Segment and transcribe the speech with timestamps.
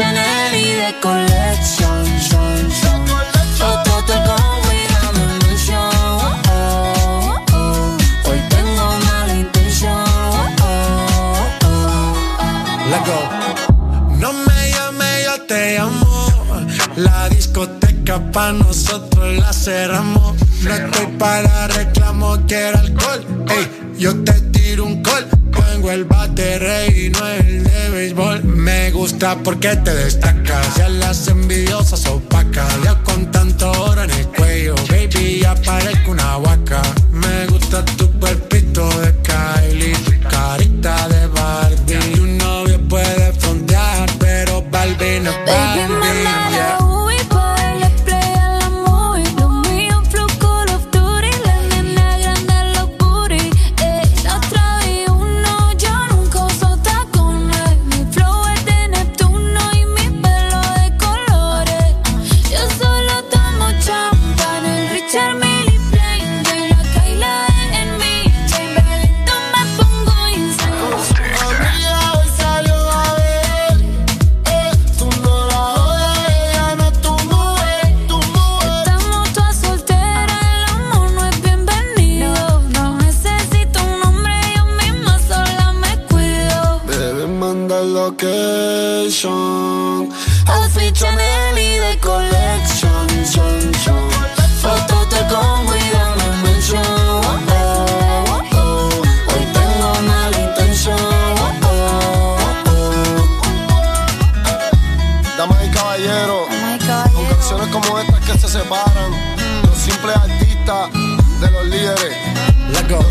[0.00, 3.06] Chanel de collection, son, son
[3.84, 5.12] Fotos con cuidado
[5.42, 5.90] mention,
[6.48, 10.04] oh, oh Hoy tengo mala intención,
[12.90, 14.16] Let go.
[14.16, 16.56] No me llame, yo te llamo.
[16.96, 20.34] La discoteca pa' nosotros la cerramos.
[20.62, 23.26] No estoy para reclamo, quiero alcohol.
[23.50, 25.39] Ey, yo te tiro un call.
[25.80, 28.44] Tengo el bate y no el de béisbol.
[28.44, 30.76] Me gusta porque te destacas.
[30.76, 32.68] Ya las envidiosas opacas.
[32.84, 36.82] Ya con tanto oro en el cuello, baby, ya parezco una vaca.
[37.10, 39.19] Me gusta tu cuerpito de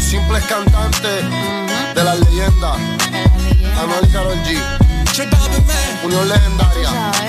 [0.09, 1.23] simples cantantes
[1.93, 2.77] de las leyendas.
[3.77, 4.57] Anuel y Karol G.
[6.03, 7.28] Unión legendaria.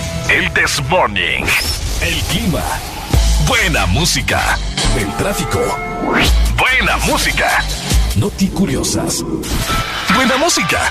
[0.31, 1.45] El Desmorning.
[2.01, 2.63] El clima.
[3.47, 4.57] Buena música.
[4.97, 5.59] El tráfico.
[6.57, 7.61] Buena música.
[8.15, 9.25] Noti curiosas.
[10.15, 10.89] Buena música.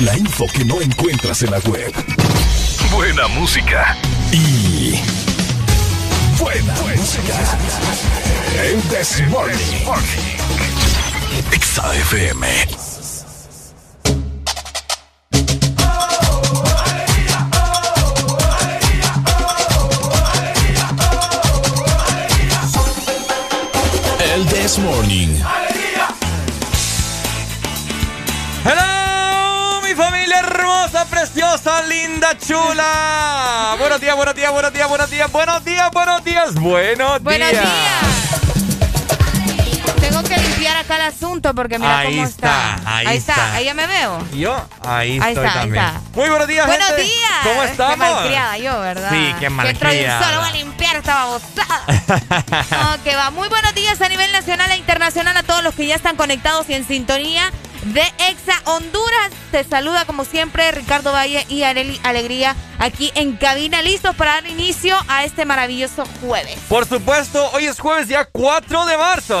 [0.00, 1.94] La info que no encuentras en la web.
[2.90, 3.96] Buena música.
[4.32, 5.00] Y.
[6.40, 7.34] Buena, música.
[8.60, 8.82] El.
[11.52, 12.62] Exa FM.
[12.62, 12.87] El
[24.68, 25.34] This Morning.
[28.66, 33.76] Hello, mi familia hermosa, preciosa, linda, chula.
[33.78, 38.07] Buenos días, buenos días, buenos días, buenos días, buenos días, buenos días, buenos, Buenos días.
[40.88, 42.96] Acá el asunto porque mira Ahí cómo está, está.
[42.96, 43.52] ahí está.
[43.54, 44.26] Ahí ya me veo.
[44.32, 44.54] Yo
[44.86, 45.84] ahí, Ahí estoy está, ahí también.
[45.84, 46.00] está.
[46.14, 47.02] Muy buenos días, Buenos gente.
[47.02, 47.30] días.
[47.44, 47.98] ¿Cómo Qué estamos?
[47.98, 49.10] malcriada yo, ¿verdad?
[49.10, 50.24] Sí, qué Que entro de un malcriada.
[50.24, 51.84] solo voy a limpiar esta babosada.
[52.96, 53.30] no, que va.
[53.30, 56.68] Muy buenos días a nivel nacional e internacional a todos los que ya están conectados
[56.70, 57.50] y en sintonía
[57.84, 59.30] de Exa Honduras.
[59.50, 64.46] Te saluda como siempre Ricardo Valle y Areli Alegría aquí en cabina, listos para dar
[64.46, 66.58] inicio a este maravilloso jueves.
[66.68, 69.38] Por supuesto, hoy es jueves, día 4 de marzo.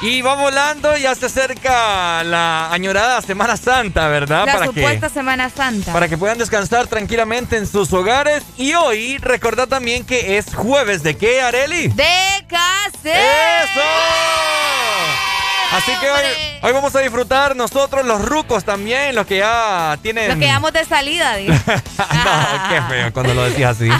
[0.00, 4.46] Y va volando, ya se acerca la añorada Semana Santa, ¿verdad?
[4.46, 5.92] La supuesta Semana Santa.
[5.92, 8.44] Para que puedan descansar tranquilamente en sus hogares.
[8.56, 11.88] Y hoy, recordad también que es jueves de qué, Areli?
[11.88, 13.16] De cassette.
[13.64, 13.80] ¡Eso!
[15.72, 16.22] Así que hoy,
[16.62, 20.28] hoy, vamos a disfrutar nosotros los rucos también, los que ya tienen...
[20.28, 21.52] Los que vamos de salida, digo.
[21.66, 23.88] no, qué feo cuando lo decís así.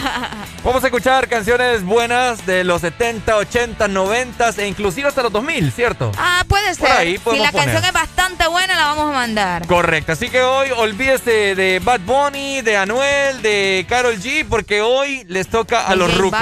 [0.65, 5.73] Vamos a escuchar canciones buenas de los 70, 80, 90 e inclusive hasta los 2000,
[5.73, 6.11] ¿cierto?
[6.19, 6.91] Ah, puede ser.
[6.91, 9.67] ahí si la canción es bastante buena, la vamos a mandar.
[9.67, 10.12] Correcto.
[10.12, 15.49] Así que hoy olvídese de Bad Bunny, de Anuel, de Carol G, porque hoy les
[15.49, 16.41] toca a los rucos.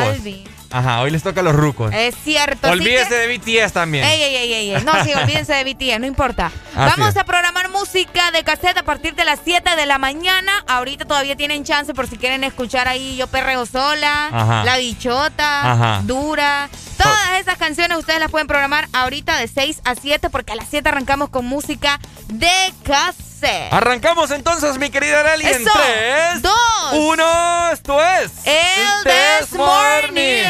[0.71, 1.93] Ajá, hoy les toca a los rucos.
[1.95, 2.71] Es cierto.
[2.71, 4.05] Olvídese de BTS también.
[4.05, 4.85] Ey, ey, ey, ey.
[4.85, 6.51] No, sí, olvídense de BTS, no importa.
[6.75, 10.53] Vamos a programar música de cassette a partir de las 7 de la mañana.
[10.67, 16.69] Ahorita todavía tienen chance por si quieren escuchar ahí Yo Perreo Sola, La Bichota, Dura.
[16.97, 20.69] Todas esas canciones ustedes las pueden programar ahorita de 6 a 7 porque a las
[20.69, 22.49] 7 arrancamos con música de
[22.83, 23.26] cassette.
[23.71, 26.53] Arrancamos entonces, mi querida Nelly, en 3, 2,
[26.93, 27.71] 1.
[27.73, 30.45] Esto es El This Morning.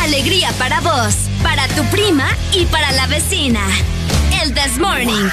[0.00, 3.60] Alegría para vos, para tu prima y para la vecina.
[4.42, 5.28] El This Morning.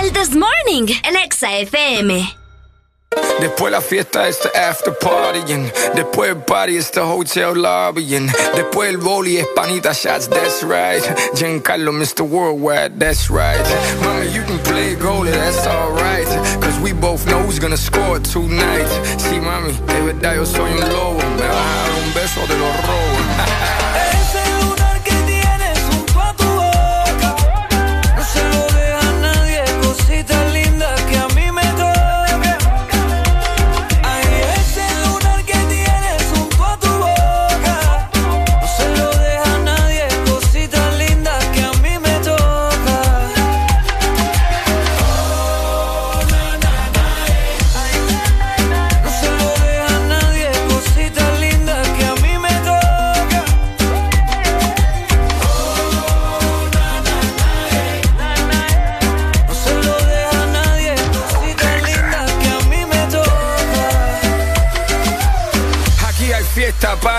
[0.00, 2.43] El This Morning, el Exa FM.
[3.40, 5.70] Después la fiesta es the after partying.
[5.94, 8.30] Después el party es the hotel lobbying.
[8.54, 11.02] Después el boli es panita shots, that's right.
[11.34, 12.22] Giancarlo, Mr.
[12.22, 13.60] Worldwide, that's right.
[14.00, 16.26] Mama, you can play goalie, that's alright.
[16.60, 18.88] Cause we both know who's gonna score tonight.
[19.18, 21.18] Sí, mami, de verdad yo soy un lobo.
[21.18, 23.23] Me dar un beso de los robos.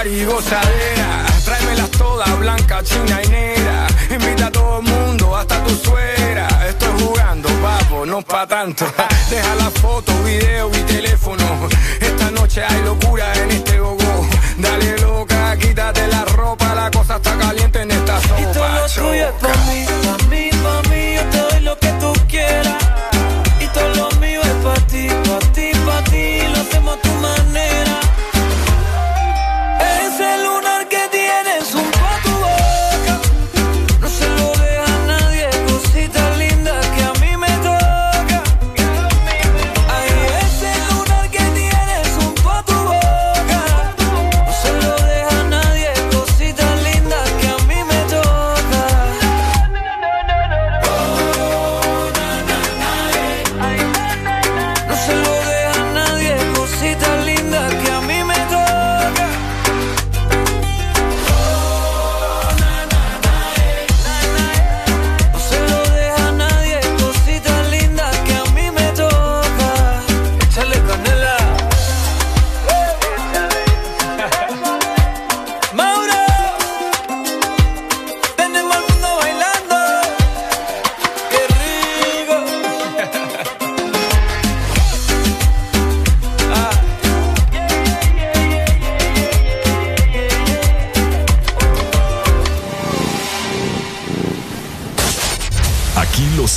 [0.07, 1.25] Y gozadera.
[1.43, 3.87] Tráemelas todas, blanca, china y negra.
[4.09, 6.47] Invita a todo el mundo, hasta tu suegra.
[6.69, 8.85] Estoy jugando, papo, no pa' tanto.
[9.29, 11.45] Deja la foto, video y teléfono.
[11.99, 14.27] Esta noche hay locura en este gogo.
[14.57, 18.41] Dale loca, quítate la ropa, la cosa está caliente en esta sopa.
[18.41, 19.85] Y todo tuyo es pa' mí,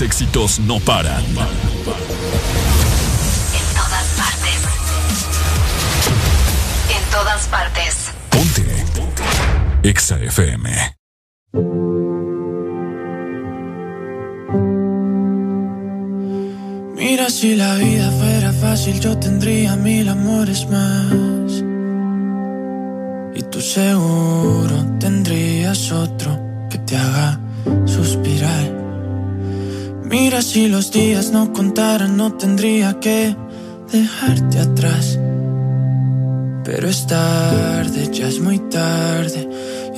[0.00, 1.24] éxitos no paran.
[1.24, 1.34] En
[3.74, 4.60] todas partes.
[6.96, 7.94] En todas partes.
[8.30, 8.64] Ponte.
[9.82, 10.18] Exa.
[16.94, 21.64] Mira, si la vida fuera fácil, yo tendría mil amores más.
[23.34, 26.38] Y tú seguro tendrías otro
[26.70, 27.40] que te haga
[27.86, 28.77] suspirar.
[30.10, 33.36] Mira, si los días no contaran, no tendría que
[33.92, 35.18] dejarte atrás.
[36.64, 39.48] Pero es tarde, ya es muy tarde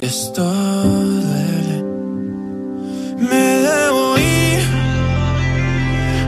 [0.01, 1.85] y esto duele.
[3.19, 4.63] Me debo ir,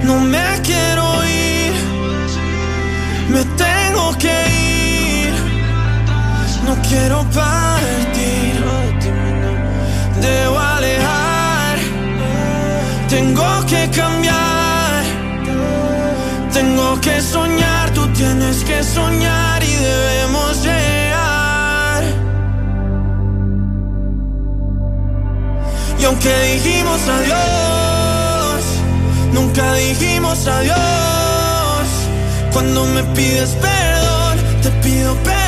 [0.04, 1.72] no me quiero ir,
[3.30, 4.36] me tengo que
[5.24, 5.32] ir,
[6.66, 7.81] no quiero partir,
[17.32, 22.02] soñar, tú tienes que soñar y debemos llegar.
[26.00, 28.62] Y aunque dijimos adiós,
[29.32, 31.86] nunca dijimos adiós.
[32.52, 35.41] Cuando me pides perdón, te pido perdón.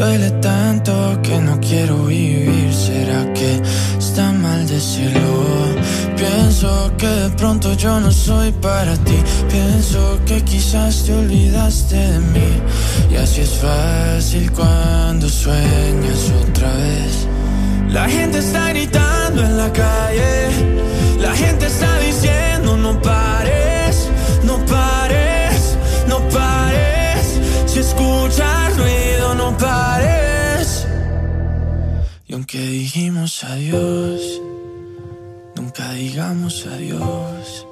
[0.00, 2.72] Duele tanto que no quiero vivir.
[2.72, 3.60] ¿Será que
[3.98, 5.44] está mal decirlo?
[6.16, 9.18] Pienso que de pronto yo no soy para ti.
[9.50, 12.50] Pienso que quizás te olvidaste de mí.
[13.10, 17.28] Y así es fácil cuando sueñas otra vez.
[17.90, 20.48] La gente está gritando en la calle.
[21.20, 24.08] La gente está diciendo no pares,
[24.44, 24.89] no pares.
[27.80, 30.86] Si escuchas ruido, no pares.
[32.26, 34.20] Y aunque dijimos adiós,
[35.56, 37.66] nunca digamos adiós.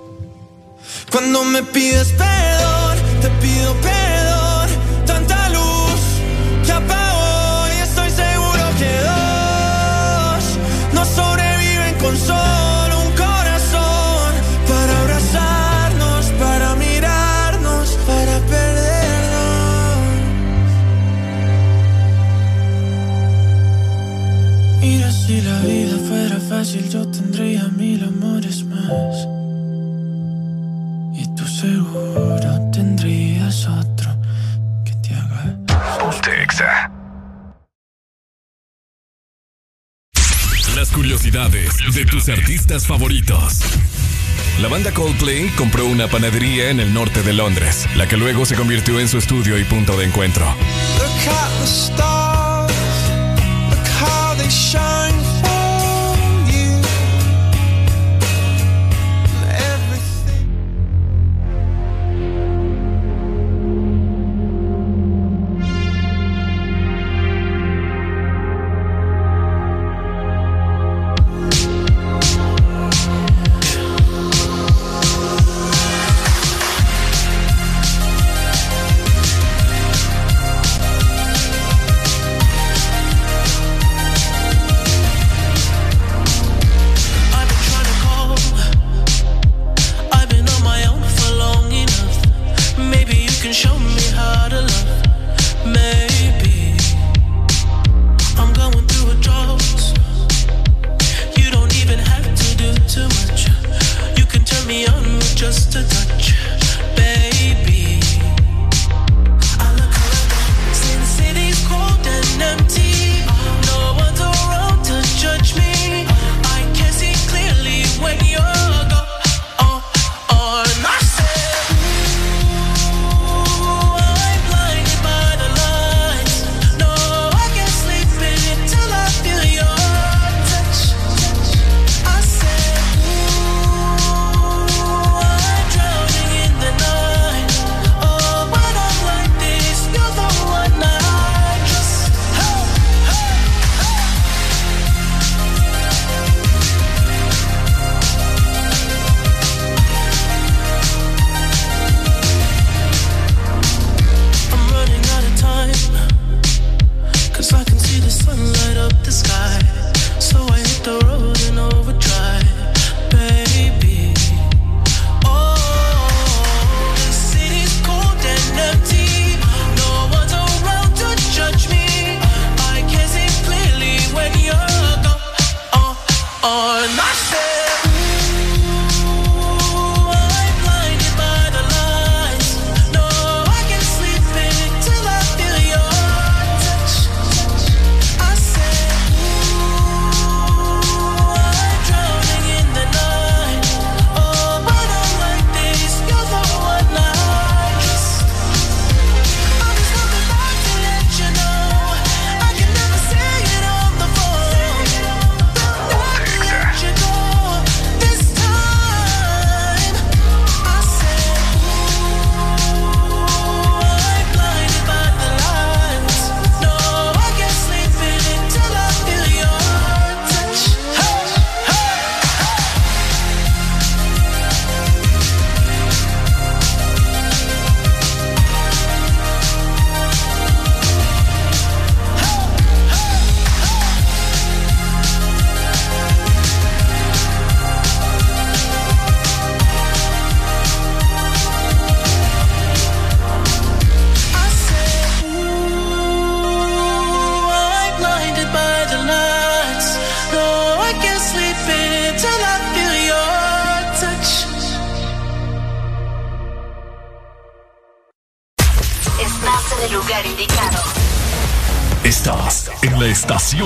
[1.12, 4.68] Cuando me pides perdón, te pido perdón.
[5.04, 6.00] Tanta luz
[6.64, 7.07] que apagó
[26.88, 29.28] yo tendría mil amores más.
[31.14, 34.16] Y tú seguro tendrías otro
[34.84, 35.58] que te haga.
[35.98, 36.90] Ponte Exa.
[40.76, 43.60] Las curiosidades de tus artistas favoritos.
[44.62, 48.54] La banda Coldplay compró una panadería en el norte de Londres, la que luego se
[48.54, 50.46] convirtió en su estudio y punto de encuentro.
[50.46, 52.72] Look at the stars,
[53.70, 55.37] look how they shine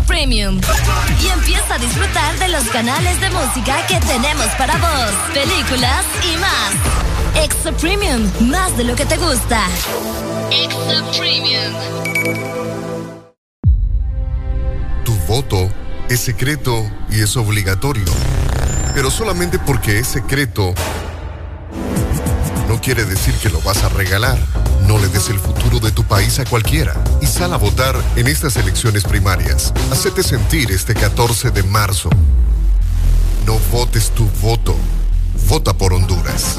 [0.00, 0.60] Premium.
[1.22, 6.36] Y empieza a disfrutar de los canales de música que tenemos para vos, películas y
[6.38, 7.44] más.
[7.44, 9.66] Extra Premium, más de lo que te gusta.
[10.50, 11.74] Extra Premium.
[15.04, 15.68] Tu voto
[16.08, 18.04] es secreto y es obligatorio.
[18.94, 20.74] Pero solamente porque es secreto
[22.68, 24.38] no quiere decir que lo vas a regalar.
[24.86, 28.26] No le des el futuro de tu país a cualquiera y sal a votar en
[28.26, 29.72] estas elecciones primarias.
[29.92, 32.10] Hacete sentir este 14 de marzo.
[33.46, 34.76] No votes tu voto.
[35.48, 36.58] Vota por Honduras.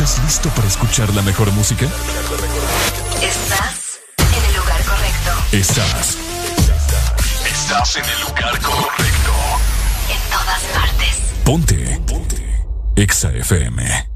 [0.00, 1.86] ¿Estás listo para escuchar la mejor música?
[3.20, 5.30] Estás en el lugar correcto.
[5.50, 6.16] Estás.
[7.44, 9.32] Estás en el lugar correcto.
[10.08, 11.18] En todas partes.
[11.44, 12.00] Ponte.
[12.06, 12.64] Ponte.
[12.94, 14.08] Exa FM.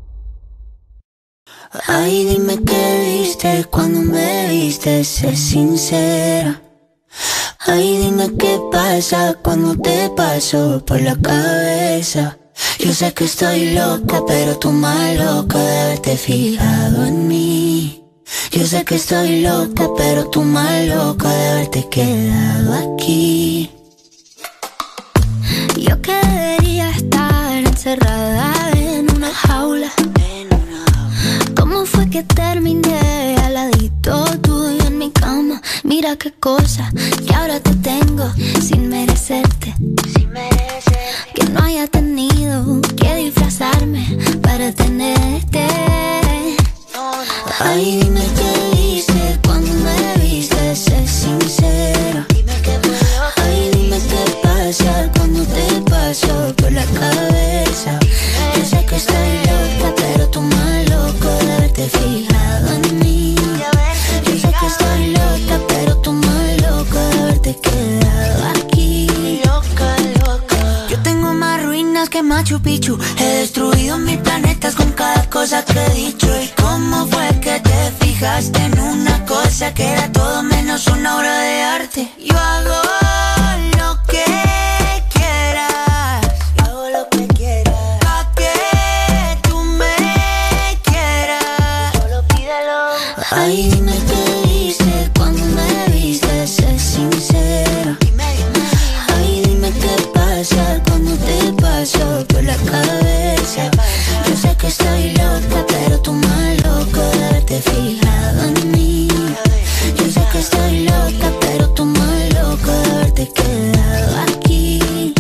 [1.89, 6.63] Ay, dime qué viste cuando me viste, sé sincera.
[7.59, 12.39] Ay, dime qué pasa cuando te paso por la cabeza.
[12.85, 18.03] Yo sé que estoy loca, pero tú más loca de haberte fijado en mí.
[18.51, 23.71] Yo sé que estoy loca, pero tú más loca de haberte quedado aquí.
[25.77, 29.93] Yo que debería estar encerrada en una jaula.
[31.57, 34.52] ¿Cómo fue que terminé al ladito tuyo en
[35.03, 35.61] mi cama?
[35.83, 36.93] Mira qué cosa
[37.27, 38.25] que ahora te tengo
[38.61, 39.75] sin merecerte.
[41.35, 44.05] Que no haya tenido que disfrazarme
[44.43, 45.67] para tenerte.
[47.59, 52.25] Ay, dime qué viste cuando me viste, sé sincera.
[53.43, 57.99] Ay, dime qué pasa cuando te paso por la cabeza.
[58.55, 62.82] Yo sé que estoy loca, pero tú más loco de haberte fijado
[67.53, 69.41] haberte quedado aquí.
[69.45, 70.87] Loca, loca.
[70.89, 72.99] Yo tengo más ruinas que Machu Picchu.
[73.19, 76.29] He destruido mil planetas con cada cosa que he dicho.
[76.41, 81.39] ¿Y cómo fue que te fijaste en una cosa que era todo menos una obra
[81.41, 82.13] de arte?
[82.19, 83.02] Yo hago
[110.63, 115.15] estoy loca, pero tú más loco de haberte quedado aquí.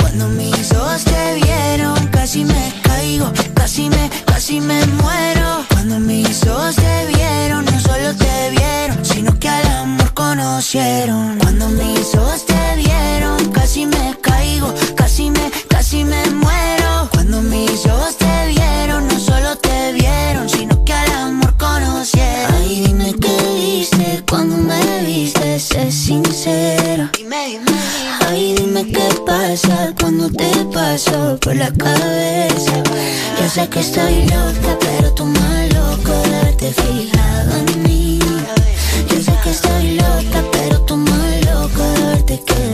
[0.00, 5.64] Cuando mis ojos te vieron, casi me caigo, casi me, casi me muero.
[5.70, 11.41] Cuando mis ojos te vieron, no solo te vieron, sino que al amor conocieron.
[28.92, 32.82] qué pasa cuando te paso por la cabeza.
[33.40, 38.18] Yo sé que estoy loca, pero tú más loco de haberte fijado en mí.
[39.08, 42.71] Yo sé que estoy loca, pero tú más loco de haberte quedado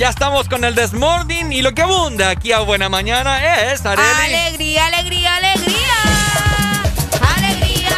[0.00, 1.52] Ya estamos con el This Morning.
[1.52, 4.34] Y lo que abunda aquí a buena mañana es Areli.
[4.34, 5.92] Alegría, alegría, alegría.
[7.36, 7.90] ¡Alegría!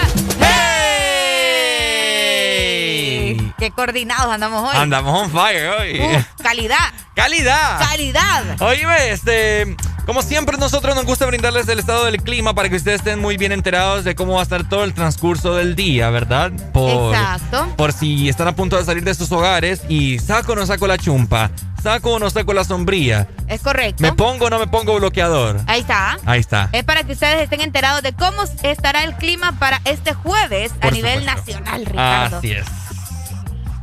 [2.80, 3.52] ¡Hey!
[3.56, 4.76] ¡Qué coordinados andamos hoy!
[4.76, 6.00] Andamos on fire hoy.
[6.42, 6.92] calidad.
[7.14, 7.78] ¡Calidad!
[7.78, 8.60] ¡Calidad!
[8.60, 9.76] Oíme, este.
[10.04, 13.36] Como siempre, nosotros nos gusta brindarles el estado del clima para que ustedes estén muy
[13.36, 16.50] bien enterados de cómo va a estar todo el transcurso del día, ¿verdad?
[16.72, 17.72] Por, Exacto.
[17.76, 20.88] Por si están a punto de salir de sus hogares y saco o no saco
[20.88, 23.28] la chumpa, saco o no saco la sombría.
[23.48, 24.02] Es correcto.
[24.02, 25.60] ¿Me pongo o no me pongo bloqueador?
[25.66, 26.18] Ahí está.
[26.24, 26.68] Ahí está.
[26.72, 30.90] Es para que ustedes estén enterados de cómo estará el clima para este jueves a
[30.90, 32.38] nivel nacional, Ricardo.
[32.38, 32.66] Así es.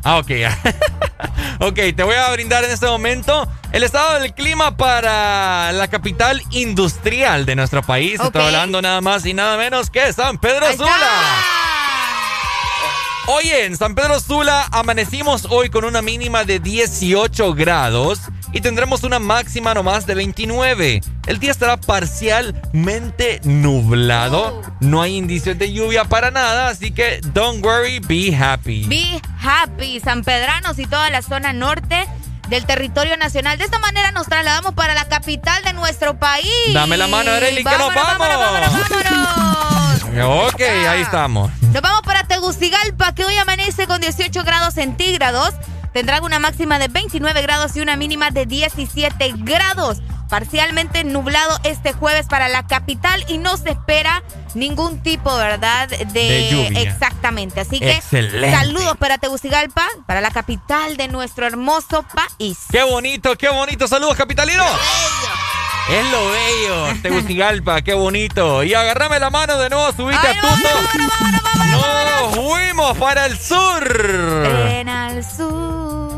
[0.04, 0.32] Ah, ok.
[1.60, 6.42] ok, te voy a brindar en este momento el estado del clima para la capital
[6.52, 8.20] industrial de nuestro país.
[8.20, 8.28] Ok.
[8.28, 11.59] Estoy hablando nada más y nada menos que San Pedro Sula.
[13.28, 18.20] Oye, en San Pedro Sula amanecimos hoy con una mínima de 18 grados
[18.54, 21.02] y tendremos una máxima nomás de 29.
[21.28, 24.62] El día estará parcialmente nublado.
[24.80, 28.86] No hay indicios de lluvia para nada, así que don't worry, be happy.
[28.88, 32.08] Be happy, San Pedranos y toda la zona norte
[32.50, 33.58] del territorio nacional.
[33.58, 36.50] De esta manera nos trasladamos para la capital de nuestro país.
[36.74, 39.50] Dame la mano, Arely, que nos Vámonos, vámonos, vámonos, vámonos.
[40.22, 41.52] Ok, ahí estamos.
[41.62, 45.54] Nos vamos para Tegucigalpa, que hoy amanece con 18 grados centígrados.
[45.94, 50.00] Tendrán una máxima de 29 grados y una mínima de 17 grados.
[50.30, 55.90] Parcialmente nublado este jueves para la capital y no se espera ningún tipo, ¿verdad?
[55.90, 56.82] De, De lluvia.
[56.82, 57.60] Exactamente.
[57.62, 58.52] Así que Excelente.
[58.52, 62.58] saludos para Tegucigalpa, para la capital de nuestro hermoso país.
[62.72, 63.88] Qué bonito, qué bonito.
[63.88, 64.64] Saludos, capitalino.
[65.90, 68.64] Es lo bello, Tegucigalpa, qué bonito.
[68.64, 70.70] Y agárrame la mano de nuevo, subite a Tuto.
[71.72, 73.84] Nos fuimos para el sur.
[74.70, 76.09] En al sur.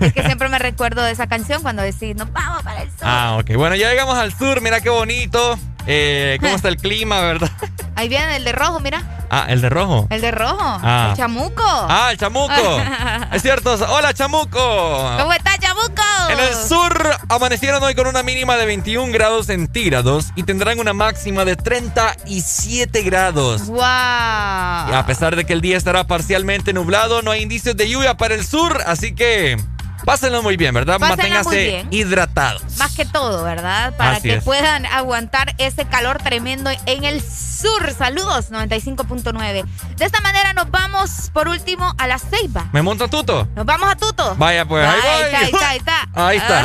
[0.00, 2.98] Es que siempre me recuerdo de esa canción cuando decís, nos vamos para el sur.
[3.02, 3.54] Ah, ok.
[3.56, 5.58] Bueno, ya llegamos al sur, mira qué bonito.
[5.86, 7.50] Eh, ¿Cómo está el clima, verdad?
[7.96, 9.02] Ahí viene el de rojo, mira.
[9.30, 10.06] Ah, el de rojo.
[10.10, 10.58] El de rojo.
[10.60, 11.08] Ah.
[11.10, 11.64] El chamuco.
[11.66, 12.80] Ah, el chamuco.
[13.32, 13.74] es cierto.
[13.88, 15.16] Hola, chamuco.
[15.18, 16.02] ¿Cómo está, chamuco?
[16.30, 20.92] En el sur amanecieron hoy con una mínima de 21 grados centígrados y tendrán una
[20.92, 23.66] máxima de 37 grados.
[23.66, 23.78] ¡Wow!
[23.78, 28.16] Y a pesar de que el día estará parcialmente nublado, no hay indicios de lluvia
[28.16, 29.56] para el sur, así que
[30.04, 30.98] pásenlo muy bien, ¿verdad?
[30.98, 31.88] Manténgase bien.
[31.90, 32.62] hidratados.
[32.78, 33.94] Más que todo, ¿verdad?
[33.96, 34.44] Para Así que es.
[34.44, 37.92] puedan aguantar ese calor tremendo en el sur.
[37.96, 39.64] Saludos, 95.9.
[39.96, 42.68] De esta manera nos vamos, por último, a la Ceiba.
[42.72, 43.48] ¿Me monto tuto?
[43.56, 44.34] Nos vamos a Tuto.
[44.36, 45.48] Vaya, pues ahí Ahí voy.
[45.50, 46.64] está, ahí está, ahí está.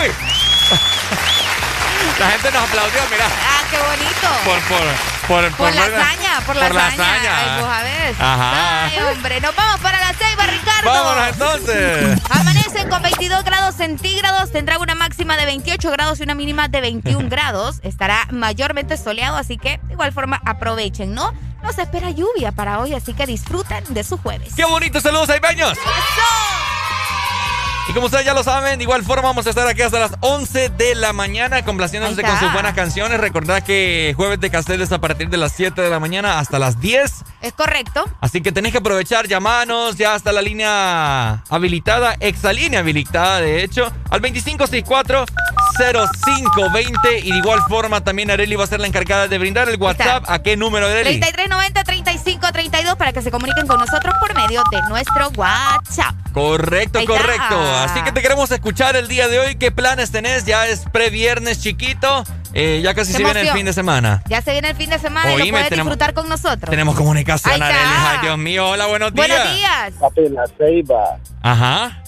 [0.00, 1.37] Uy.
[2.18, 3.26] La gente nos aplaudió, mira.
[3.26, 4.28] Ah, qué bonito.
[4.44, 4.86] Por, por,
[5.28, 7.38] por, Por la hazaña, por la hazaña.
[7.38, 8.14] Ay, vos a ver.
[8.18, 8.84] Ajá.
[8.86, 10.90] Ay, hombre, nos vamos para la Ceiba, Ricardo.
[10.90, 12.20] Vámonos entonces.
[12.30, 16.80] Amanecen con 22 grados centígrados, tendrá una máxima de 28 grados y una mínima de
[16.80, 17.76] 21 grados.
[17.82, 21.32] Estará mayormente soleado, así que de igual forma aprovechen, ¿no?
[21.62, 24.54] No se espera lluvia para hoy, así que disfruten de su jueves.
[24.56, 25.00] ¡Qué bonito!
[25.00, 25.76] ¡Saludos, aibeños!
[27.88, 30.12] Y como ustedes ya lo saben, de igual forma vamos a estar aquí hasta las
[30.20, 33.18] 11 de la mañana complaciéndose con sus buenas canciones.
[33.18, 36.58] Recordad que jueves de Castel es a partir de las 7 de la mañana hasta
[36.58, 37.24] las 10.
[37.40, 38.04] Es correcto.
[38.20, 43.90] Así que tenés que aprovechar, llamanos, ya está la línea habilitada, exalínea habilitada, de hecho,
[44.10, 47.20] al 2564-0520.
[47.22, 50.24] Y de igual forma también Areli va a ser la encargada de brindar el WhatsApp.
[50.28, 51.18] ¿A qué número, Areli?
[51.20, 56.14] 3390-3532 para que se comuniquen con nosotros por medio de nuestro WhatsApp.
[56.34, 57.77] Correcto, correcto.
[57.84, 59.56] Así que te queremos escuchar el día de hoy.
[59.56, 60.44] ¿Qué planes tenés?
[60.44, 62.24] Ya es pre-viernes chiquito.
[62.54, 64.22] Eh, ya casi se viene el fin de semana.
[64.28, 66.70] Ya se viene el fin de semana y Oíme, lo puedes tenemos- disfrutar con nosotros.
[66.70, 67.60] Tenemos comunicación.
[67.62, 68.68] Ay, Dios mío.
[68.70, 69.28] Hola, buenos días.
[69.28, 69.92] Buenos días.
[70.00, 71.18] Papi, la ceiba.
[71.42, 72.02] Ajá.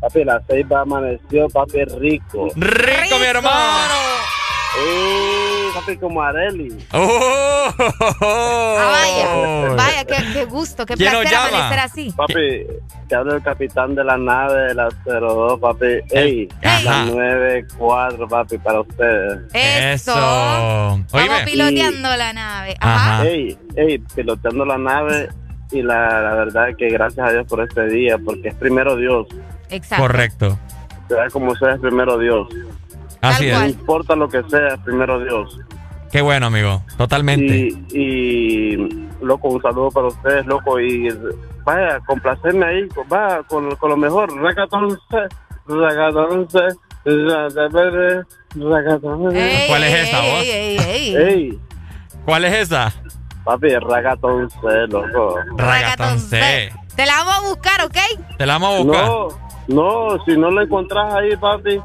[0.00, 2.48] Papi, la ceiba amaneció, papi, rico.
[2.56, 3.94] Rico, mi hermano.
[4.78, 6.76] Eh, papi, como Areli.
[6.92, 7.68] Oh.
[8.24, 12.12] Ah, vaya, vaya, qué, qué gusto, qué ¿Quién nos placer amanecer así.
[12.16, 12.66] Papi,
[13.08, 15.86] te habla el capitán de la nave de la 02, papi.
[16.10, 16.82] Ey, Ajá.
[16.82, 19.40] la 94, papi, para ustedes.
[19.52, 20.14] Eso.
[20.14, 22.76] Vamos piloteando la nave.
[22.80, 23.26] Ajá.
[23.26, 25.28] Ey, ey, piloteando la nave
[25.70, 29.26] y la, la verdad que gracias a Dios por este día, porque es primero Dios.
[29.70, 30.04] Exacto.
[30.04, 30.58] Correcto.
[31.08, 32.48] Sea como sea, es primero Dios.
[33.22, 33.70] Así No es.
[33.72, 35.58] importa lo que sea, primero Dios.
[36.10, 36.82] Qué bueno, amigo.
[36.98, 37.56] Totalmente.
[37.56, 38.76] Y, y,
[39.22, 40.78] loco, un saludo para ustedes, loco.
[40.78, 41.08] Y
[41.64, 44.30] vaya, complacerme ahí, con- va con, con lo mejor.
[44.36, 44.98] Ragatonce,
[45.66, 46.60] ragatonce.
[49.68, 50.42] ¿Cuál es esa, vos?
[50.42, 51.16] Ey, ey, ey.
[51.16, 51.58] Ey,
[52.24, 52.92] ¿Cuál es esa?
[53.44, 54.56] Papi, Ragaton C,
[54.88, 55.36] loco.
[55.56, 56.72] Ragaton C.
[56.94, 58.36] Te la vamos a buscar, ¿ok?
[58.38, 59.06] Te la vamos a buscar.
[59.06, 59.28] No,
[59.68, 61.80] no, si no lo encontrás ahí, papi,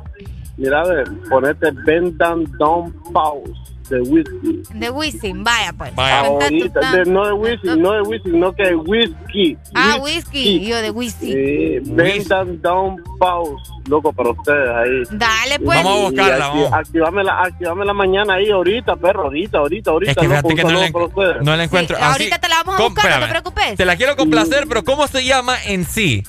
[0.58, 3.52] mira, a ver, ponete Bend Down Pause
[3.90, 4.64] de Whisky.
[4.74, 5.94] De Wisin, vaya pues.
[5.96, 9.58] Ahorita, de- no de Whisky, no de Whisky, no que Whisky.
[9.74, 10.60] Ah, whisky.
[10.68, 11.32] Yo de whisky.
[11.32, 13.56] Sí, Bend Down Pause,
[13.88, 15.18] loco, para ustedes ahí.
[15.18, 15.82] Dale, pues.
[15.82, 16.74] Vamos a buscarla, Y acti- vamos.
[16.74, 20.12] Activámela, activámela mañana ahí, ahorita, perro, ahorita, ahorita, ahorita.
[20.12, 21.44] Es que fíjate loco, que no la, para ustedes.
[21.44, 21.96] no la encuentro.
[21.96, 23.76] Sí, Así- ahorita te la vamos a buscar, no te preocupes.
[23.78, 26.24] Te la quiero complacer, pero ¿cómo se llama en sí?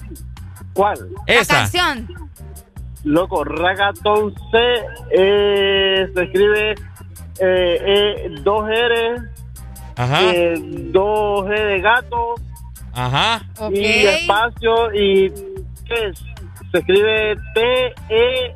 [0.75, 1.09] ¿Cuál?
[1.27, 1.55] La Esa.
[1.55, 2.09] canción.
[3.09, 4.59] Loco, Ragaton C
[5.13, 6.77] eh, se escribe eh,
[7.41, 9.17] eh, dos R,
[9.97, 10.31] Ajá.
[10.31, 10.55] eh,
[10.93, 12.35] dos G de gato
[12.93, 13.43] Ajá.
[13.73, 15.31] y espacio y
[15.87, 16.19] ¿qué es?
[16.71, 18.55] Se escribe T E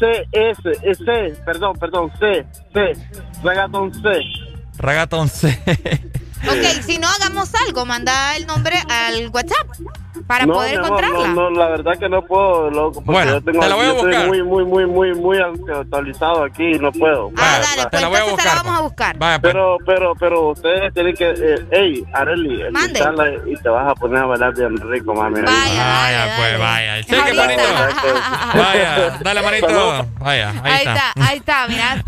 [0.00, 2.92] C S, eh, C, perdón, perdón, C, C,
[3.44, 4.08] Ragaton C.
[4.78, 5.58] Ragaton C.
[6.48, 9.68] Ok, si no hagamos algo, manda el nombre al WhatsApp
[10.26, 11.28] para no, poder amor, encontrarla.
[11.28, 13.84] No, no, la verdad que no puedo, loco, porque Bueno, yo tengo te la voy
[13.84, 14.26] a yo estoy buscar.
[14.28, 17.30] muy, muy, muy, muy, muy actualizado aquí y no puedo.
[17.36, 19.18] Ah, dale, pues te la voy a entonces te la buscar, vamos a buscar.
[19.18, 19.52] Vaya, pues.
[19.52, 22.98] Pero, pero, pero ustedes tienen que, eh, hey, Arely, Mande.
[22.98, 25.40] escucharla y te vas a poner a bailar bien rico, mami.
[25.40, 27.02] Vaya, pues, vaya.
[27.02, 27.62] Cheque, manito.
[28.54, 30.06] Vaya, dale, manito.
[30.18, 32.04] Vaya, ahí, Ahí está, ahí está, mira.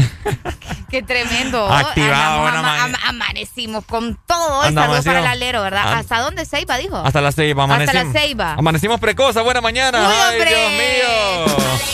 [0.91, 1.67] Qué tremendo.
[1.71, 4.63] Activado, buena ama- ama- amanecimos con todo.
[4.63, 5.93] Saludos para el alero, ¿verdad?
[5.95, 6.97] ¿Hasta dónde Ceiba dijo?
[6.97, 8.15] Hasta la ceiba, Hasta amanecimos.
[8.15, 8.55] la ceiba.
[8.55, 9.99] Amanecimos precoza, buena mañana.
[10.09, 10.51] Uy, Ay, hombre.
[10.51, 11.89] Dios mío.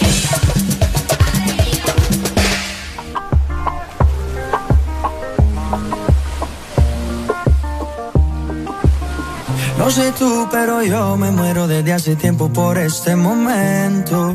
[9.78, 14.34] No sé tú, pero yo me muero desde hace tiempo por este momento.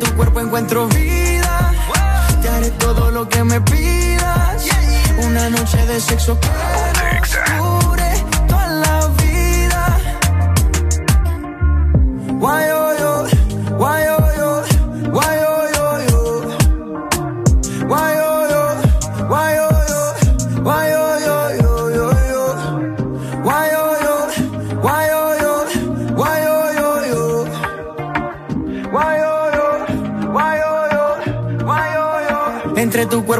[0.00, 1.72] tu cuerpo encuentro vida.
[2.42, 4.64] Te haré todo lo que me pidas.
[5.26, 9.98] Una noche de sexo que toda la vida.
[12.40, 12.79] Why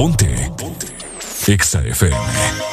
[0.00, 0.50] Ponte.
[0.56, 0.86] Ponte.
[1.46, 2.69] Exa FM.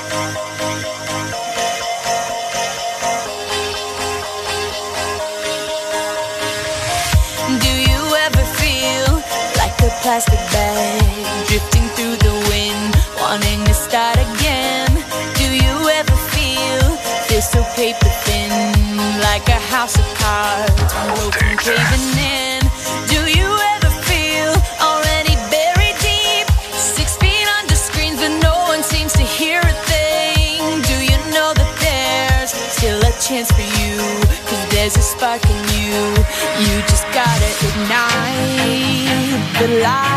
[39.67, 40.16] Light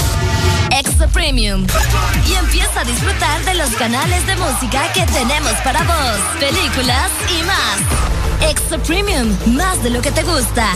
[1.01, 1.65] Extra Premium.
[2.29, 7.43] Y empieza a disfrutar de los canales de música que tenemos para vos, películas y
[7.43, 8.51] más.
[8.51, 10.67] Extra Premium, más de lo que te gusta.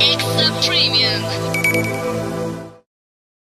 [0.00, 1.22] Extra Premium.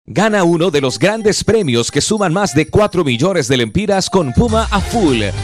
[0.05, 4.33] Gana uno de los grandes premios que suman más de 4 millones de lempiras con
[4.33, 5.23] Puma a full.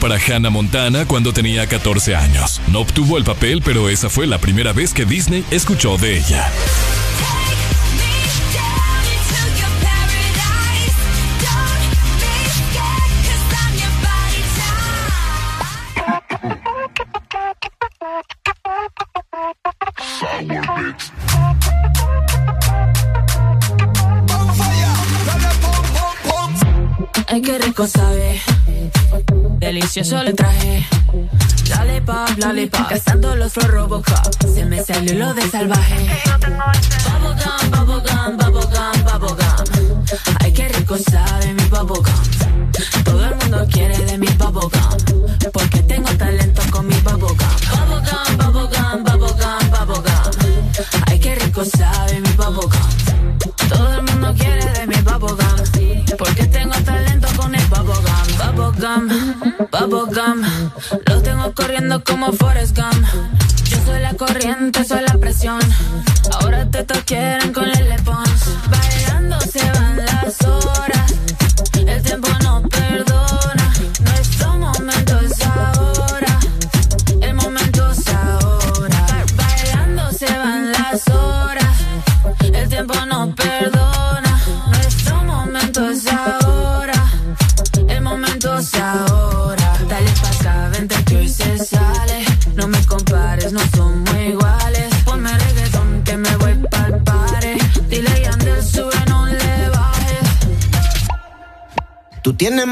[0.00, 2.60] Para Hannah Montana cuando tenía 14 años.
[2.68, 6.48] No obtuvo el papel, pero esa fue la primera vez que Disney escuchó de ella.
[29.94, 30.84] Delicioso le traje.
[31.68, 32.88] Lollipop, lollipop.
[32.88, 34.44] Cazando los flor Robocop.
[34.52, 36.08] Se me salió lo de salvaje.
[36.40, 40.04] Bubblegum, bubblegum, bubblegum, bubblegum.
[40.40, 42.72] Ay, qué rico sabe mi bubblegum.
[43.04, 45.03] Todo el mundo quiere de mi bubblegum.
[59.58, 60.42] Bubblegum.
[61.06, 63.06] Los tengo corriendo como Forrest Gump.
[63.64, 65.60] Yo soy la corriente, soy la presión.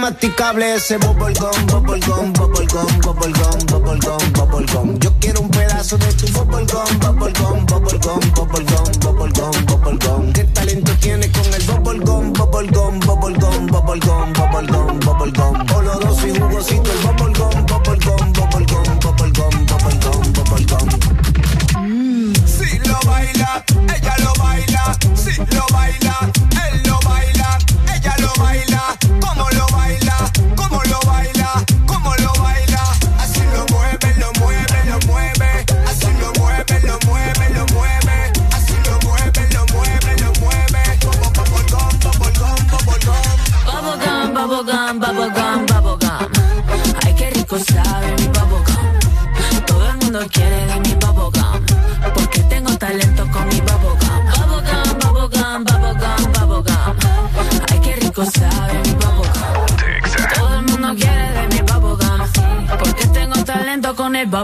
[0.02, 4.98] Tú tienes masticable ese bubblegum, bubblegum, bubblegum, bubblegum, bubblegum, bubblegum.
[4.98, 10.32] Yo quiero un pedazo de tu bubblegum, bubblegum, bubblegum, bubblegum, bubblegum, bubblegum.
[10.32, 15.72] ¿Qué talento tienes con el bubblegum, bubblegum, bubblegum, bubblegum, bubblegum, bubblegum?
[15.76, 20.88] Oloroso y jugosito el bubblegum, bubblegum, bubblegum, bubblegum, bubblegum, bubblegum.
[22.44, 24.98] Si lo baila, ella lo baila.
[25.14, 25.91] Si lo baila,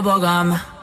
[0.01, 0.78] bubblegum.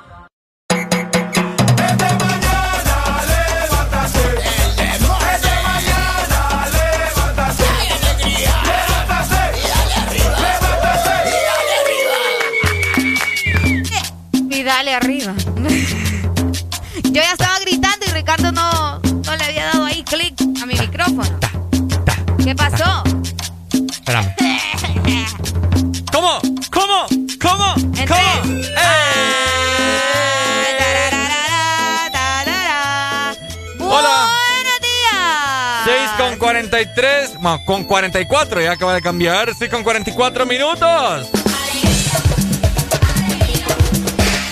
[37.66, 39.52] Con 44, ya acaba de cambiar.
[39.54, 41.28] 6 con 44 minutos.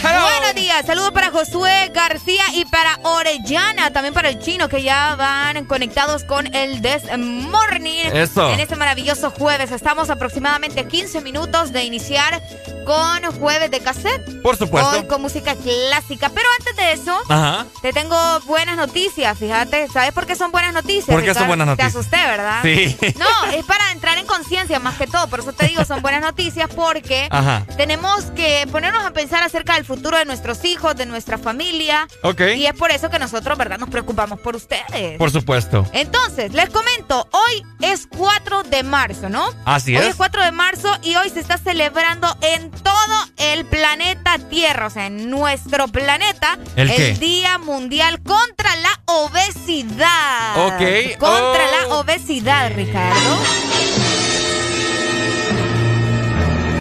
[0.02, 5.16] Buenos días, saludos para Josué García y para Orellana, también para el chino que ya
[5.16, 8.10] van conectados con el This Morning.
[8.12, 8.50] Eso.
[8.50, 12.42] En este maravilloso jueves estamos aproximadamente a 15 minutos de iniciar
[12.84, 14.42] con jueves de cassette.
[14.42, 14.90] Por supuesto.
[14.90, 16.43] Hoy con música clásica, pero
[16.85, 17.66] de eso, Ajá.
[17.82, 18.16] te tengo
[18.47, 19.89] buenas noticias, fíjate.
[19.89, 21.07] ¿Sabes por qué son buenas noticias?
[21.07, 21.47] ¿Por qué son Ricardo?
[21.49, 21.93] buenas noticias?
[21.93, 22.61] Te asusté, ¿verdad?
[22.62, 22.97] Sí.
[23.18, 25.28] No, es para entrar en conciencia más que todo.
[25.28, 27.64] Por eso te digo, son buenas noticias porque Ajá.
[27.76, 32.07] tenemos que ponernos a pensar acerca del futuro de nuestros hijos, de nuestra familia.
[32.22, 32.41] Ok.
[32.57, 33.78] Y es por eso que nosotros, ¿verdad?
[33.78, 35.18] Nos preocupamos por ustedes.
[35.18, 35.87] Por supuesto.
[35.93, 39.49] Entonces, les comento, hoy es 4 de marzo, ¿no?
[39.64, 40.11] Así hoy es.
[40.11, 42.95] es 4 de marzo y hoy se está celebrando en todo
[43.39, 47.18] el planeta Tierra, o sea, en nuestro planeta, ¿El?
[47.18, 50.66] Día Mundial contra la Obesidad.
[50.66, 51.18] Ok.
[51.18, 51.89] Contra Oh.
[51.89, 53.39] la obesidad, Ricardo.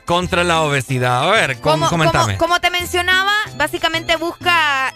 [0.05, 1.29] Contra la obesidad.
[1.29, 2.37] A ver, com- Como, coméntame.
[2.37, 4.92] como- como te mencionaba, básicamente busca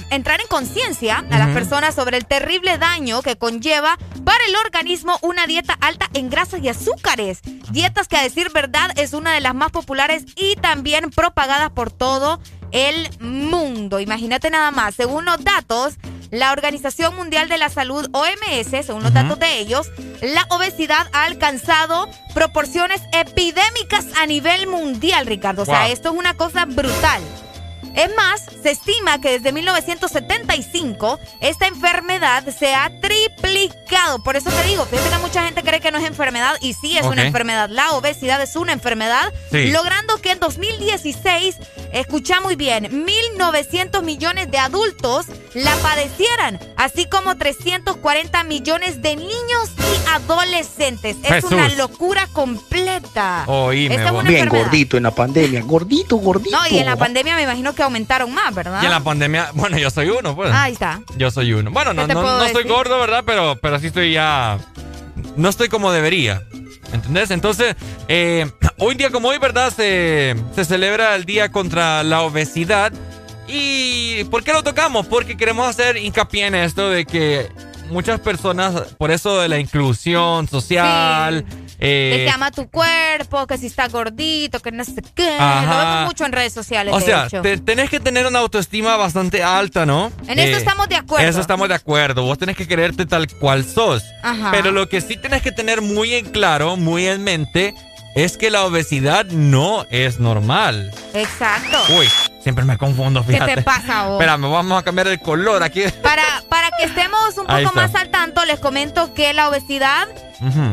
[0.00, 4.56] eh, entrar en conciencia a las personas sobre el terrible daño que conlleva para el
[4.56, 7.40] organismo una dieta alta en grasas y azúcares.
[7.70, 11.90] Dietas que a decir verdad es una de las más populares y también propagadas por
[11.90, 12.40] todo
[12.72, 14.00] el mundo.
[14.00, 15.94] Imagínate nada más, según los datos,
[16.30, 19.90] la Organización Mundial de la Salud, OMS, según los datos de ellos,
[20.22, 25.62] la obesidad ha alcanzado proporciones epidémicas a nivel mundial, Ricardo.
[25.62, 27.22] O sea, esto es una cosa brutal.
[28.00, 34.22] Es más, se estima que desde 1975 esta enfermedad se ha triplicado.
[34.22, 36.96] Por eso te digo, fíjate que mucha gente cree que no es enfermedad y sí
[36.96, 37.68] es una enfermedad.
[37.68, 39.70] La obesidad es una enfermedad, Sí.
[39.70, 41.56] logrando que en 2016,
[41.92, 49.70] escucha muy bien, 1.900 millones de adultos la padecieran, así como 340 millones de niños
[49.78, 51.16] y adolescentes.
[51.22, 51.52] Es Jesús.
[51.52, 53.44] una locura completa.
[53.46, 54.64] Oíme, es una Bien enfermedad.
[54.64, 56.56] gordito en la pandemia, gordito, gordito.
[56.56, 58.82] No, y en la pandemia me imagino que aumentaron más, ¿verdad?
[58.82, 60.52] Y en la pandemia, bueno, yo soy uno, pues.
[60.52, 61.00] Ahí está.
[61.16, 61.70] Yo soy uno.
[61.70, 63.24] Bueno, no, ¿Qué te no, no estoy gordo, ¿verdad?
[63.26, 64.58] Pero, pero sí estoy ya.
[65.36, 66.42] No estoy como debería.
[66.92, 67.30] ¿Entendés?
[67.30, 67.76] Entonces,
[68.08, 69.72] eh, hoy día como hoy, ¿verdad?
[69.74, 72.92] Se, se celebra el Día contra la Obesidad.
[73.48, 75.06] ¿Y por qué lo tocamos?
[75.06, 77.50] Porque queremos hacer hincapié en esto de que
[77.90, 81.44] muchas personas, por eso de la inclusión social,
[81.78, 85.36] eh, que te ama tu cuerpo, que si está gordito, que no sé qué.
[85.38, 85.64] Ajá.
[85.66, 87.42] Lo vemos mucho en redes sociales, O de sea, hecho.
[87.42, 90.12] te- tenés que tener una autoestima bastante alta, ¿no?
[90.26, 91.26] En eso estamos de acuerdo.
[91.28, 92.22] Eso estamos de acuerdo.
[92.24, 94.02] Vos tenés que quererte tal cual sos.
[94.22, 94.50] Ajá.
[94.50, 97.74] Pero lo que sí tenés que tener muy en claro, muy en mente,
[98.14, 100.92] es que la obesidad no es normal.
[101.14, 101.78] Exacto.
[101.98, 102.08] Uy,
[102.42, 103.56] siempre me confundo, ¿Qué fíjate.
[103.56, 104.20] te pasa, vos?
[104.20, 105.82] Espérame, vamos a cambiar el color aquí.
[106.02, 110.08] Para, para que estemos un poco más al tanto, les comento que la obesidad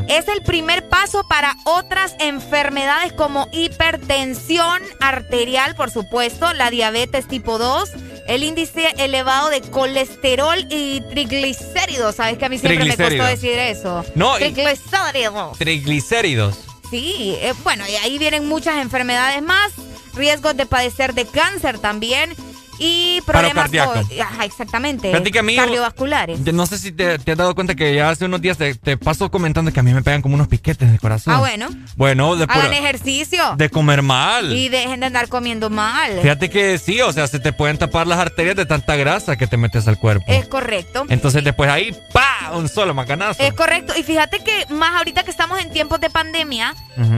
[0.08, 7.58] es el primer paso para otras enfermedades como hipertensión arterial, por supuesto, la diabetes tipo
[7.58, 7.90] 2,
[8.28, 12.16] el índice elevado de colesterol y triglicéridos.
[12.16, 14.06] Sabes que a mí siempre me costó decir eso.
[14.16, 15.58] No, triglicéridos.
[15.58, 16.60] Triglicéridos.
[16.90, 19.74] Sí, eh, bueno, y ahí vienen muchas enfermedades más,
[20.14, 22.34] riesgos de padecer de cáncer también
[22.80, 23.94] y problemas cardíaco.
[23.94, 26.40] co- ajá, exactamente, Fíjate que a mí- cardiovasculares.
[26.54, 28.98] No sé si te, te has dado cuenta que ya hace unos días te, te
[28.98, 31.34] paso comentando que a mí me pegan como unos piquetes de corazón.
[31.34, 31.70] Ah, bueno.
[31.96, 34.52] Bueno, de, Hagan pura- ejercicio de comer mal.
[34.54, 36.20] y dejen de andar comiendo mal.
[36.22, 39.48] Fíjate que sí, o sea, se te pueden tapar las arterias de tanta grasa que
[39.48, 40.26] te metes al cuerpo.
[40.28, 41.06] Es correcto.
[41.10, 42.52] Entonces después ahí, ¡pa!
[42.54, 43.42] Un solo macanazo.
[43.44, 43.94] Es correcto.
[43.98, 46.74] Y fíjate que más ahorita que estamos en tiempos de pandemia,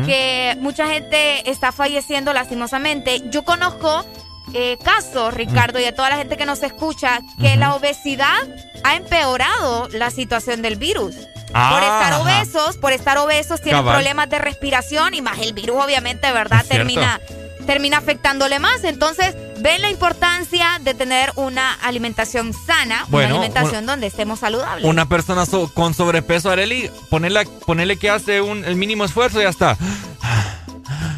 [0.05, 3.21] que mucha gente está falleciendo lastimosamente.
[3.31, 4.05] Yo conozco
[4.53, 8.37] eh, casos, Ricardo, y a toda la gente que nos escucha, que la obesidad
[8.83, 11.15] ha empeorado la situación del virus.
[11.53, 12.19] Ah, por estar ajá.
[12.21, 13.95] obesos, por estar obesos tienen Cabal.
[13.95, 16.61] problemas de respiración y más el virus obviamente, ¿verdad?
[16.61, 16.85] Es cierto.
[16.87, 17.19] Termina
[17.65, 18.83] termina afectándole más.
[18.83, 24.39] Entonces, ven la importancia de tener una alimentación sana, Bueno, una alimentación una- donde estemos
[24.39, 24.83] saludables.
[24.85, 29.43] Una persona so- con sobrepeso, Areli, ponerle, ponerle que hace un, el mínimo esfuerzo y
[29.43, 29.77] ya está.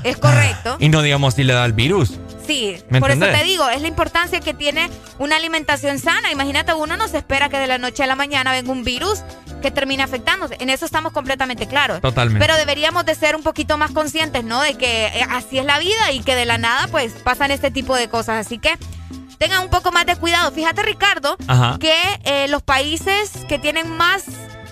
[0.03, 0.75] Es correcto.
[0.79, 2.13] Y no digamos si le da el virus.
[2.45, 4.89] Sí, ¿Me por eso te digo, es la importancia que tiene
[5.19, 6.31] una alimentación sana.
[6.31, 9.19] Imagínate, uno no se espera que de la noche a la mañana venga un virus
[9.61, 10.57] que termine afectándose.
[10.59, 12.01] En eso estamos completamente claros.
[12.01, 12.45] Totalmente.
[12.45, 14.61] Pero deberíamos de ser un poquito más conscientes, ¿no?
[14.61, 17.71] De que eh, así es la vida y que de la nada, pues, pasan este
[17.71, 18.45] tipo de cosas.
[18.45, 18.77] Así que
[19.37, 20.51] tengan un poco más de cuidado.
[20.51, 21.77] Fíjate, Ricardo, Ajá.
[21.79, 24.23] que eh, los países que tienen más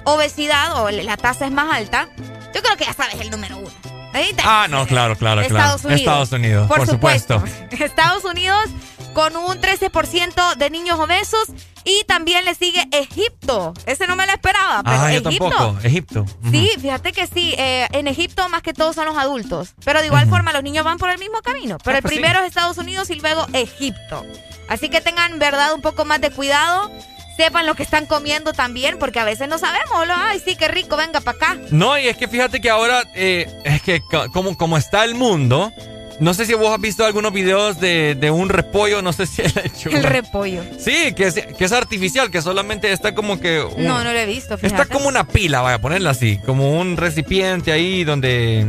[0.05, 2.09] obesidad o la tasa es más alta,
[2.53, 3.98] yo creo que ya sabes el número uno.
[4.43, 5.41] Ah, no, claro, claro, claro.
[5.41, 5.99] Estados Unidos.
[6.01, 7.35] Estados Unidos, por, supuesto.
[7.39, 7.75] supuesto.
[7.83, 8.65] Estados Unidos
[9.13, 11.45] con un 13% de niños obesos
[11.83, 13.73] y también le sigue Egipto.
[13.85, 15.49] Ese no me lo esperaba, pero Ah, yo Egipto.
[15.49, 15.79] tampoco.
[15.83, 16.25] Egipto.
[16.51, 17.53] Sí, fíjate que sí.
[17.57, 19.73] eh, en Egipto más que todo son los adultos.
[19.83, 21.77] Pero de igual forma los niños van por el mismo camino.
[21.83, 22.19] Pero Ah, el pues sí.
[22.19, 24.25] primero es Estados Unidos y luego Egipto.
[24.67, 26.91] Así que tengan, verdad, un poco más de cuidado.
[27.39, 30.05] Sepan lo que están comiendo también, porque a veces no sabemos.
[30.05, 31.57] lo, Ay, sí, qué rico, venga para acá.
[31.71, 34.01] No, y es que fíjate que ahora, eh, es que
[34.33, 35.71] como, como está el mundo,
[36.19, 39.41] no sé si vos has visto algunos videos de, de un repollo, no sé si
[39.41, 39.97] es lechuga.
[39.99, 40.63] El repollo.
[40.77, 43.61] Sí, que es, que es artificial, que solamente está como que...
[43.61, 44.81] un- No, no lo he visto, fíjate.
[44.81, 48.67] Está como una pila, vaya a ponerla así, como un recipiente ahí donde,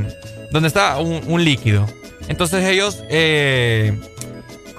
[0.52, 1.88] donde está un, un líquido.
[2.28, 3.98] Entonces ellos, eh,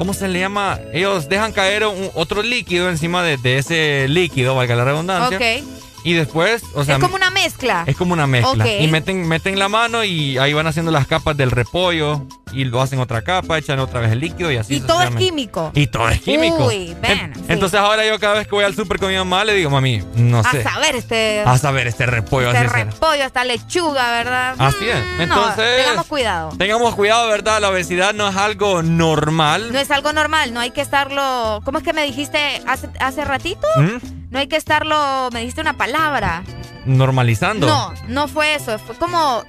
[0.02, 0.80] ¿cómo se le llama?
[0.94, 5.38] Ellos dejan caer un- otro líquido encima de, de ese líquido, valga la redundancia.
[5.38, 5.64] Ok.
[6.04, 7.84] Y después, o sea, es como una mezcla.
[7.86, 8.64] es como una mezcla.
[8.66, 8.72] Ok.
[8.80, 12.26] Y meten, meten la mano y ahí van haciendo las capas del repollo.
[12.54, 14.76] Y lo hacen otra capa, echan otra vez el líquido y así.
[14.76, 15.72] y todo es químico.
[15.74, 16.66] Y todo es químico.
[16.68, 17.12] Uy, ven.
[17.12, 17.42] En- sí.
[17.48, 20.04] Entonces ahora yo cada vez que voy al súper con mi mamá le digo, mami,
[20.16, 20.60] no sé.
[20.60, 22.48] A saber este, A saber este repollo.
[22.48, 22.84] este así será.
[22.92, 24.56] repollo, esta lechuga, ¿verdad?
[24.58, 24.96] Así es.
[25.18, 25.78] Mm, Entonces.
[25.78, 26.50] No, tengamos cuidado.
[26.58, 27.62] Tengamos cuidado, ¿verdad?
[27.62, 29.72] La obesidad no es algo normal.
[29.72, 31.62] No es algo normal, no hay que estarlo.
[31.64, 33.68] ¿Cómo es que me dijiste hace, hace ratito?
[33.78, 33.98] ¿Mm?
[34.32, 35.30] No hay que estarlo.
[35.34, 36.44] Me dijiste una palabra.
[36.86, 37.68] Normalizando.
[37.68, 38.78] No, no fue eso.
[38.80, 39.44] Fue como.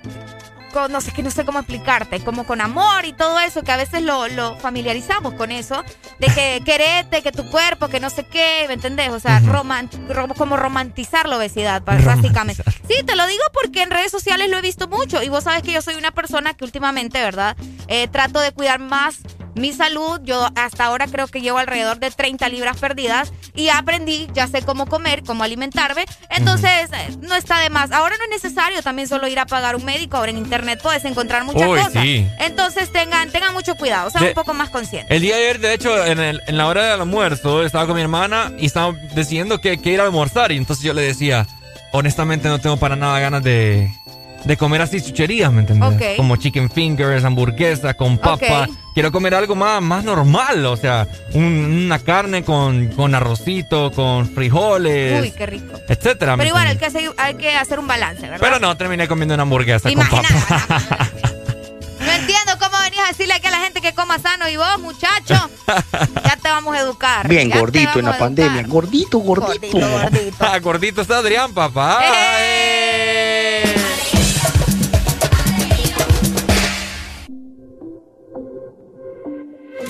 [0.72, 2.20] Con- no sé, que no sé cómo explicarte.
[2.24, 5.82] Como con amor y todo eso, que a veces lo, lo familiarizamos con eso.
[6.18, 9.10] De que querete, que tu cuerpo, que no sé qué, ¿me entendés?
[9.10, 9.40] O sea,
[10.36, 12.62] como romantizar la obesidad, básicamente.
[12.88, 15.22] Sí, te lo digo porque en redes sociales lo he visto mucho.
[15.22, 17.56] Y vos sabes que yo soy una persona que últimamente, ¿verdad?
[17.88, 19.18] Eh, trato de cuidar más
[19.54, 20.20] mi salud.
[20.24, 24.62] Yo hasta ahora creo que llevo alrededor de 30 libras perdidas y aprendí, ya sé
[24.62, 26.04] cómo comer, cómo alimentarme.
[26.30, 27.92] Entonces, eh, no está de más.
[27.92, 30.16] Ahora no es necesario también solo ir a pagar un médico.
[30.16, 32.02] Ahora en internet puedes encontrar muchas Uy, cosas.
[32.02, 32.26] Sí.
[32.40, 35.14] Entonces, tengan, tengan mucho cuidado, sean un poco más conscientes.
[35.14, 38.02] El día de ayer, de hecho, en, el, la hora del almuerzo, estaba con mi
[38.02, 40.52] hermana y estábamos decidiendo que, que ir a almorzar.
[40.52, 41.46] Y entonces yo le decía,
[41.92, 43.90] honestamente no tengo para nada ganas de
[44.44, 46.16] de comer así chucherías, ¿me entiendes?
[46.16, 48.68] Como chicken fingers, hamburguesa con papa.
[48.94, 55.22] Quiero comer algo más, más normal, o sea, una carne con, con, arrocito, con frijoles.
[55.22, 55.80] Uy, qué rico.
[55.88, 56.36] Etcétera.
[56.36, 56.84] Pero igual hay que,
[57.56, 58.38] hacer, un balance, ¿verdad?
[58.38, 60.22] Pero no, terminé comiendo una hamburguesa con papa.
[62.00, 64.78] no entiendo cómo venís a decirle aquí a la gente que coma sano y vos,
[64.80, 67.26] muchacho, ya te vamos a educar.
[67.28, 69.78] Bien gordito en la pandemia, gordito, gordito.
[69.78, 70.60] Gordito, gordito.
[70.62, 72.00] gordito está Adrián, papá.
[72.04, 73.62] ¡Eh!
[73.64, 74.01] ¡Eh!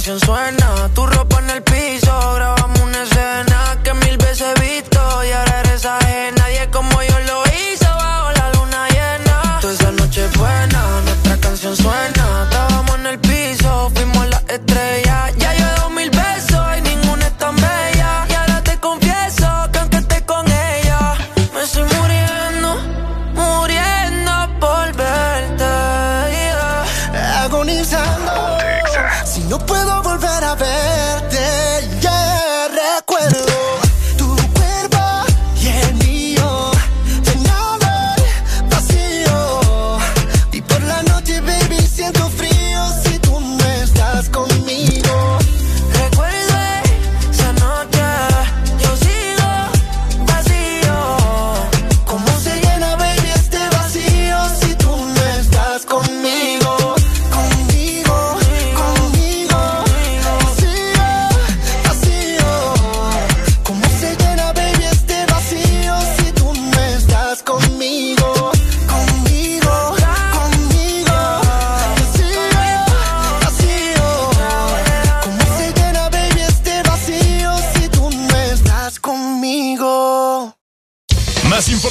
[0.00, 1.29] suena, tu ropa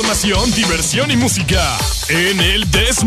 [0.10, 1.78] información, diversión y música
[2.10, 3.03] en el This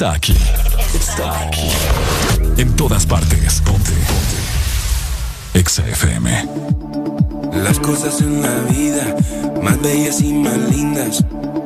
[0.00, 0.36] está aquí.
[0.94, 1.68] Está aquí.
[2.56, 3.60] En todas partes.
[3.60, 3.90] Ponte.
[3.90, 4.38] Ponte.
[5.52, 6.48] Exa FM.
[7.52, 9.14] Las cosas en la vida,
[9.62, 11.22] más bellas y más lindas,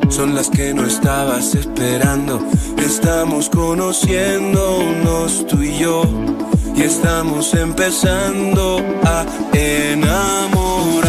[0.08, 2.44] son las que no estabas esperando.
[2.84, 6.02] Estamos conociéndonos tú y yo,
[6.74, 11.04] y estamos empezando a enamorarnos.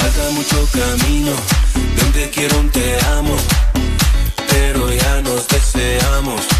[0.00, 1.32] Falta mucho camino,
[2.00, 3.36] donde quiero un te amo
[5.82, 6.51] peleamos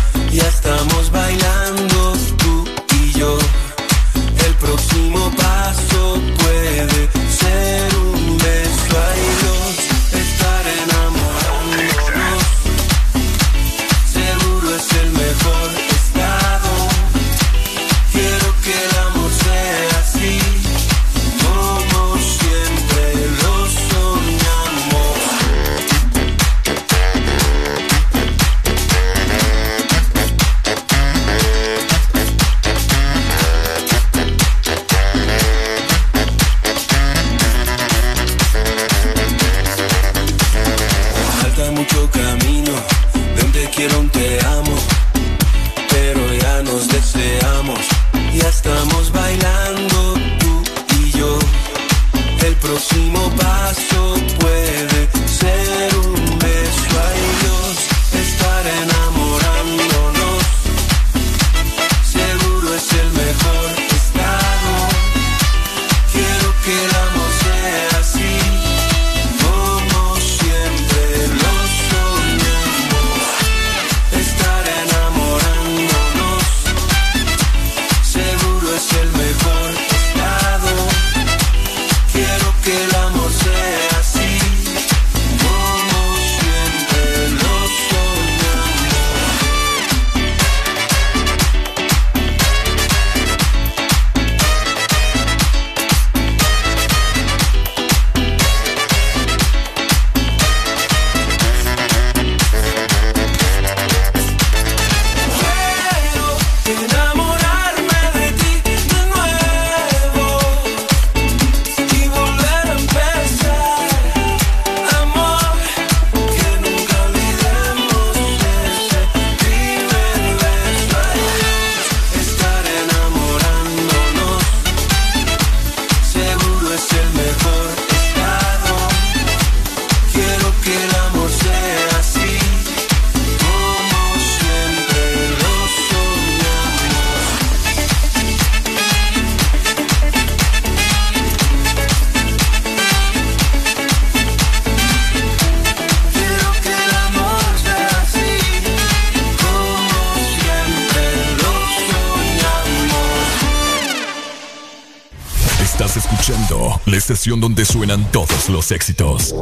[157.03, 159.34] estación donde suenan todos los éxitos.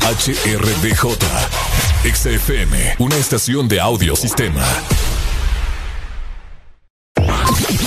[0.00, 1.16] HRDJ,
[2.12, 4.64] XFM, una estación de audiosistema.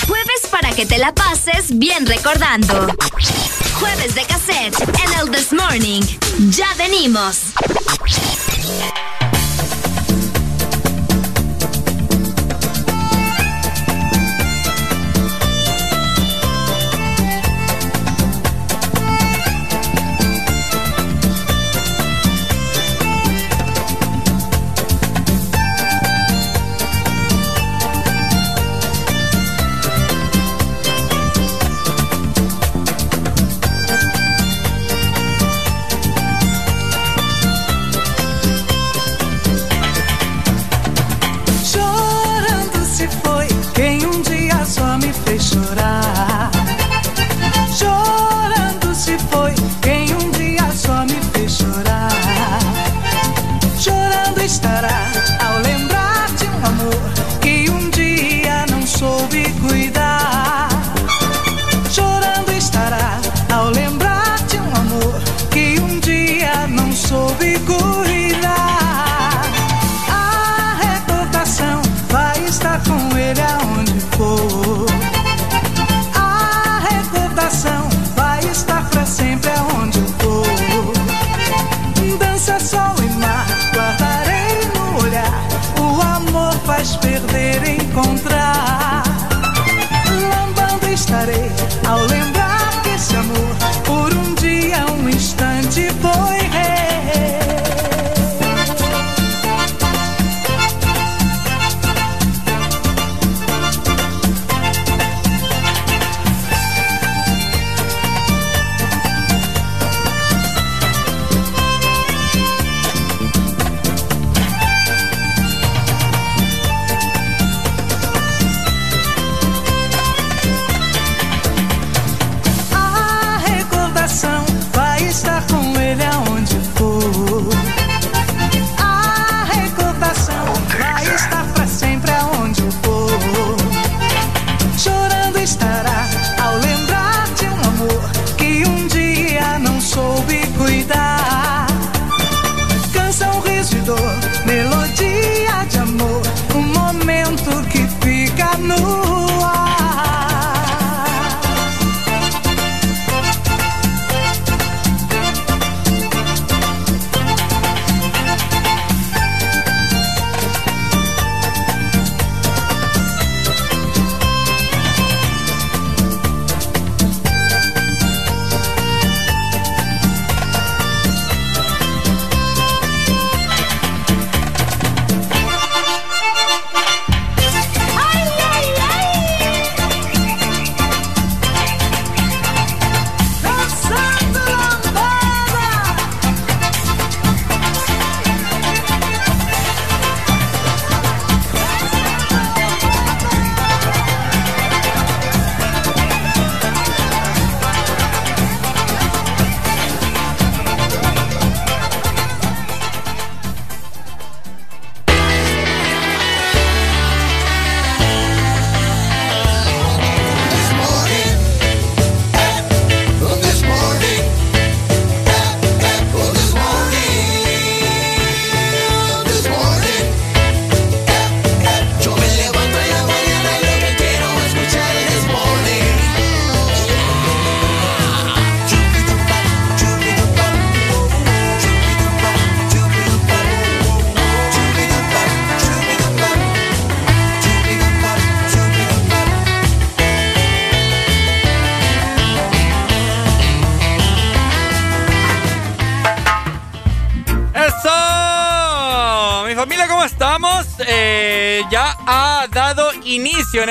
[0.08, 2.88] Jueves para que te la pases bien recordando.
[3.82, 6.04] Jueves de cassette en el This Morning.
[6.50, 7.52] Ya venimos.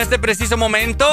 [0.06, 1.04] Este preciso momento.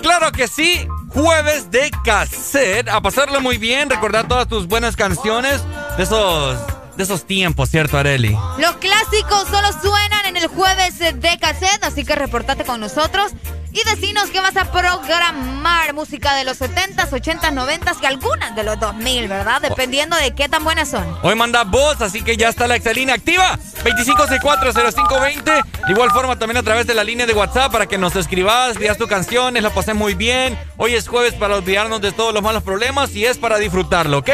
[0.00, 2.88] Claro que sí, jueves de cassette.
[2.88, 5.62] A pasarlo muy bien, recordar todas tus buenas canciones
[5.98, 6.58] de esos,
[6.96, 8.34] de esos tiempos, ¿cierto, Areli?
[8.58, 13.32] Los clásicos solo suenan en el jueves de cassette, así que reportate con nosotros
[13.72, 18.64] y decinos que vas a programar música de los 70s, 80s, 90s y algunas de
[18.64, 19.60] los 2000, ¿verdad?
[19.60, 21.04] Dependiendo de qué tan buenas son.
[21.22, 23.58] Hoy manda voz, así que ya está la exalínea activa.
[23.84, 25.44] 25640520.
[25.86, 28.78] De igual forma también a través de la línea de WhatsApp para que nos escribas,
[28.78, 30.58] digas tu canciones, la pasé muy bien.
[30.76, 34.30] Hoy es jueves para olvidarnos de todos los malos problemas y es para disfrutarlo, ¿ok?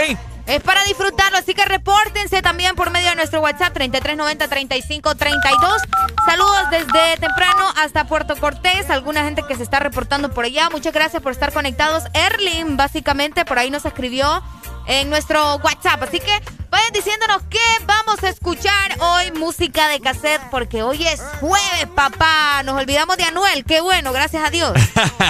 [0.46, 5.80] Es para disfrutarlo, así que repórtense también por medio de nuestro WhatsApp 3390-3532.
[6.24, 10.70] Saludos desde temprano hasta Puerto Cortés, alguna gente que se está reportando por allá.
[10.70, 12.04] Muchas gracias por estar conectados.
[12.14, 14.40] Erlin, básicamente, por ahí nos escribió
[14.86, 16.02] en nuestro WhatsApp.
[16.02, 16.32] Así que
[16.70, 22.62] vayan diciéndonos qué vamos a escuchar hoy, música de cassette, porque hoy es jueves, papá.
[22.64, 24.72] Nos olvidamos de Anuel, qué bueno, gracias a Dios.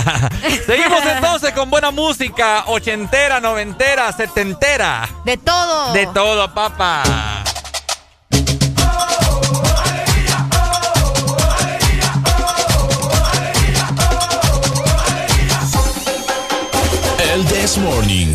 [0.67, 5.09] Seguimos entonces con buena música, ochentera, noventera, setentera.
[5.25, 5.93] De todo.
[5.93, 7.03] De todo, papá.
[17.19, 18.35] El This Morning.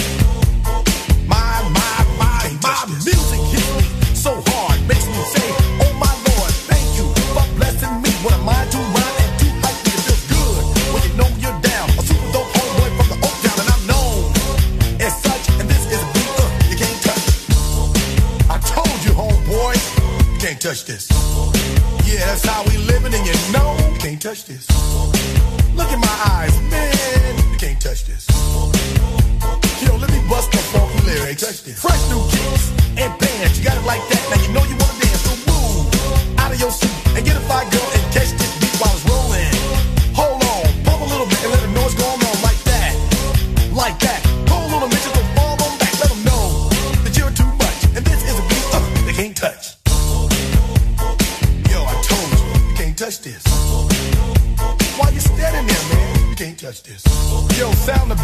[20.61, 21.09] Can't touch this.
[22.05, 24.69] Yeah, that's how we living, and you know you can't touch this.
[25.73, 28.27] Look in my eyes, man, you can't touch this.
[29.81, 31.41] Yo, let me bust the funky lyrics.
[31.41, 31.81] Touch this.
[31.81, 34.21] Fresh new kicks and bands, you got it like that.
[34.29, 37.00] Now you know you wanna dance, so move out of your seat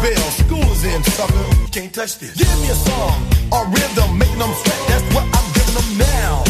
[0.02, 1.46] bell, school is in, sucker.
[1.72, 2.34] Can't touch this.
[2.34, 3.18] Give me a song,
[3.52, 4.80] a rhythm, making them sweat.
[4.88, 6.44] That's what I'm giving them now.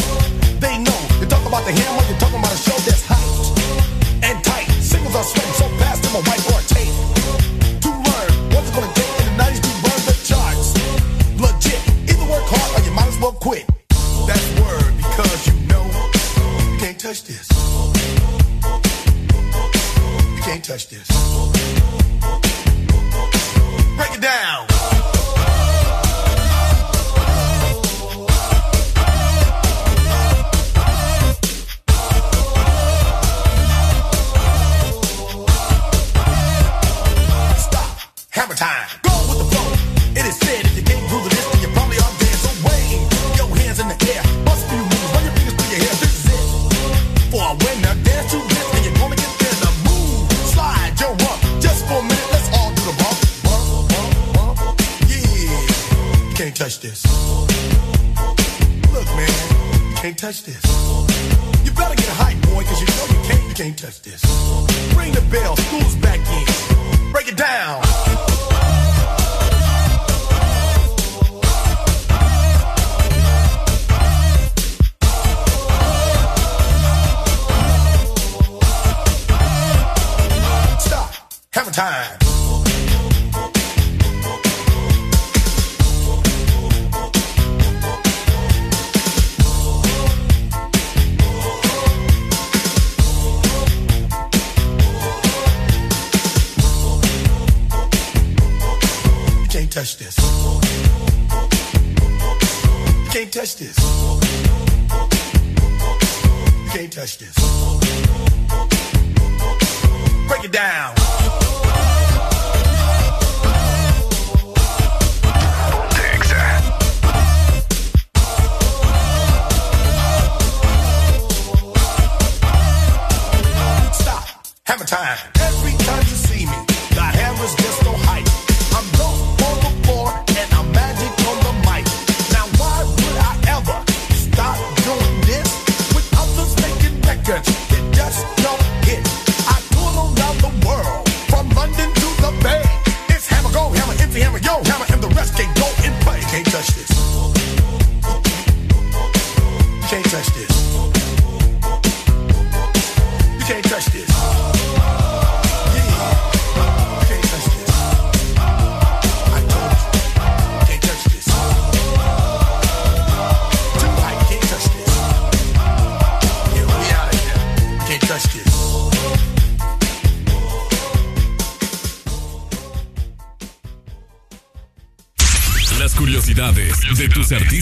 [0.59, 0.99] They know.
[1.19, 3.19] You talk about the hammer, you're talking about a show that's hot
[4.23, 4.69] and tight.
[4.81, 6.58] Singles are sweating so fast, I'm a white boy.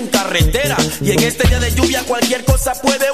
[0.00, 0.76] en carretera.
[1.00, 3.10] Y en este día de lluvia cualquier cosa puede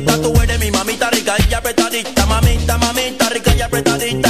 [0.00, 4.25] mamita, tú eres mi mamita rica y apretadita, mamita, mamita rica y apretadita.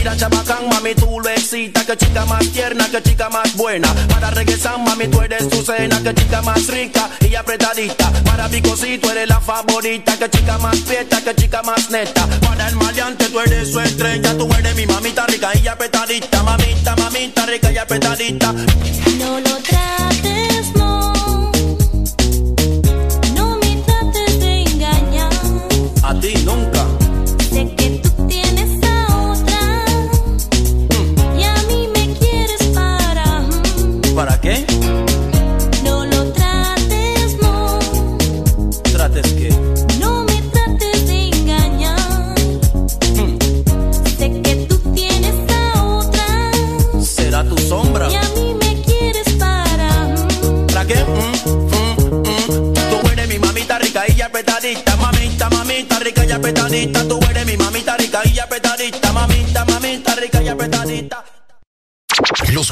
[0.00, 1.84] Mira chabacán, mami, tú lo excitas.
[1.84, 3.92] Que chica más tierna, que chica más buena.
[4.08, 6.02] Para regresar, mami, tú eres tu cena.
[6.02, 8.10] Que chica más rica y apretadita.
[8.24, 10.16] Para mi cosito eres la favorita.
[10.16, 12.26] Que chica más fiesta, que chica más neta.
[12.40, 14.32] Para el maleante, tú eres su estrella.
[14.38, 16.42] Tú eres mi mamita rica y apretadita.
[16.44, 18.54] Mamita, mamita rica y apretadita.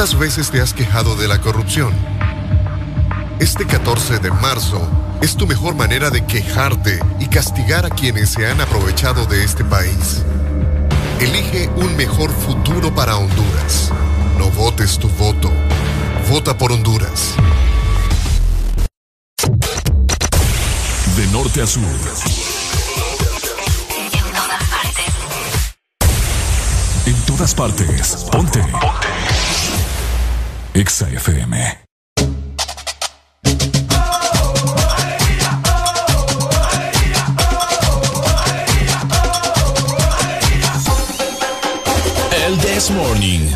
[0.00, 1.92] ¿Cuántas veces te has quejado de la corrupción?
[3.38, 4.80] Este 14 de marzo
[5.20, 9.62] es tu mejor manera de quejarte y castigar a quienes se han aprovechado de este
[9.62, 10.24] país.
[11.20, 13.92] Elige un mejor futuro para Honduras.
[14.38, 15.52] No votes tu voto.
[16.30, 17.34] Vota por Honduras.
[21.14, 21.84] De norte a sur.
[27.04, 28.26] En todas partes.
[28.32, 28.64] Ponte.
[30.80, 31.78] Exa FM.
[42.32, 43.52] El This Morning.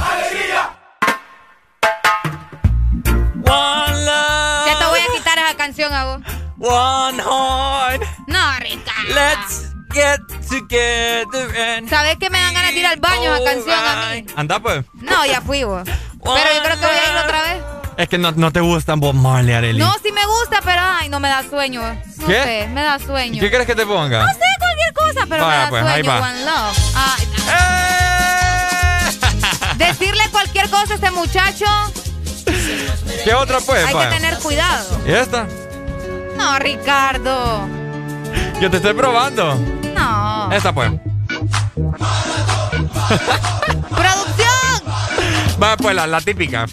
[3.46, 4.66] One love.
[4.66, 6.20] Ya te voy a quitar esa canción a vos.
[6.58, 8.02] One heart.
[8.26, 9.14] No, Ricardo.
[9.14, 10.20] Let's get
[10.50, 14.26] together and ¿Sabes que me dan ganas de ir al baño esa canción a mí?
[14.36, 14.84] Anda pues.
[14.92, 15.88] No, ya fui vos.
[18.14, 19.78] Que no, no te gustan Bob Marley, Arely.
[19.80, 21.82] No, sí me gusta, pero ay, no me da sueño.
[22.18, 22.42] No ¿Qué?
[22.44, 23.40] sé, me da sueño.
[23.40, 24.24] ¿Qué quieres que te ponga?
[24.24, 26.20] No sé, cualquier cosa, pero Vaya, me da pues, ahí sueño.
[26.20, 26.28] va.
[26.28, 26.78] One Love.
[26.94, 27.26] Ay,
[29.78, 31.64] Decirle cualquier cosa a este muchacho,
[33.24, 33.80] ¿Qué otra pues?
[33.84, 34.10] hay que Vaya.
[34.10, 35.00] tener cuidado.
[35.06, 35.46] ¿Y esta?
[36.36, 37.68] No, Ricardo.
[38.60, 39.56] Yo te estoy probando.
[39.96, 40.52] No.
[40.52, 40.92] Esta pues.
[43.90, 44.82] ¡Producción!
[45.60, 46.66] Va pues la, la típica.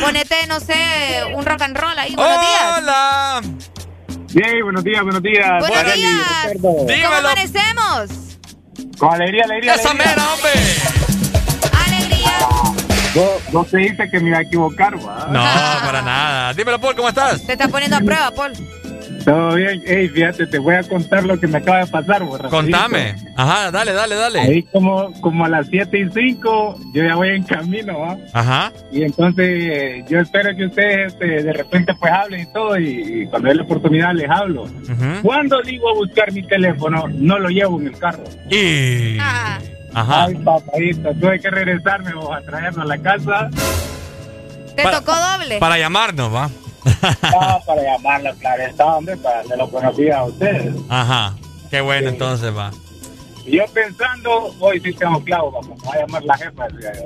[0.00, 0.74] Ponete, no sé,
[1.34, 2.14] un rock and roll ahí.
[2.14, 2.78] Buenos días.
[2.78, 3.42] Hola.
[4.32, 5.60] Bien, buenos días, buenos días.
[5.60, 6.52] Buenos Arely, días.
[6.52, 6.86] Ricardo.
[6.86, 8.10] ¿Cómo amanecemos?
[8.98, 9.74] Con alegría, alegría.
[9.74, 10.14] Esa alegría.
[10.14, 10.52] mera, hombre.
[11.86, 12.38] Alegría.
[13.14, 15.26] Vos, vos te dijiste que me iba a equivocar, ¿va?
[15.30, 16.52] No, para nada.
[16.54, 17.46] Dímelo, Paul, ¿cómo estás?
[17.46, 18.52] Te está poniendo a prueba, Paul.
[19.26, 19.82] Todo bien.
[19.84, 22.48] Ey, fíjate, te voy a contar lo que me acaba de pasar, rapidito.
[22.48, 23.16] Contame.
[23.36, 24.38] Ajá, dale, dale, dale.
[24.40, 28.16] Ahí como, como a las 7 y 5, yo ya voy en camino, ¿va?
[28.32, 28.72] Ajá.
[28.92, 33.26] Y entonces yo espero que ustedes este, de repente pues hablen y todo y, y
[33.26, 34.62] cuando dé la oportunidad les hablo.
[34.62, 35.22] Ujú.
[35.22, 38.22] Cuando digo a buscar mi teléfono, no lo llevo en el carro.
[38.48, 39.18] Y.
[39.20, 39.58] Ah,
[39.92, 40.24] Ajá.
[40.26, 43.50] Ay, papadito, tuve que regresarme vos, a traerlo a la casa
[44.76, 45.58] te Para- tocó doble.
[45.58, 46.50] Para llamarnos, va.
[47.22, 50.74] Ah, para llamarlo, claro, está, hombre, para los buenos días a ustedes.
[50.88, 51.34] Ajá.
[51.70, 52.70] Qué bueno, entonces va.
[53.44, 57.04] Y yo pensando, hoy sí tengo clavo, vamos a llamar la jefa, decía yo.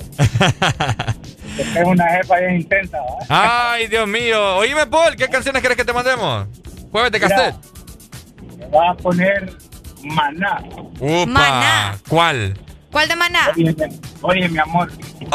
[1.59, 3.73] Es una jefa bien intensa, ¿va?
[3.73, 4.57] Ay, Dios mío.
[4.57, 6.47] Oíme, Paul, ¿qué canciones quieres que te mandemos?
[6.91, 7.59] Jueves de Mira.
[8.59, 9.53] Me va a poner
[10.03, 10.63] maná.
[10.99, 11.27] Upa.
[11.27, 11.99] Maná.
[12.09, 12.55] ¿Cuál?
[12.91, 13.51] ¿Cuál de maná?
[13.57, 13.75] Oye,
[14.23, 14.91] oye, mi amor.
[14.91, 15.29] Oye,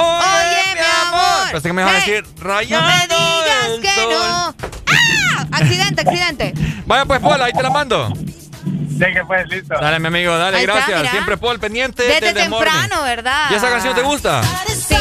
[0.74, 1.52] mi amor.
[1.52, 4.10] Pensé que me ibas a decir No rayado me digas el que sol.
[4.14, 4.56] no.
[4.88, 5.48] ¡Ah!
[5.52, 6.54] Accidente, accidente.
[6.86, 8.12] Vaya pues, Paul, ahí te la mando.
[8.16, 9.74] Sí, que pues, listo.
[9.80, 11.12] Dale, mi amigo, dale, Ahí gracias.
[11.12, 12.72] Siempre Paul pendiente Desde Morning.
[12.74, 13.48] temprano, ¿verdad?
[13.52, 14.42] ¿Y esa canción te gusta?
[14.68, 14.96] Sí.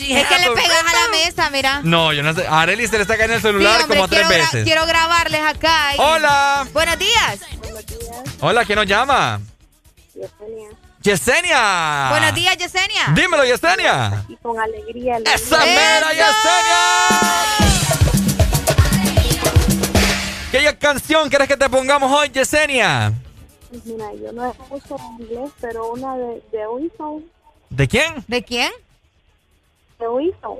[0.00, 1.80] Es que le pegas a la mesa, mira.
[1.82, 2.46] No, yo no sé.
[2.46, 4.64] A Arely se le está cayendo el Sí, celular hombre, como tres quiero, gra- veces.
[4.64, 5.94] quiero grabarles acá.
[5.94, 6.66] y- Hola.
[6.72, 7.40] Buenos días.
[8.40, 9.40] Hola, ¿quién nos llama?
[11.02, 12.08] Yesenia.
[12.10, 13.06] Buenos días, Yesenia.
[13.14, 14.24] Dímelo, Yesenia.
[14.28, 15.18] Y con alegría.
[15.34, 17.80] ¡Esa mera Yesenia!
[20.52, 23.12] ¿Qué canción quieres que te pongamos hoy, Yesenia?
[23.70, 27.24] Pues Mira, yo no escucho inglés, pero una de, de Wilson.
[27.70, 28.24] ¿De quién?
[28.26, 28.72] ¿De quién?
[30.00, 30.58] De Wilson.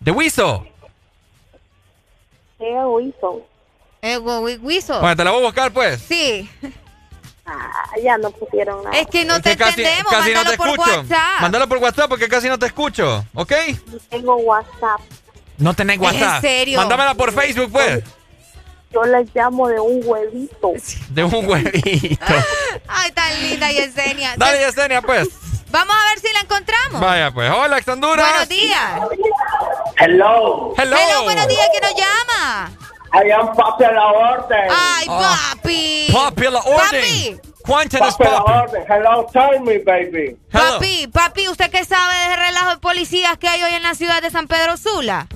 [0.00, 0.66] ¿De Wiso?
[2.58, 3.40] De Wilson.
[4.02, 4.98] Eh, Wi- Wiso.
[5.00, 6.00] Bueno, te la voy a buscar, pues.
[6.02, 6.50] Sí.
[7.46, 8.96] Ah, ya no pusieron nada.
[8.98, 10.12] Es que no Es te que casi, entendemos.
[10.12, 10.90] casi no te por escucho.
[10.98, 11.40] WhatsApp.
[11.40, 13.52] Mándalo por WhatsApp porque casi no te escucho, ¿ok?
[14.08, 15.00] Tengo WhatsApp.
[15.58, 16.40] No tenés ¿En WhatsApp.
[16.40, 16.78] serio?
[16.78, 18.02] Mándamela por Facebook, pues.
[18.92, 20.72] Yo les llamo de un huevito.
[21.10, 22.24] De un huevito.
[22.88, 24.34] Ay, tan linda Yesenia.
[24.36, 25.28] Dale, Yesenia, pues.
[25.70, 27.00] Vamos a ver si la encontramos.
[27.00, 27.50] Vaya, pues.
[27.50, 28.28] Hola, ex Honduras.
[28.28, 29.00] Buenos días.
[29.98, 30.72] Hello.
[30.76, 30.96] Hello.
[30.96, 31.68] Hello, buenos días.
[31.70, 32.70] ¿Quién nos llama?
[33.12, 34.68] I am papi a la orden.
[34.70, 35.52] Ay, Ah.
[35.54, 36.08] papi.
[36.12, 36.78] Papi, la orden.
[36.78, 37.40] Papi.
[37.96, 38.52] Es Papi la papi.
[38.52, 38.84] orden.
[38.88, 40.36] Hello, tell me, baby.
[40.52, 40.74] Hello.
[40.74, 43.94] Papi, papi, ¿usted qué sabe de ese relajo de policías que hay hoy en la
[43.94, 45.26] ciudad de San Pedro Sula?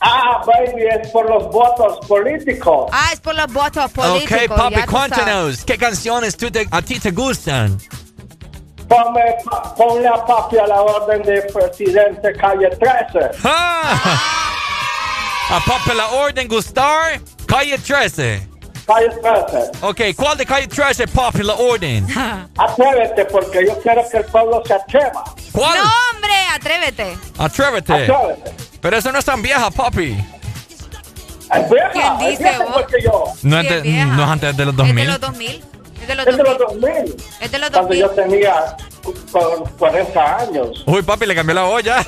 [0.00, 2.88] Ah, baby, es por los votos políticos.
[2.92, 4.38] Ah, es por los votos políticos.
[4.48, 5.64] Ok, papi, cuéntanos.
[5.64, 7.76] ¿Qué canciones tú te- a ti te gustan?
[8.90, 13.38] Ponme, pa- ponle a papi a la orden de presidente calle 13.
[13.44, 14.20] Ah.
[15.50, 17.20] A papi, la orden gustar.
[17.46, 18.48] Calle 13.
[18.86, 19.70] Calle 13.
[19.82, 22.04] Ok, ¿cuál de calle 13, papi, la orden?
[22.58, 25.22] Atrévete porque yo quiero que el pueblo se atreva.
[25.52, 25.78] ¿Cuál?
[25.78, 27.16] No, hombre, atrévete.
[27.38, 27.92] Atrévete.
[27.92, 28.50] Atrévete.
[28.80, 30.16] Pero eso no es tan vieja, papi.
[31.54, 32.84] Es vieja, ¿Quién es dice vieja vos?
[33.04, 33.24] yo.
[33.42, 34.04] No, Sí, es de- es vieja.
[34.06, 35.06] no es antes de los Es de 2000.
[35.08, 35.64] los 2000.
[36.00, 36.80] Es de los Es de los 2000.
[36.80, 37.16] 2000.
[37.40, 38.00] Es de los Cuando 2000.
[38.00, 39.14] yo tenía cu-
[39.78, 40.82] 40 años.
[40.86, 41.96] Uy, papi, le cambió la olla.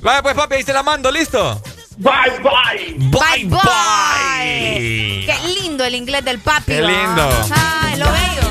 [0.00, 1.60] Vaya, pues, papi, ahí se la mando, ¿listo?
[1.96, 2.12] Bye,
[2.42, 2.94] bye.
[3.10, 3.50] Bye, bye.
[3.50, 5.26] bye.
[5.26, 6.66] Qué lindo el inglés del papi.
[6.72, 7.28] Qué lindo.
[7.50, 8.48] Ay, lo bello.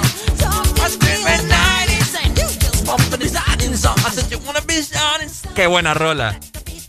[5.55, 6.39] Qué buena rola.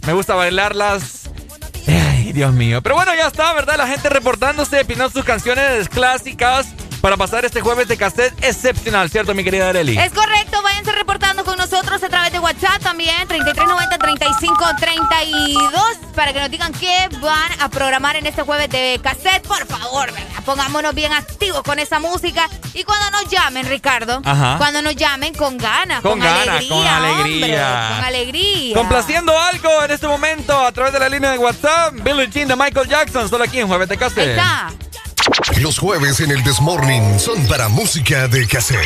[0.07, 1.28] Me gusta bailarlas.
[1.89, 2.83] Ay, Dios mío.
[2.83, 3.77] Pero bueno, ya está, ¿verdad?
[3.77, 9.35] La gente reportándose, pidiendo sus canciones clásicas para pasar este jueves de cassette excepcional, ¿cierto,
[9.35, 9.97] mi querida Areli?
[9.99, 16.51] Es correcto, váyanse reportando con nosotros a través de WhatsApp también, 3390-3532, para que nos
[16.51, 19.47] digan qué van a programar en este jueves de cassette.
[19.47, 20.27] Por favor, ¿verdad?
[20.45, 22.49] pongámonos bien activos con esa música.
[22.75, 24.57] Y cuando nos llamen, Ricardo, Ajá.
[24.59, 27.73] cuando nos llamen con ganas, Con con, ganas, alegría, con alegría.
[27.73, 28.77] hombre, con alegría.
[28.77, 32.57] Complaciendo algo en este momento a través de la línea de WhatsApp, Billie Jean de
[32.57, 34.29] Michael Jackson, solo aquí en Jueves de Ahí Cassette.
[34.31, 34.71] está.
[35.61, 38.79] Los jueves en el Desmorning son para música de cassette.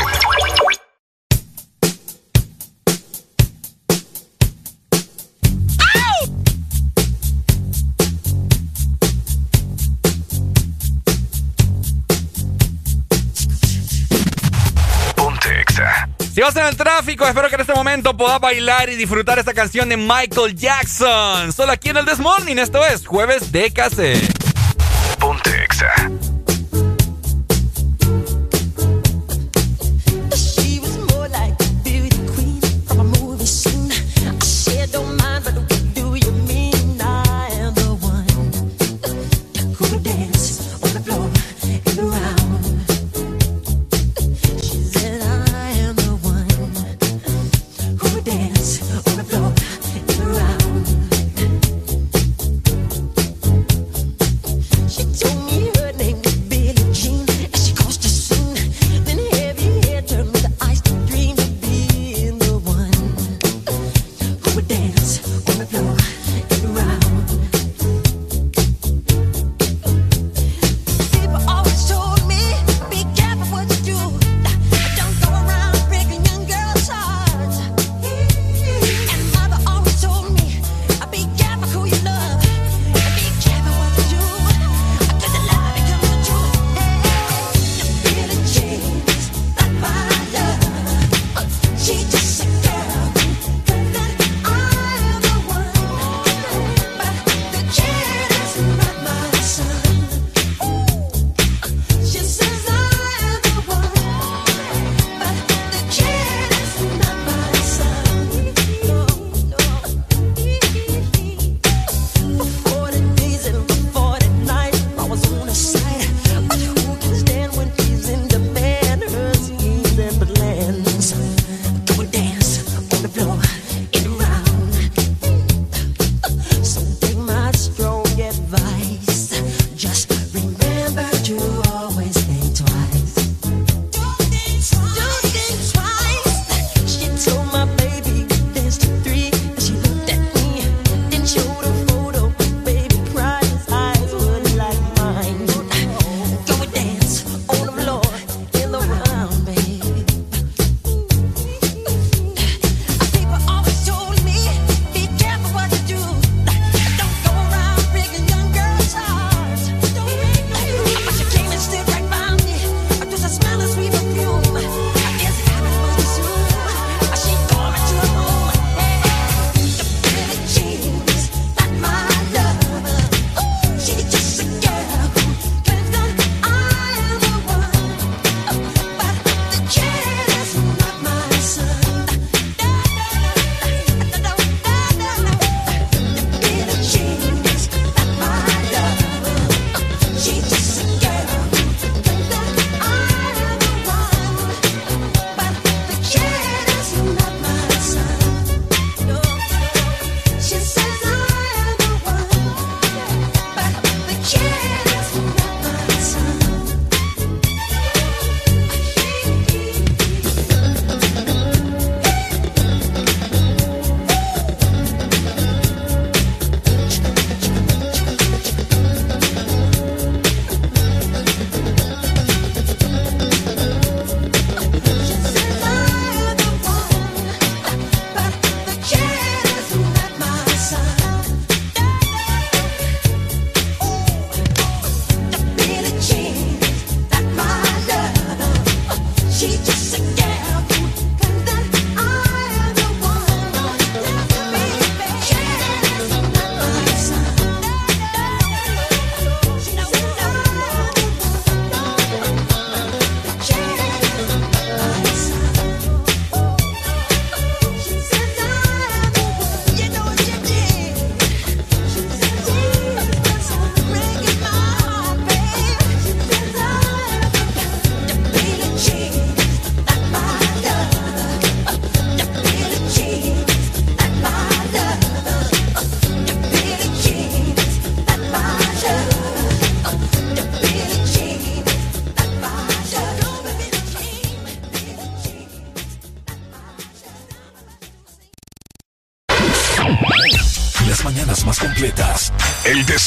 [16.34, 19.52] Si vas en el tráfico, espero que en este momento puedas bailar y disfrutar esta
[19.52, 21.52] canción de Michael Jackson.
[21.52, 24.51] Solo aquí en el Desmorning, esto es Jueves de Cassette.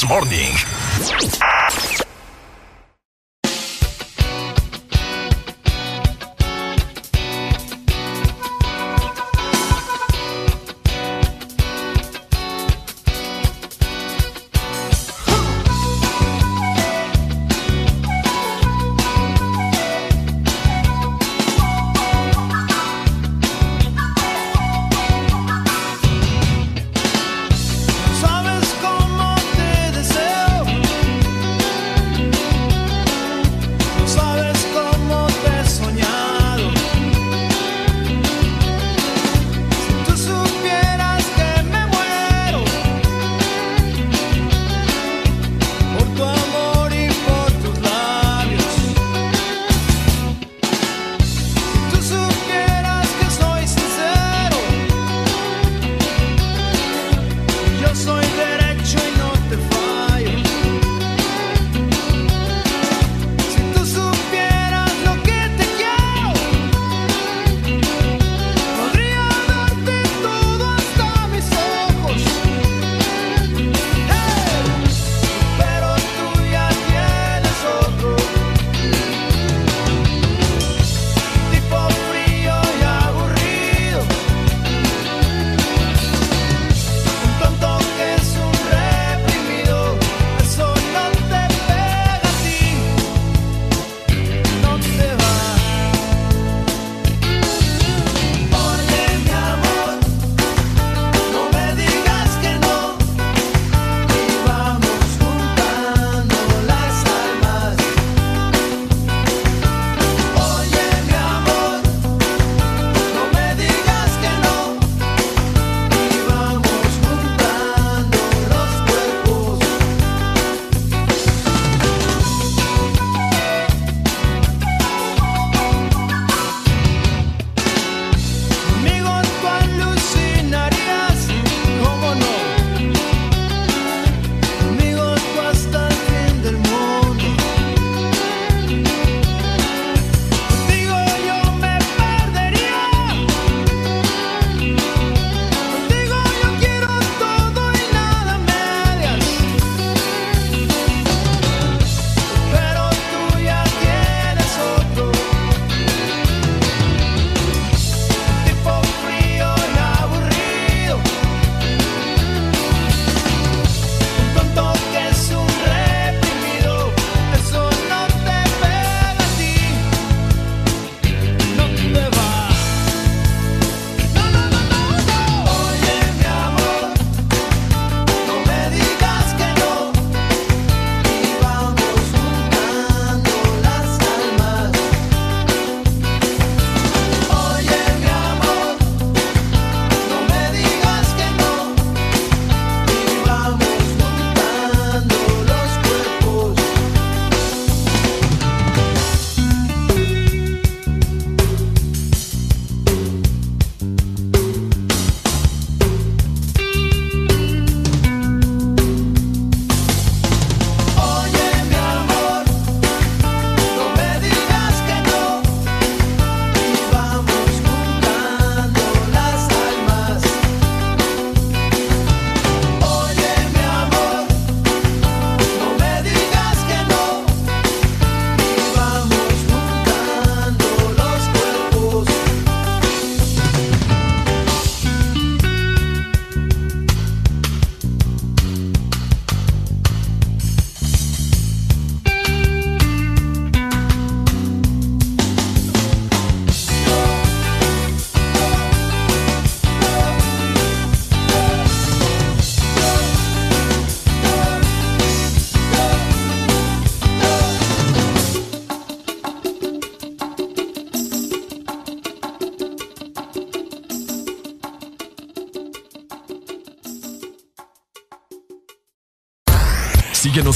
[0.04, 0.65] Morning.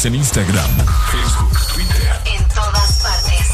[0.01, 0.70] Síguenos en Instagram,
[1.10, 2.12] Facebook, Twitter.
[2.24, 3.48] En todas partes.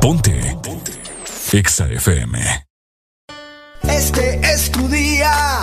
[0.00, 0.56] Ponte.
[0.62, 0.92] Ponte.
[1.52, 2.66] Exa FM.
[3.82, 5.60] Este es tu día.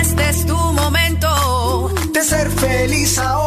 [0.00, 1.92] Este es tu momento.
[2.12, 3.41] De ser feliz ahora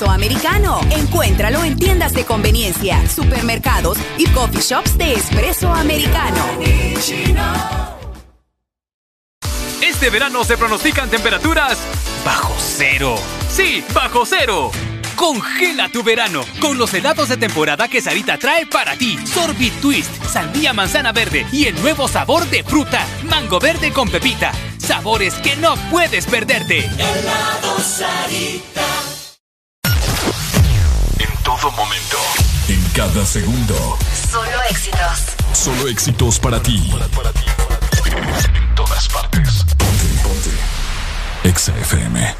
[0.00, 0.80] Espresso Americano.
[0.90, 6.42] Encuéntralo en tiendas de conveniencia, supermercados y coffee shops de Espresso Americano.
[9.82, 11.76] Este verano se pronostican temperaturas
[12.24, 13.16] bajo cero.
[13.50, 14.70] Sí, bajo cero.
[15.16, 19.18] Congela tu verano con los helados de temporada que Sarita trae para ti.
[19.26, 24.52] Sorbit Twist, sandía manzana verde y el nuevo sabor de fruta, mango verde con pepita.
[24.78, 26.86] Sabores que no puedes perderte.
[26.86, 28.69] Helado Sarita.
[33.12, 33.98] Cada segundo.
[34.30, 35.34] Solo éxitos.
[35.52, 36.92] Solo éxitos para ti.
[38.54, 39.64] En todas partes.
[39.76, 40.50] Ponte, ponte.
[41.48, 42.39] Exa FM.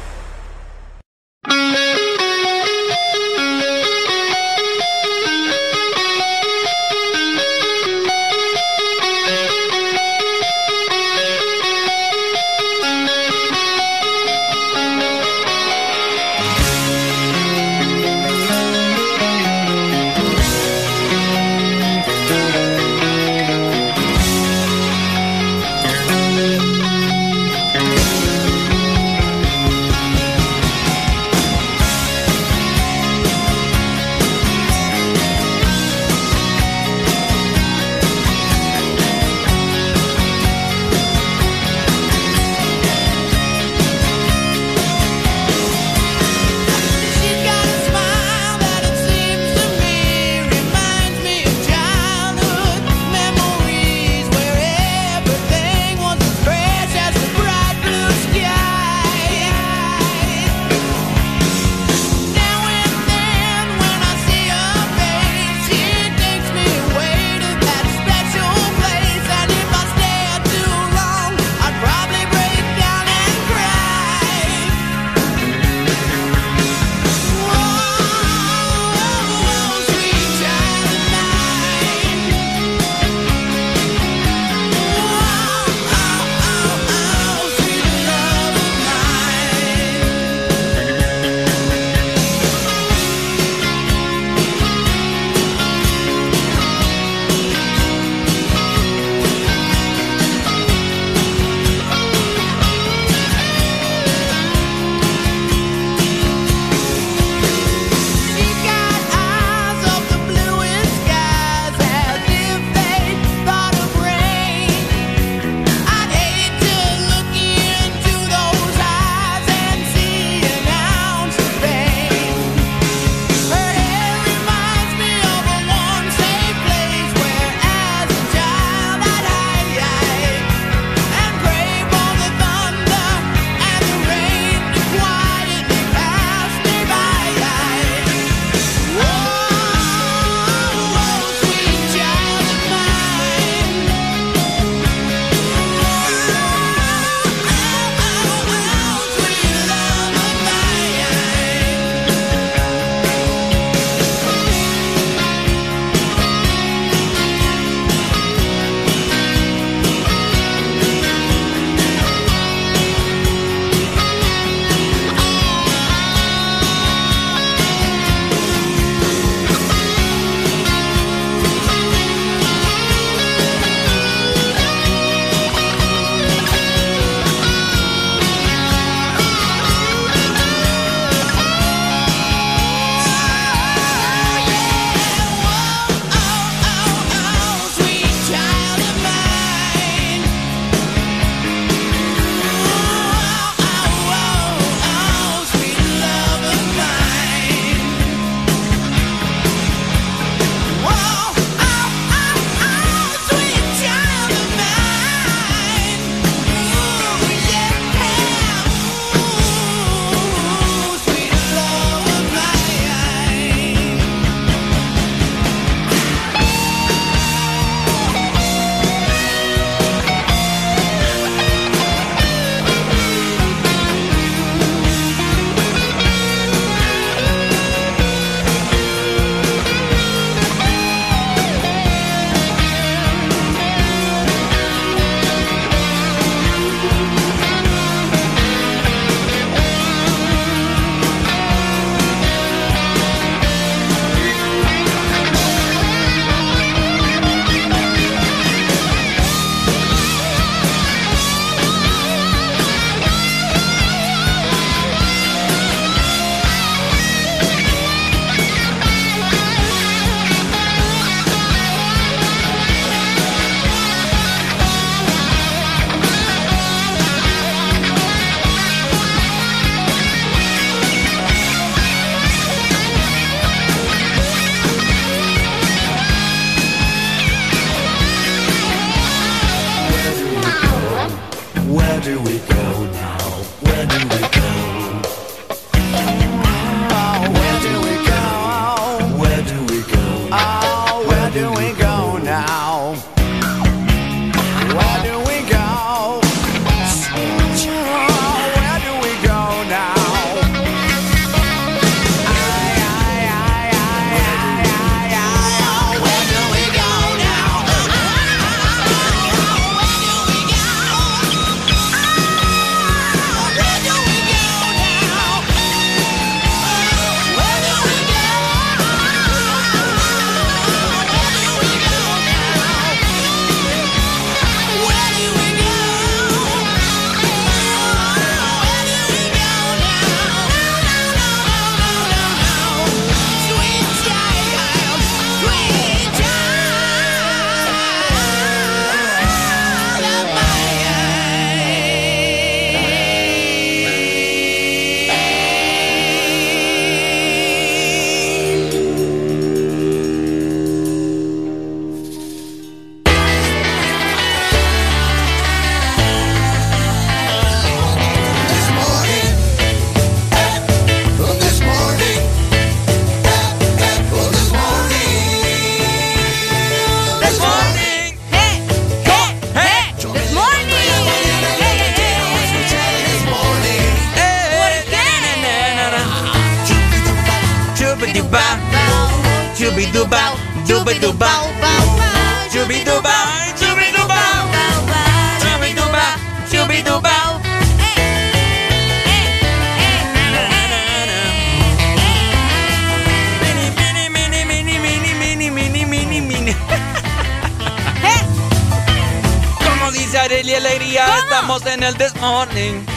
[402.57, 402.90] El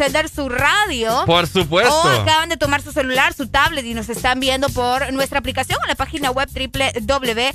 [0.00, 1.24] encender su radio.
[1.26, 1.94] Por supuesto.
[1.94, 5.78] O acaban de tomar su celular, su tablet y nos están viendo por nuestra aplicación
[5.82, 7.50] en la página web www.exafm.hn.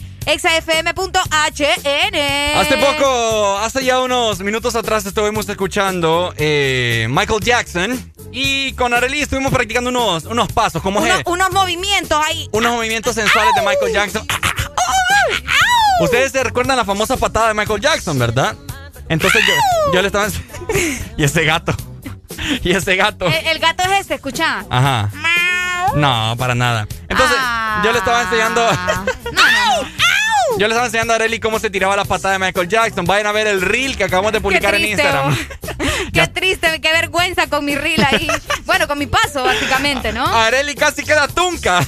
[2.59, 9.21] Hace poco, hace ya unos minutos atrás estuvimos escuchando eh, Michael Jackson y con Arely
[9.21, 12.47] estuvimos practicando unos, unos pasos, como Uno- es, unos movimientos ahí.
[12.51, 14.27] unos movimientos sensuales de Michael Jackson.
[16.01, 18.55] Ustedes se recuerdan la famosa patada de Michael Jackson, ¿verdad?
[19.09, 20.27] Entonces yo, yo le estaba...
[21.17, 21.73] y ese gato.
[22.63, 23.25] Y ese gato.
[23.25, 24.65] El, el gato es este, escucha.
[24.69, 25.09] Ajá.
[25.95, 26.87] No, para nada.
[27.07, 27.37] Entonces,
[27.83, 28.67] yo le estaba enseñando...
[30.57, 33.03] Yo le estaba enseñando a Arely cómo se tiraba la patada de Michael Jackson.
[33.03, 35.33] Vayan a ver el reel que acabamos de publicar en Instagram.
[35.33, 35.83] oh.
[36.13, 38.29] Qué triste, qué vergüenza con mi reel ahí.
[38.65, 40.25] bueno, con mi paso, básicamente, ¿no?
[40.25, 41.81] Arely casi queda tunca.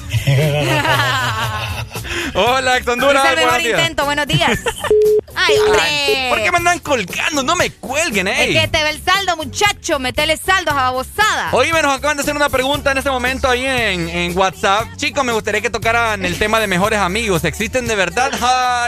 [2.34, 3.26] Hola, ex Honduras.
[3.26, 3.80] Es el mejor días.
[3.80, 4.60] intento, buenos días.
[5.36, 5.82] Ay, hombre.
[5.82, 7.44] Ay, ¿Por qué me andan colgando?
[7.44, 8.54] No me cuelguen, Es eh.
[8.62, 10.00] que te ve el saldo, muchacho.
[10.00, 11.50] Metele saldos a babosada.
[11.52, 14.88] Oíme, nos acaban de hacer una pregunta en este momento ahí en, en WhatsApp.
[14.98, 17.44] Chicos, me gustaría que tocaran el tema de mejores amigos.
[17.44, 18.32] ¿Existen de verdad?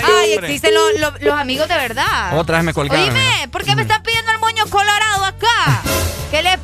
[0.03, 2.37] Ay, existen lo- lo- los amigos de verdad.
[2.37, 3.05] Otra vez me colgaron.
[3.09, 5.81] Oíme, ¿por qué me están pidiendo el moño colorado acá?
[6.31, 6.57] ¿Qué le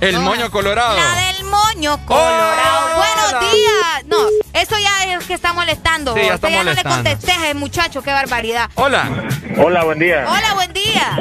[0.00, 0.96] El No, moño colorado.
[0.96, 2.96] La del moño colorado.
[2.96, 4.04] Buenos días.
[4.06, 4.16] No,
[4.52, 6.14] eso ya es que está molestando.
[6.14, 6.96] Sí, ya Usted está ya no le molestando.
[6.96, 8.68] contesté a ese muchacho, qué barbaridad.
[8.74, 9.08] Hola.
[9.58, 10.24] Hola, buen día.
[10.28, 11.16] Hola, buen día.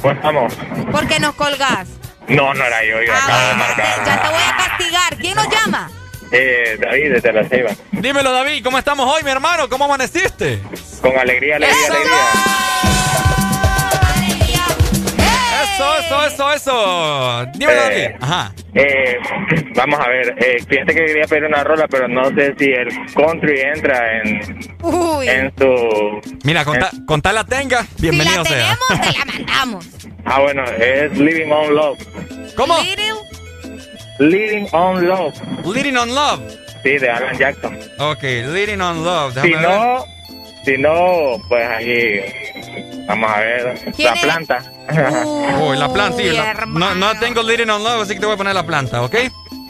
[0.00, 0.54] ¿Cómo estamos?
[0.92, 1.88] ¿Por qué nos colgás?
[2.28, 4.04] No, no era yo, yo acabo de marcar.
[4.06, 5.16] Ya te voy a castigar.
[5.16, 5.90] ¿Quién nos llama?
[6.30, 7.70] Eh, David, desde la Ceiba.
[7.90, 9.68] Dímelo, David, ¿cómo estamos hoy, mi hermano?
[9.68, 10.62] ¿Cómo amaneciste?
[11.00, 12.97] Con alegría, alegría, alegría.
[15.78, 17.46] Eso, eso, eso, eso.
[17.54, 18.16] Dímelo, Eh.
[18.20, 18.52] Ajá.
[18.74, 19.16] Eh,
[19.76, 22.88] vamos a ver, eh, fíjate que quería pedir una rola, pero no sé si el
[23.14, 24.40] country entra en,
[24.82, 25.28] Uy.
[25.28, 26.20] en su...
[26.44, 28.78] Mira, con, ta- con tal la tenga, bienvenido si la sea.
[28.90, 29.86] tenemos, te la mandamos.
[30.24, 31.98] Ah, bueno, es Living on Love.
[32.56, 32.76] ¿Cómo?
[34.18, 35.34] Living on Love.
[35.64, 36.40] Leading on Love.
[36.82, 37.78] Sí, de Alan Jackson.
[37.98, 39.34] Ok, Leading on Love.
[39.42, 39.60] Si ver.
[39.62, 40.04] no,
[40.68, 42.20] si no, pues ahí...
[43.06, 43.92] Vamos a ver.
[43.96, 44.20] ¿Quién La es?
[44.22, 44.72] planta.
[45.62, 46.24] Uy, la planta, sí.
[46.30, 49.00] La- no, no tengo Leading on Love, así que te voy a poner la planta,
[49.02, 49.14] ¿ok?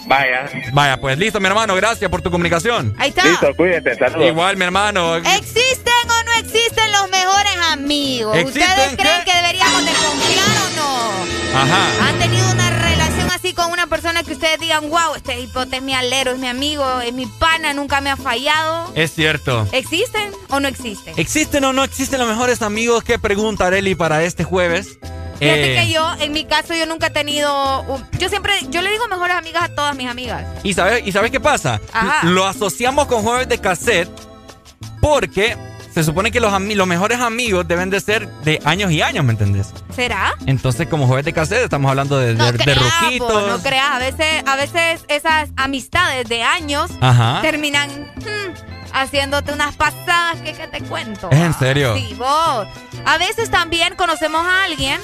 [0.07, 0.49] Vaya.
[0.73, 1.75] Vaya, pues listo, mi hermano.
[1.77, 2.95] Gracias por tu comunicación.
[2.99, 3.25] Ahí está.
[3.25, 4.27] Listo, cuídate, saludos.
[4.27, 5.17] Igual, mi hermano.
[5.17, 8.37] ¿Existen o no existen los mejores amigos?
[8.37, 8.97] ¿Existen ¿Ustedes qué?
[8.97, 11.59] creen que deberíamos de confiar o no?
[11.61, 12.09] Ajá.
[12.09, 13.08] ¿Han tenido una relación
[13.49, 16.49] así con una persona que ustedes digan, wow, este hipote es mi alero, es mi
[16.49, 18.91] amigo, es mi pana, nunca me ha fallado?
[18.95, 19.67] Es cierto.
[19.73, 21.15] ¿Existen o no existen?
[21.17, 23.03] ¿Existen o no existen los mejores amigos?
[23.05, 24.99] ¿Qué pregunta Areli para este jueves?
[25.39, 27.85] Fíjate Eh, que yo, en mi caso, yo nunca he tenido.
[28.19, 30.45] yo siempre, yo le digo mejores amigas a todas mis amigas.
[30.63, 31.81] ¿Y sabes, ¿Y sabes qué pasa?
[31.93, 32.27] Ajá.
[32.27, 34.11] Lo asociamos con jueves de cassette
[35.01, 35.57] porque
[35.95, 39.33] se supone que los, los mejores amigos deben de ser de años y años, ¿me
[39.33, 39.73] entendés?
[39.95, 40.35] ¿Será?
[40.47, 43.33] Entonces, como jueves de cassette, estamos hablando de, No de, de creas, ruquitos.
[43.33, 43.91] po, no creas.
[43.91, 47.41] A veces, a veces esas amistades de años Ajá.
[47.43, 51.29] terminan hmm, haciéndote unas pasadas que, que te cuento.
[51.31, 51.97] ¿Es en serio?
[51.97, 52.67] Sí, vos.
[53.05, 55.01] A veces también conocemos a alguien.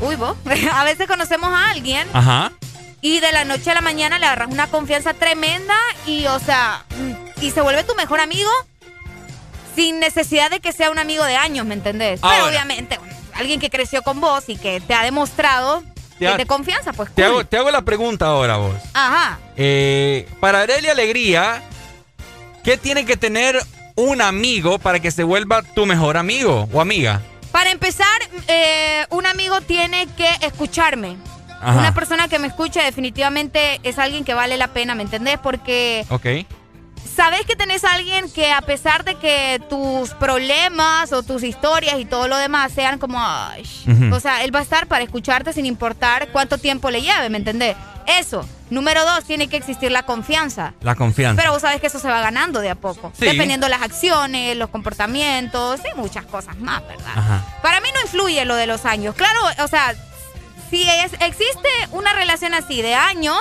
[0.00, 0.36] Uy, vos.
[0.72, 2.52] A veces conocemos a alguien Ajá.
[3.00, 5.74] y de la noche a la mañana le agarras una confianza tremenda
[6.06, 6.84] y, o sea,
[7.40, 8.50] y se vuelve tu mejor amigo
[9.76, 12.18] sin necesidad de que sea un amigo de años, ¿me entendés?
[12.20, 12.48] Pero Ahora.
[12.48, 12.98] obviamente,
[13.34, 15.82] alguien que creció con vos y que te ha demostrado
[16.18, 17.24] Te que te confianza, pues Te cool.
[17.24, 18.74] hago, te hago la pregunta ahora, vos.
[18.94, 19.38] Ajá.
[19.56, 21.62] Eh, para Arely Alegría,
[22.64, 23.60] ¿qué tiene que tener
[23.94, 27.20] un amigo para que se vuelva tu mejor amigo o amiga?
[27.52, 28.06] Para empezar,
[28.48, 31.16] eh, un amigo tiene que escucharme.
[31.60, 31.78] Ajá.
[31.78, 35.38] Una persona que me escuche definitivamente es alguien que vale la pena, ¿me entendés?
[35.42, 36.26] Porque Ok.
[37.16, 41.98] Sabes que tenés a alguien que a pesar de que tus problemas o tus historias
[41.98, 43.64] y todo lo demás sean como, ay,
[44.12, 47.38] o sea, él va a estar para escucharte sin importar cuánto tiempo le lleve, ¿me
[47.38, 47.76] entendés?
[48.06, 48.46] Eso.
[48.70, 50.74] Número dos, tiene que existir la confianza.
[50.80, 51.40] La confianza.
[51.40, 53.12] Pero vos sabes que eso se va ganando de a poco.
[53.18, 53.24] Sí.
[53.24, 57.12] Dependiendo de las acciones, los comportamientos y muchas cosas más, ¿verdad?
[57.16, 57.44] Ajá.
[57.62, 59.14] Para mí no influye lo de los años.
[59.14, 59.94] Claro, o sea,
[60.70, 63.38] si es- existe una relación así de años,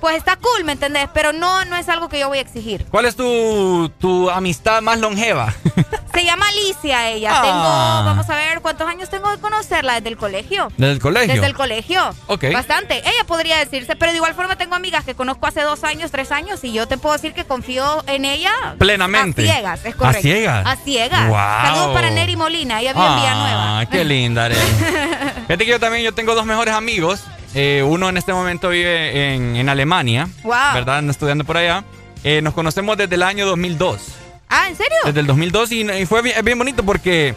[0.00, 1.08] pues está cool, ¿me entendés?
[1.12, 2.86] Pero no, no es algo que yo voy a exigir.
[2.90, 5.52] ¿Cuál es tu, tu amistad más longeva?
[6.14, 7.30] Se llama Alicia ella.
[7.32, 7.42] Ah.
[7.42, 10.68] Tengo, vamos a ver cuántos años tengo de conocerla desde el colegio.
[10.76, 11.34] ¿Desde el colegio?
[11.34, 12.10] Desde el colegio.
[12.26, 12.44] Ok.
[12.52, 12.98] Bastante.
[12.98, 16.32] Ella podría decirse, pero de igual forma tengo amigas que conozco hace dos años, tres
[16.32, 18.50] años, y yo te puedo decir que confío en ella.
[18.78, 19.42] Plenamente.
[19.42, 20.18] A ciegas, es correcto.
[20.18, 20.66] ¿A ciegas?
[20.66, 21.28] A ciegas.
[21.28, 21.36] Wow.
[21.36, 23.80] Saludos para Neri Molina, ella vive en Villanueva.
[23.80, 24.60] Ah, qué linda, Arely.
[25.46, 27.22] Fíjate que yo también yo tengo dos mejores amigos.
[27.54, 30.52] Eh, uno en este momento vive en, en Alemania, Wow.
[30.74, 31.02] ¿verdad?
[31.08, 31.84] Estudiando por allá.
[32.24, 34.00] Eh, nos conocemos desde el año 2002.
[34.48, 34.96] Ah, ¿en serio?
[35.04, 37.34] Desde el 2002 y, y fue bien, es bien bonito porque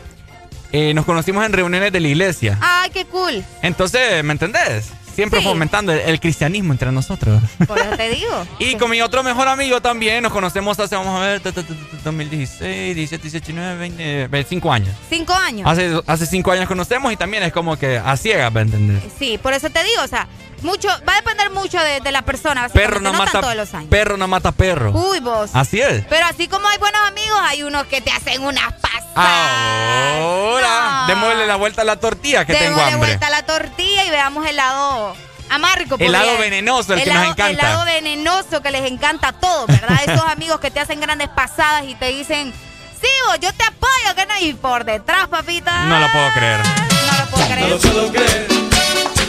[0.71, 2.57] eh, nos conocimos en reuniones de la iglesia.
[2.61, 3.43] Ay, qué cool.
[3.61, 4.91] Entonces, ¿me entendés?
[5.21, 5.45] Siempre Sí.
[5.45, 7.41] fomentando el, el cristianismo entre nosotros.
[7.67, 8.45] Por eso te digo.
[8.59, 11.61] Y con mi otro mejor amigo también nos conocemos hace, vamos a ver, ta, ta,
[11.61, 14.95] ta, ta, 2016, 17, 18, 19, 20, 25 años.
[15.09, 15.67] Cinco años.
[15.69, 19.03] Hace, hace cinco años conocemos y también es como que a ciegas, ¿me entendés?
[19.19, 20.27] Sí, por eso te digo, o sea,
[20.63, 23.89] mucho, va a depender mucho de, de la persona, Perro no, mata de los años.
[23.89, 24.91] perro no mata perro.
[24.91, 25.51] Uy, vos.
[25.53, 26.03] Así es.
[26.09, 29.01] Pero así como hay buenos amigos, hay unos que te hacen unas pasadas.
[29.15, 33.07] Ahora, démosle la vuelta a la tortilla que tengo Démosle hambre.
[33.09, 35.15] vuelta a la tortilla y veamos el lado
[35.49, 35.97] amargo.
[35.99, 37.49] El lado porque- venenoso, el que lado- nos encanta.
[37.51, 39.99] El lado venenoso que les encanta a todos, ¿verdad?
[40.07, 42.53] Esos amigos que te hacen grandes pasadas y te dicen,
[43.01, 44.33] sí, vos, yo te apoyo, que no.
[44.39, 45.83] Y por detrás, papita.
[45.85, 46.59] No lo puedo creer.
[46.61, 47.61] No lo puedo creer.
[47.61, 48.47] No lo puedo creer,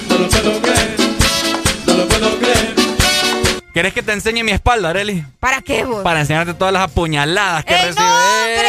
[0.09, 1.02] no lo puedo creer,
[3.73, 5.25] ¿Quieres que te enseñe mi espalda, Areli?
[5.41, 6.03] ¿Para qué, vos?
[6.03, 8.05] Para enseñarte todas las apuñaladas que ¡Ey, recibe.
[8.05, 8.63] no, hombre!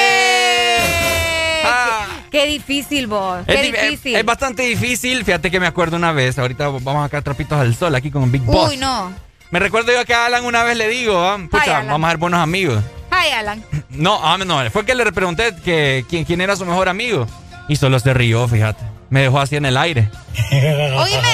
[2.32, 3.46] Qué, qué difícil, vos.
[3.46, 4.16] Qué es- difícil.
[4.16, 5.26] es bastante difícil.
[5.26, 6.40] Fíjate que me acuerdo una vez.
[6.40, 8.72] Ahorita vamos a sacar trapitos al sol aquí con Big Boss.
[8.72, 9.12] Uy, no.
[9.52, 12.18] Me recuerdo yo que a Alan una vez le digo, ah, pucha, vamos a ser
[12.18, 12.82] buenos amigos.
[13.12, 13.64] Ay, Alan.
[13.94, 17.28] No, ah, no, fue que le pregunté que, quién, quién era su mejor amigo.
[17.68, 18.84] Y solo se rió, fíjate.
[19.14, 20.10] Me dejó así en el aire.
[20.52, 21.34] Oíme,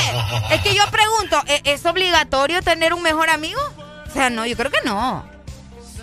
[0.52, 3.62] es que yo pregunto, ¿e- ¿es obligatorio tener un mejor amigo?
[4.06, 5.24] O sea, no, yo creo que no.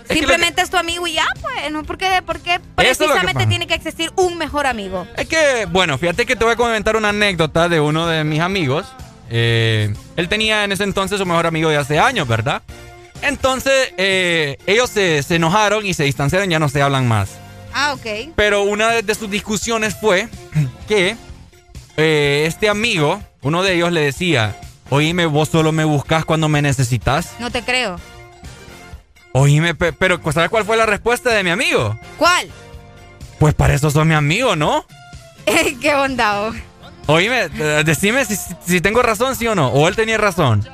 [0.09, 1.83] Simplemente es tu amigo y ya, pues, ¿no?
[1.83, 5.05] ¿Por qué, por qué Eso es lo que precisamente tiene que existir un mejor amigo?
[5.15, 8.39] Es que, bueno, fíjate que te voy a comentar una anécdota de uno de mis
[8.39, 8.87] amigos.
[9.29, 12.63] Eh, él tenía en ese entonces su mejor amigo de hace años, ¿verdad?
[13.21, 17.29] Entonces, eh, ellos se, se enojaron y se distanciaron, ya no se hablan más.
[17.71, 18.33] Ah, ok.
[18.35, 20.27] Pero una de, de sus discusiones fue
[20.87, 21.15] que
[21.97, 24.55] eh, este amigo, uno de ellos le decía,
[24.89, 27.31] oíme, vos solo me buscas cuando me necesitas.
[27.39, 27.99] No te creo.
[29.33, 31.97] Oíme, pe- pero ¿sabes cuál fue la respuesta de mi amigo?
[32.17, 32.49] ¿Cuál?
[33.39, 34.85] Pues para eso sos mi amigo, ¿no?
[35.81, 36.53] qué bondado.
[37.05, 39.69] Oíme, eh, decime si, si tengo razón, sí o no.
[39.69, 40.67] O él tenía razón.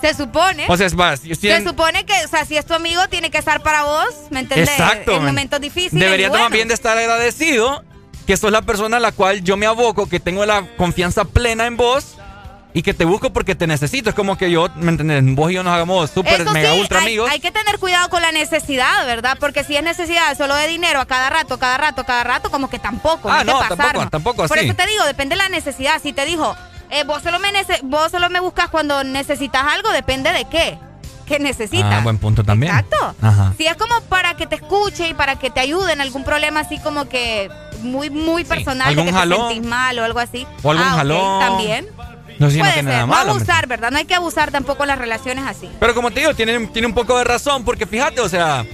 [0.00, 0.64] Se supone.
[0.68, 3.38] O sea, si- se en- supone que, o sea, si es tu amigo, tiene que
[3.38, 4.70] estar para vos, ¿me entendés?
[4.70, 5.12] Exacto.
[5.16, 6.00] En momentos difíciles.
[6.00, 6.50] Debería bueno.
[6.50, 7.84] bien de estar agradecido
[8.28, 11.64] que sos la persona a la cual yo me aboco, que tengo la confianza plena
[11.66, 12.16] en vos
[12.74, 14.10] y que te busco porque te necesito.
[14.10, 15.34] Es como que yo, ¿me entiendes?
[15.34, 17.30] Vos y yo nos hagamos súper, mega, sí, ultra hay, amigos.
[17.30, 19.38] hay que tener cuidado con la necesidad, ¿verdad?
[19.40, 22.68] Porque si es necesidad solo de dinero a cada rato, cada rato, cada rato, como
[22.68, 23.30] que tampoco.
[23.30, 23.78] Ah, no, pasarnos.
[23.78, 24.66] tampoco, tampoco Por así.
[24.68, 25.98] eso te digo, depende de la necesidad.
[26.02, 26.54] Si te dijo,
[26.90, 30.78] Eh, vos, solo me nece- vos solo me buscas cuando necesitas algo, depende de qué.
[31.28, 31.92] ¿Qué necesitas?
[31.94, 32.72] Ah, buen punto también.
[32.74, 33.14] Exacto.
[33.20, 33.52] Ajá.
[33.58, 36.60] Si es como para que te escuche y para que te ayude en algún problema
[36.60, 37.50] así como que
[37.82, 39.48] muy, muy personal, de ¿Algún que jalón?
[39.48, 40.46] te sentís mal o algo así.
[40.62, 41.40] O algún Ah, jalón.
[41.40, 41.86] También.
[42.38, 43.06] No si no Puede tiene ser.
[43.06, 43.90] nada No abusar, ¿verdad?
[43.90, 45.68] No hay que abusar tampoco en las relaciones así.
[45.80, 48.64] Pero como te digo, tiene, tiene un poco de razón, porque fíjate, o sea,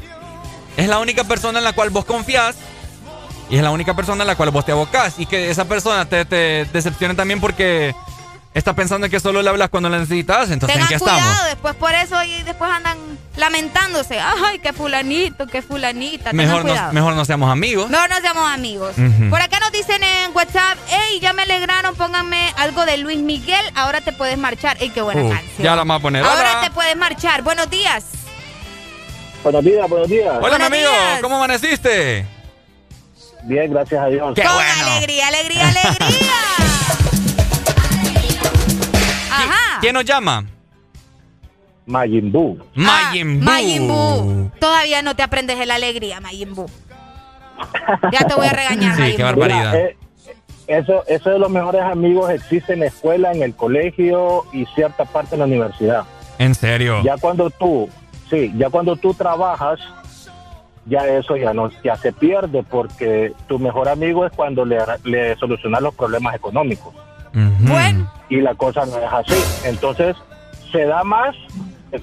[0.76, 2.56] es la única persona en la cual vos confías
[3.50, 5.14] y es la única persona en la cual vos te abocás.
[5.18, 7.94] Y que esa persona te, te decepcione también porque
[8.54, 10.50] está pensando en que solo le hablas cuando la necesitas.
[10.50, 11.44] Entonces, Tengan ¿en qué cuidado, estamos?
[11.46, 12.96] después por eso y después andan
[13.36, 14.20] lamentándose.
[14.20, 16.32] Ay, qué fulanito, qué fulanita.
[16.32, 17.90] Mejor no, mejor no seamos amigos.
[17.90, 18.94] Mejor no seamos amigos.
[19.28, 23.64] Por acá nos dicen en WhatsApp, hey, ya me alegraron, pónganme algo de Luis Miguel,
[23.74, 24.76] ahora te puedes marchar.
[24.80, 25.58] Ey, qué buena Uh, canción.
[25.58, 26.24] ya la vamos a poner.
[26.24, 26.60] Ahora Hola.
[26.62, 27.42] te puedes marchar.
[27.42, 28.04] Buenos días.
[29.42, 30.26] Buenos días, buenos días.
[30.28, 30.90] Hola, mi Buenos amigo.
[30.90, 31.20] días.
[31.20, 32.26] ¿Cómo amaneciste?
[33.42, 34.32] Bien, gracias a Dios.
[34.34, 34.86] Qué Con bueno.
[34.86, 36.18] alegría, alegría, alegría.
[39.36, 39.80] Ajá.
[39.80, 40.44] ¿Quién nos llama?
[41.86, 42.58] Majin Buu.
[42.74, 43.48] Majin Buu.
[43.48, 44.50] Ah, Majin Buu.
[44.58, 46.66] Todavía no te aprendes de la alegría, Majin Buu.
[48.12, 49.30] Ya te voy a regañar, Sí, Majin qué Buu.
[49.32, 49.72] barbaridad.
[49.72, 49.96] Mira, eh,
[50.66, 55.04] eso, eso de los mejores amigos existe en la escuela, en el colegio y cierta
[55.04, 56.04] parte en la universidad.
[56.38, 57.02] En serio.
[57.04, 57.88] Ya cuando tú,
[58.30, 59.78] sí, ya cuando tú trabajas,
[60.86, 65.36] ya eso ya no, ya se pierde porque tu mejor amigo es cuando le, le
[65.36, 66.94] solucionas los problemas económicos
[67.34, 69.42] Bueno, y la cosa no es así.
[69.64, 70.16] Entonces
[70.70, 71.34] se da más,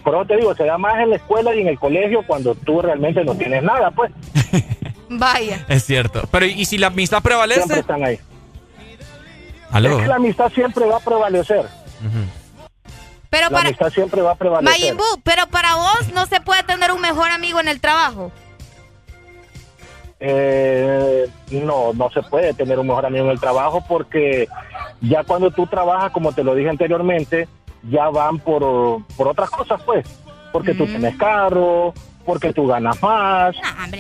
[0.03, 2.53] por eso te digo, se da más en la escuela y en el colegio cuando
[2.55, 4.11] tú realmente no tienes nada, pues
[5.09, 5.65] vaya.
[5.67, 6.23] Es cierto.
[6.31, 7.79] Pero ¿y si la amistad siempre prevalece?
[7.79, 8.19] están ahí.
[9.71, 9.97] Aló.
[9.97, 11.65] Es que la amistad siempre va a prevalecer.
[13.29, 14.95] Pero La para amistad siempre va a prevalecer.
[15.23, 18.31] Pero para vos no se puede tener un mejor amigo en el trabajo.
[20.23, 24.48] Eh, no, no se puede tener un mejor amigo en el trabajo porque
[25.02, 27.48] ya cuando tú trabajas, como te lo dije anteriormente,
[27.89, 30.06] ya van por, por otras cosas, pues.
[30.52, 31.93] Porque tú tienes carro,
[32.23, 33.56] porque tú ganas más,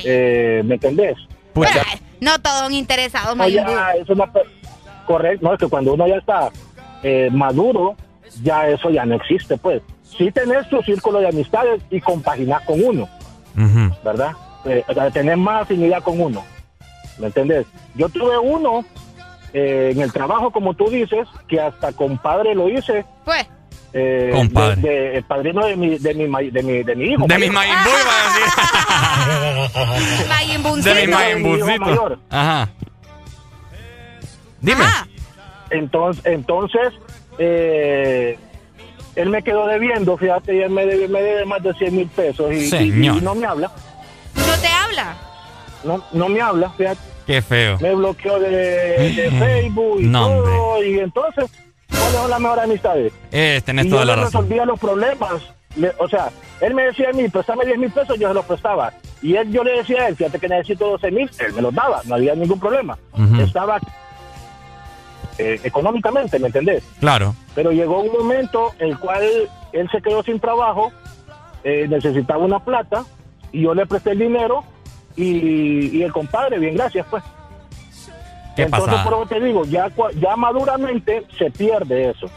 [0.05, 1.17] eh, ¿me entendés?
[1.53, 1.79] Pues eh,
[2.19, 3.73] no todos un interesado, No, Majin Buu.
[3.73, 4.43] ya, es una pe-
[5.07, 6.49] correcto, no, es que cuando uno ya está
[7.01, 7.95] eh, maduro,
[8.43, 9.81] ya eso ya no existe, pues.
[10.17, 13.09] Sí tenés tu círculo de amistades y compaginás con uno.
[14.03, 14.31] ¿verdad?
[14.65, 14.83] Eh,
[15.13, 16.43] tener más afinidad con uno,
[17.17, 17.65] ¿me entendés?
[17.95, 18.85] Yo tuve uno
[19.53, 23.45] eh, en el trabajo, como tú dices, que hasta compadre lo hice, Pues,
[23.93, 24.81] eh, Compadre.
[24.81, 27.25] de, de- el padrino de mi, de mi, ma- de mi, de mi hijo.
[27.27, 28.15] De mi Buu iba
[29.67, 30.27] a decir.
[30.29, 31.07] Majin De mi
[31.79, 32.19] mayor.
[32.29, 32.69] Ajá.
[34.61, 34.83] Dime.
[34.83, 35.07] Ajá.
[35.71, 36.93] Entonces, entonces
[37.39, 38.37] eh,
[39.15, 42.07] él me quedó debiendo, fíjate, y él me debe, me debe más de 100 mil
[42.07, 43.17] pesos y, y- Señor.
[43.17, 43.71] y no me habla,
[44.99, 45.15] habla.
[45.83, 46.99] no, no me habla, fíjate.
[47.25, 47.77] Qué feo.
[47.79, 51.51] me bloqueó de, de Facebook y No, todo, y entonces,
[51.89, 53.13] ¿cuáles son las mejores amistades?
[53.31, 54.41] Eh, tenés y toda yo la razón.
[54.43, 55.33] resolvía los problemas,
[55.75, 58.45] Le- o sea, él me decía a mí, préstame 10 mil pesos, yo se los
[58.45, 58.91] prestaba,
[59.21, 61.73] y él, yo le decía a él, fíjate que necesito 12 mil, él me los
[61.73, 62.97] daba, no había ningún problema,
[63.39, 63.79] estaba
[65.37, 66.83] eh, económicamente, ¿me entendés?
[66.99, 67.35] Claro.
[67.55, 69.23] Pero llegó un momento en el cual
[69.71, 70.91] él se quedó sin trabajo,
[71.63, 73.05] eh, necesitaba una plata,
[73.51, 74.63] y yo le presté el dinero,
[75.23, 77.23] y, y el compadre, bien, gracias, pues.
[78.55, 79.03] ¿Qué Entonces, pasa?
[79.03, 82.29] por eso te digo, ya, cua- ya maduramente se pierde eso.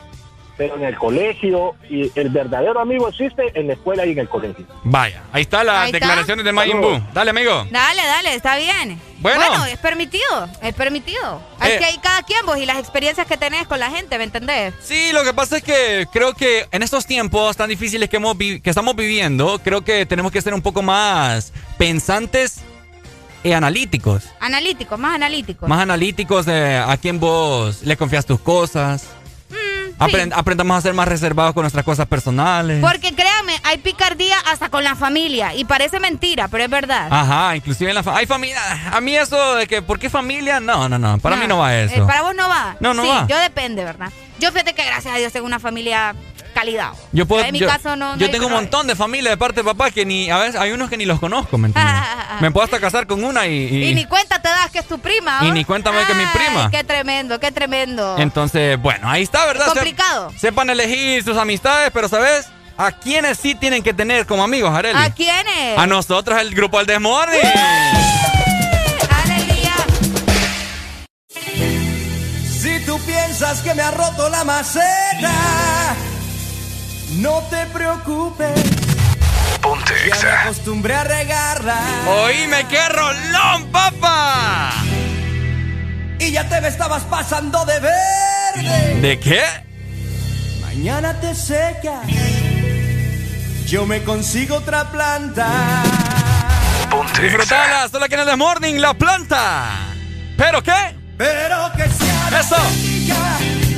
[0.56, 4.28] Pero en el colegio, y el verdadero amigo existe en la escuela y en el
[4.28, 4.64] colegio.
[4.84, 5.98] Vaya, ahí está las Ahí está.
[5.98, 7.00] declaraciones de Majin Buu.
[7.12, 7.66] Dale, amigo.
[7.72, 9.00] Dale, dale, está bien.
[9.18, 9.64] Bueno.
[9.64, 11.42] es permitido, es permitido.
[11.60, 11.78] Es Eh.
[11.80, 14.72] que hay cada quien vos y las experiencias que tenés con la gente, ¿me entendés?
[14.80, 18.38] Sí, lo que pasa es que creo que en estos tiempos tan difíciles que, hemos
[18.38, 22.62] vi- que estamos viviendo, creo que tenemos que ser un poco más pensantes
[23.44, 24.24] y analíticos.
[24.40, 25.68] Analítico, más analítico.
[25.68, 29.04] Más analíticos de a quién vos le confías tus cosas.
[29.96, 32.80] Apren- Aprendamos a ser más reservados con nuestras cosas personales.
[32.80, 35.54] Porque créanme, hay picardía hasta con la familia.
[35.54, 37.06] Y parece mentira, pero es verdad.
[37.12, 38.20] Ajá, inclusive en la familia.
[38.20, 38.58] Hay familia.
[38.92, 40.58] A mí eso de que, ¿por qué familia?
[40.58, 41.18] No, no, no.
[41.18, 42.06] Para mí no va Eh, eso.
[42.08, 42.76] para vos no va.
[42.80, 43.26] No, no sí, va.
[43.28, 44.10] yo depende, ¿verdad?
[44.40, 46.16] Yo fíjate que gracias a Dios tengo una familia
[46.54, 46.92] calidad.
[47.12, 48.16] Yo puedo, En mi yo, caso no.
[48.16, 50.72] yo tengo un montón de familia de parte de papá que ni, a veces hay
[50.72, 51.94] unos que ni los conozco, ¿me entiendes?
[52.40, 54.88] Me puedo hasta casar con una y, y- Y ni cuenta te das que es
[54.88, 55.40] tu prima.
[55.42, 56.70] y ni cuéntame que es mi Ay, prima.
[56.70, 58.16] Qué tremendo, qué tremendo.
[58.18, 59.66] Entonces, bueno, ahí está, ¿verdad?
[59.66, 60.32] Se- Complicado.
[60.38, 62.46] sepan elegir sus amistades, pero ¿sabes?
[62.76, 64.98] ¿A quiénes sí tienen que tener como amigos, Areli?
[64.98, 65.78] ¿A quiénes?
[65.78, 67.40] A nosotros, el grupo El Desmorning.
[72.48, 75.94] Si tú piensas que me ha roto la maceta,
[77.16, 78.60] no te preocupes.
[79.60, 81.76] Ponte Ya me acostumbré a regarla.
[82.24, 84.70] Oíme, qué rolón, papá.
[86.18, 89.00] Y ya te me estabas pasando de verde.
[89.00, 89.42] ¿De qué?
[90.60, 92.06] Mañana te secas,
[93.66, 95.46] yo me consigo otra planta.
[97.20, 99.94] Disfrutala, solo aquí en el Morning, la planta.
[100.36, 100.94] ¿Pero qué?
[101.16, 102.56] Pero que sea Eso.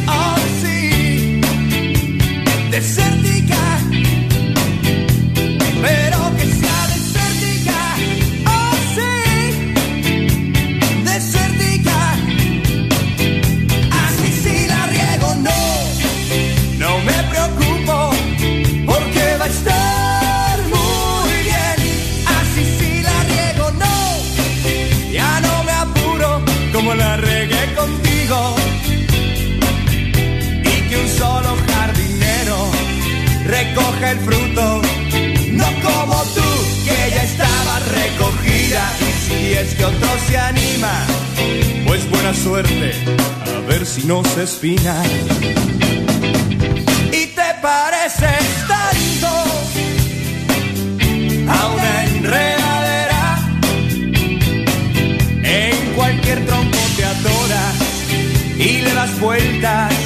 [0.08, 1.40] oh sí,
[2.70, 3.16] desértica.
[3.16, 3.25] Pero
[34.10, 34.82] el fruto,
[35.52, 36.48] no como tú,
[36.84, 38.92] que ya estaba recogida.
[39.00, 41.06] Y si es que otro se anima,
[41.86, 42.92] pues buena suerte,
[43.56, 45.02] a ver si no se espina.
[47.12, 49.28] Y te pareces tanto
[51.48, 53.38] a una enredadera
[55.42, 57.74] en cualquier tronco te adoras
[58.58, 60.05] y le das vueltas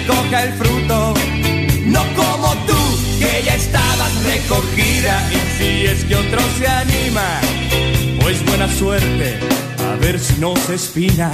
[0.00, 1.14] Recoja el fruto,
[1.86, 5.28] no como tú, que ya estabas recogida.
[5.30, 7.40] Y si es que otro se anima,
[8.20, 9.38] pues buena suerte,
[9.90, 11.30] a ver si no se espina.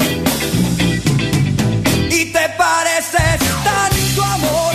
[2.10, 4.74] Y te pareces tanto amor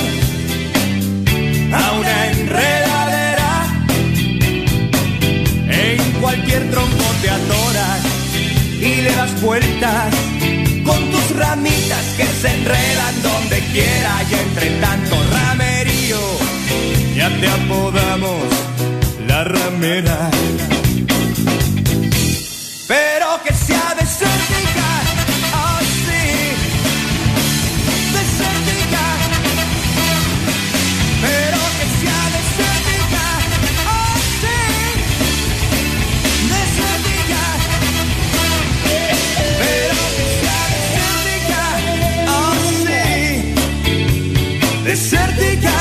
[1.73, 3.51] a una enredadera.
[5.67, 8.01] En cualquier tronco te atoras
[8.79, 10.13] y le das vueltas
[10.83, 16.19] con tus ramitas que se enredan donde quiera y entre tanto ramerío
[17.15, 18.43] ya te apodamos
[19.27, 20.31] la ramera.
[22.87, 25.20] Pero que sea oh
[44.95, 45.80] sí,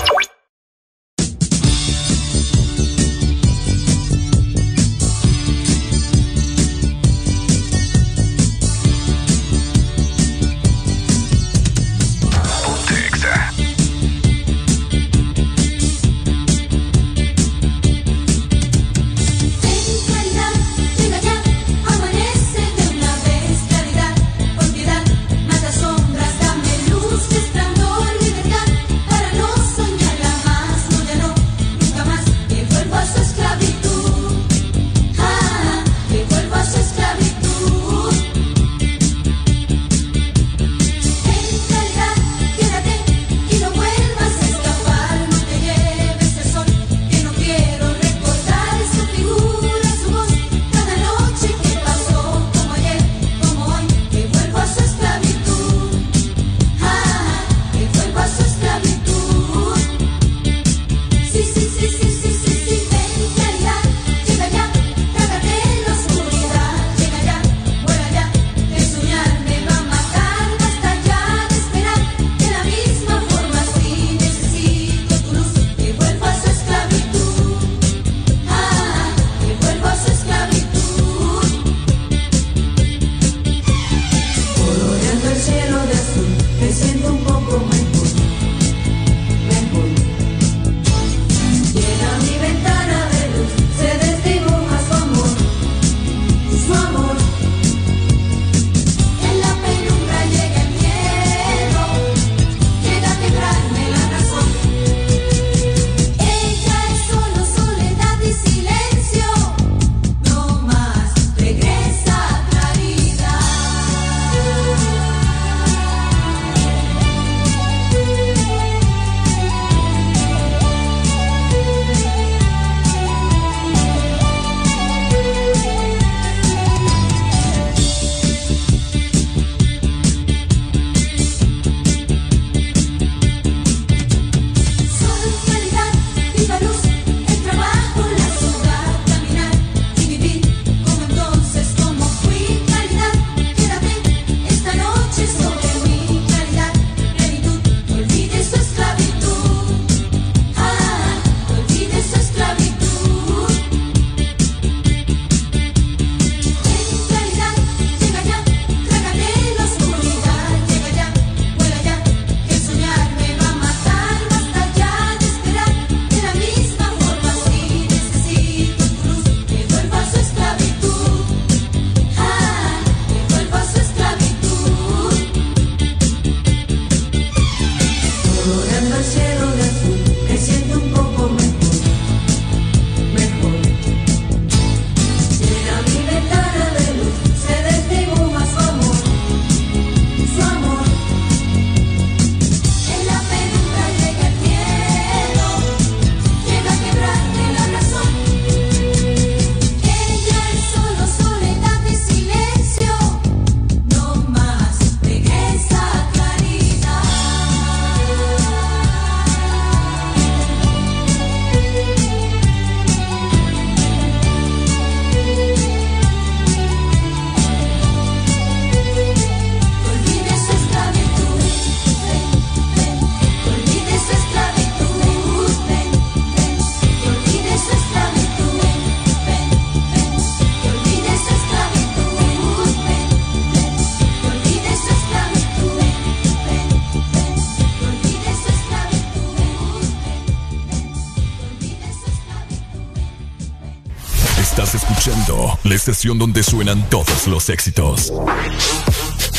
[245.81, 248.13] Estación donde suenan todos los éxitos.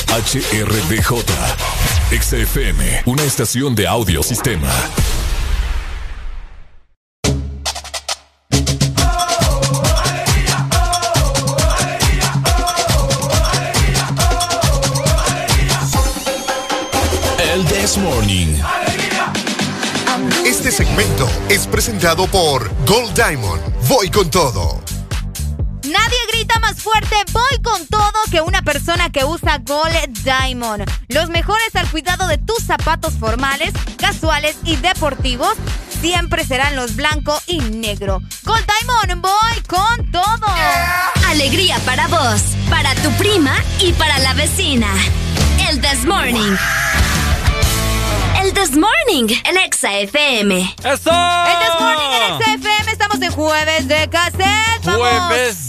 [0.08, 1.22] HRDJ,
[2.20, 4.68] XFM, una estación de audio sistema.
[17.54, 18.56] El This Morning.
[20.44, 23.62] Este segmento es presentado por Gold Diamond.
[23.88, 24.81] Voy con todo.
[29.12, 30.90] Que usa Gold Diamond.
[31.08, 35.54] Los mejores al cuidado de tus zapatos formales, casuales y deportivos
[36.00, 38.20] siempre serán los blanco y negro.
[38.44, 40.46] Gold Diamond, voy con todo.
[41.28, 44.88] Alegría para vos, para tu prima y para la vecina.
[45.68, 46.56] El This Morning.
[48.42, 50.74] El This Morning, el Exa FM.
[50.84, 51.10] ¡Eso!
[51.10, 54.84] El This Morning en XFM estamos en jueves de cassette.
[54.84, 55.61] Vamos, Jueves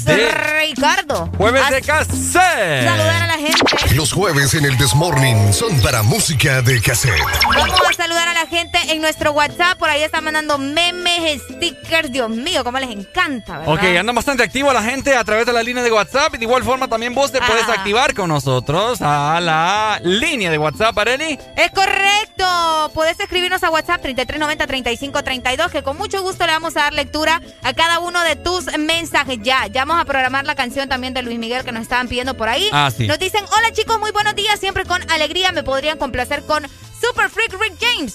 [0.84, 1.30] Ricardo.
[1.38, 2.84] Jueves de cassette.
[2.84, 3.96] Saludar a la gente.
[3.96, 7.22] Los jueves en el This Morning son para música de cassette.
[7.56, 9.78] Vamos a saludar a la gente en nuestro WhatsApp.
[9.78, 12.12] Por ahí están mandando memes, stickers.
[12.12, 13.74] Dios mío, cómo les encanta, ¿verdad?
[13.74, 16.36] Ok, anda bastante activo la gente a través de la línea de WhatsApp.
[16.36, 20.58] Y de igual forma también vos te puedes activar con nosotros a la línea de
[20.58, 21.40] WhatsApp, Areli.
[21.56, 22.92] Es correcto.
[22.94, 27.74] Puedes escribirnos a WhatsApp 3390-3532 que con mucho gusto le vamos a dar lectura a
[27.74, 29.40] cada uno de tus mensajes.
[29.42, 32.36] Ya, ya vamos a programar la canción también de Luis Miguel que nos estaban pidiendo
[32.36, 32.70] por ahí.
[32.72, 33.08] Ah, sí.
[33.08, 34.60] Nos dicen, hola chicos, muy buenos días.
[34.60, 36.64] Siempre con alegría me podrían complacer con
[37.00, 38.14] Super Freak Rick James.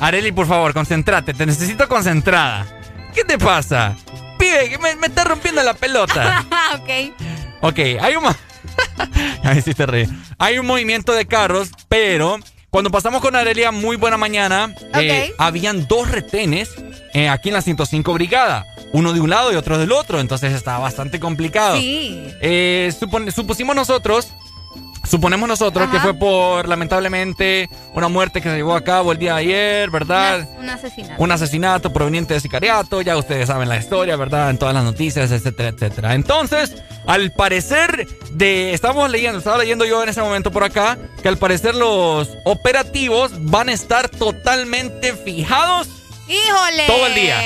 [0.00, 1.34] Areli, por favor, concéntrate.
[1.34, 2.64] Te necesito concentrada.
[3.12, 3.96] ¿Qué te pasa?
[4.38, 6.44] Pibe, que me, me está rompiendo la pelota.
[6.74, 6.90] ok.
[7.60, 8.24] Ok, hay un...
[8.96, 9.04] mo-
[9.44, 10.06] Ay, sí te reí.
[10.38, 12.38] Hay un movimiento de carros, pero
[12.70, 16.70] cuando pasamos con Arelia, muy buena mañana, eh, habían dos retenes
[17.14, 18.64] eh, aquí en la 105 Brigada.
[18.92, 21.76] Uno de un lado y otro del otro, entonces estaba bastante complicado.
[21.78, 22.24] Sí.
[22.40, 24.28] Eh, supon- supusimos nosotros,
[25.04, 29.34] suponemos nosotros que fue por lamentablemente una muerte que se llevó a cabo el día
[29.34, 30.48] de ayer, ¿verdad?
[30.58, 31.22] Un asesinato.
[31.22, 34.50] Un asesinato proveniente de sicariato, ya ustedes saben la historia, ¿verdad?
[34.50, 36.14] En todas las noticias, etcétera, etcétera.
[36.14, 41.28] Entonces, al parecer de estamos leyendo, estaba leyendo yo en ese momento por acá que
[41.28, 45.88] al parecer los operativos van a estar totalmente fijados
[46.28, 46.86] Híjole.
[46.86, 47.36] todo el día.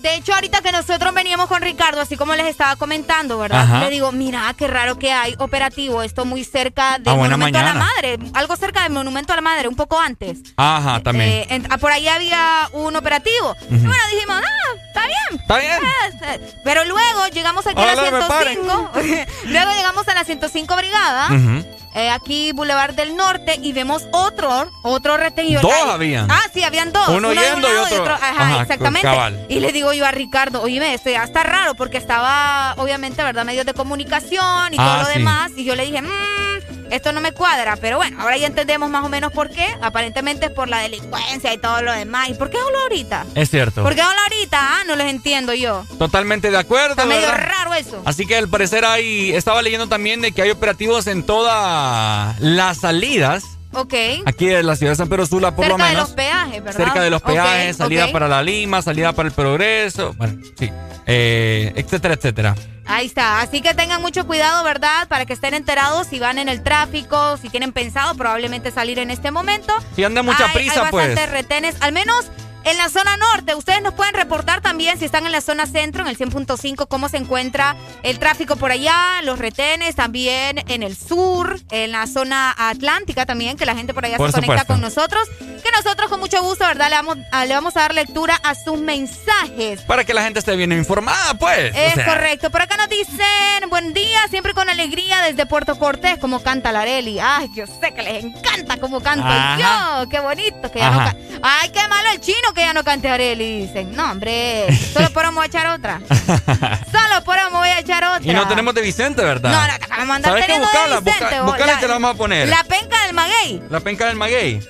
[0.00, 3.60] De hecho, ahorita que nosotros veníamos con Ricardo, así como les estaba comentando, ¿verdad?
[3.60, 3.80] Ajá.
[3.80, 6.02] Le digo, mira, qué raro que hay operativo.
[6.02, 7.74] Esto muy cerca del Ah, Monumento a la.
[7.74, 8.18] Madre.
[8.32, 10.38] Algo cerca del Monumento a la Madre, un poco antes.
[10.56, 11.28] Ajá, también.
[11.30, 13.54] Eh, en- ah, por ahí había un operativo.
[13.70, 15.40] Y bueno, dijimos, ah, está bien.
[15.40, 15.78] Está bien.
[15.84, 18.54] Ah, eh, Pero luego llegamos aquí a la Ojalá me paren.
[18.54, 18.90] 105.
[19.46, 21.26] luego llegamos a la 105 Brigada.
[21.26, 21.66] Ujú.
[21.94, 25.60] Eh, aquí Boulevard del Norte y vemos otro, otro retenido.
[25.60, 25.90] Dos Ahí.
[25.90, 26.30] habían.
[26.30, 27.08] Ah, sí, habían dos.
[27.08, 29.02] Uno yendo y otro- Ajá, ajá, exactamente.
[29.08, 29.46] cabal.
[29.48, 33.44] Y le digo yo a Ricardo, oye, esto ya está raro porque estaba, obviamente, ¿verdad?
[33.44, 35.18] Medios de comunicación y Ah, todo lo sí.
[35.18, 35.50] demás.
[35.56, 36.49] Y yo le dije, mmm,
[36.90, 37.76] esto no me cuadra.
[37.76, 39.66] Pero bueno, ahora ya entendemos más o menos por qué.
[39.82, 42.28] Aparentemente es por la delincuencia y todo lo demás.
[42.28, 43.26] ¿Y por qué solo ahorita?
[43.34, 43.82] Es cierto.
[43.82, 44.58] ¿Por qué solo ahorita?
[44.60, 45.84] Ah, no les entiendo yo.
[45.98, 46.90] Totalmente de acuerdo.
[46.90, 47.48] Está medio ¿verdad?
[47.58, 48.02] raro eso.
[48.04, 52.78] Así que al parecer hay, estaba leyendo también de que hay operativos en todas las
[52.78, 53.94] salidas Ok.
[54.24, 56.08] Aquí en la ciudad de San Pedro Sula, por Cerca lo de menos.
[56.08, 56.84] los peajes, ¿verdad?
[56.84, 60.70] Cerca de los peajes, salida para la Lima, salida para el Progreso, bueno, sí,
[61.06, 62.54] eh, etcétera, etcétera.
[62.90, 63.40] Ahí está.
[63.40, 65.06] Así que tengan mucho cuidado, ¿verdad?
[65.08, 69.10] Para que estén enterados si van en el tráfico, si tienen pensado probablemente salir en
[69.10, 69.72] este momento.
[69.94, 71.06] Si anda mucha Hay- prisa, hay pues.
[71.08, 72.26] bastantes retenes, al menos
[72.64, 73.54] en la zona norte.
[73.54, 77.08] Ustedes nos pueden reportar también si están en la zona centro, en el 100.5, cómo
[77.08, 82.54] se encuentra el tráfico por allá, los retenes también en el sur, en la zona
[82.56, 85.28] atlántica también, que la gente por allá Por se conecta con nosotros.
[85.38, 86.88] Que nosotros con mucho gusto, ¿verdad?
[86.88, 89.82] Le vamos, a, le vamos a dar lectura a sus mensajes.
[89.82, 91.74] Para que la gente esté bien informada, pues.
[91.76, 92.50] Es O sea, correcto.
[92.50, 96.80] Por acá nos dicen, buen día, siempre con alegría desde Puerto Cortés, como canta la
[96.80, 97.18] Areli.
[97.20, 100.00] Ay, yo sé que les encanta cómo canto Ajá.
[100.02, 100.08] yo.
[100.08, 101.12] Qué bonito que ya no
[101.42, 103.94] Ay, qué malo el chino que ya no cante Areli, dicen.
[103.94, 105.10] No, hombre, solo
[105.42, 106.00] a echar otra.
[106.08, 108.20] Solo por vamos voy a echar otra.
[108.30, 109.50] Y no tenemos de Vicente, ¿verdad?
[109.50, 109.84] No, no,
[110.28, 110.52] ¿Sabes qué?
[110.52, 111.46] teniendo de Buscala, Vicente, busca- vos.
[111.52, 112.48] buscala y La- te la vamos a poner.
[112.48, 113.62] La penca del maguey.
[113.70, 114.60] La penca del maguey.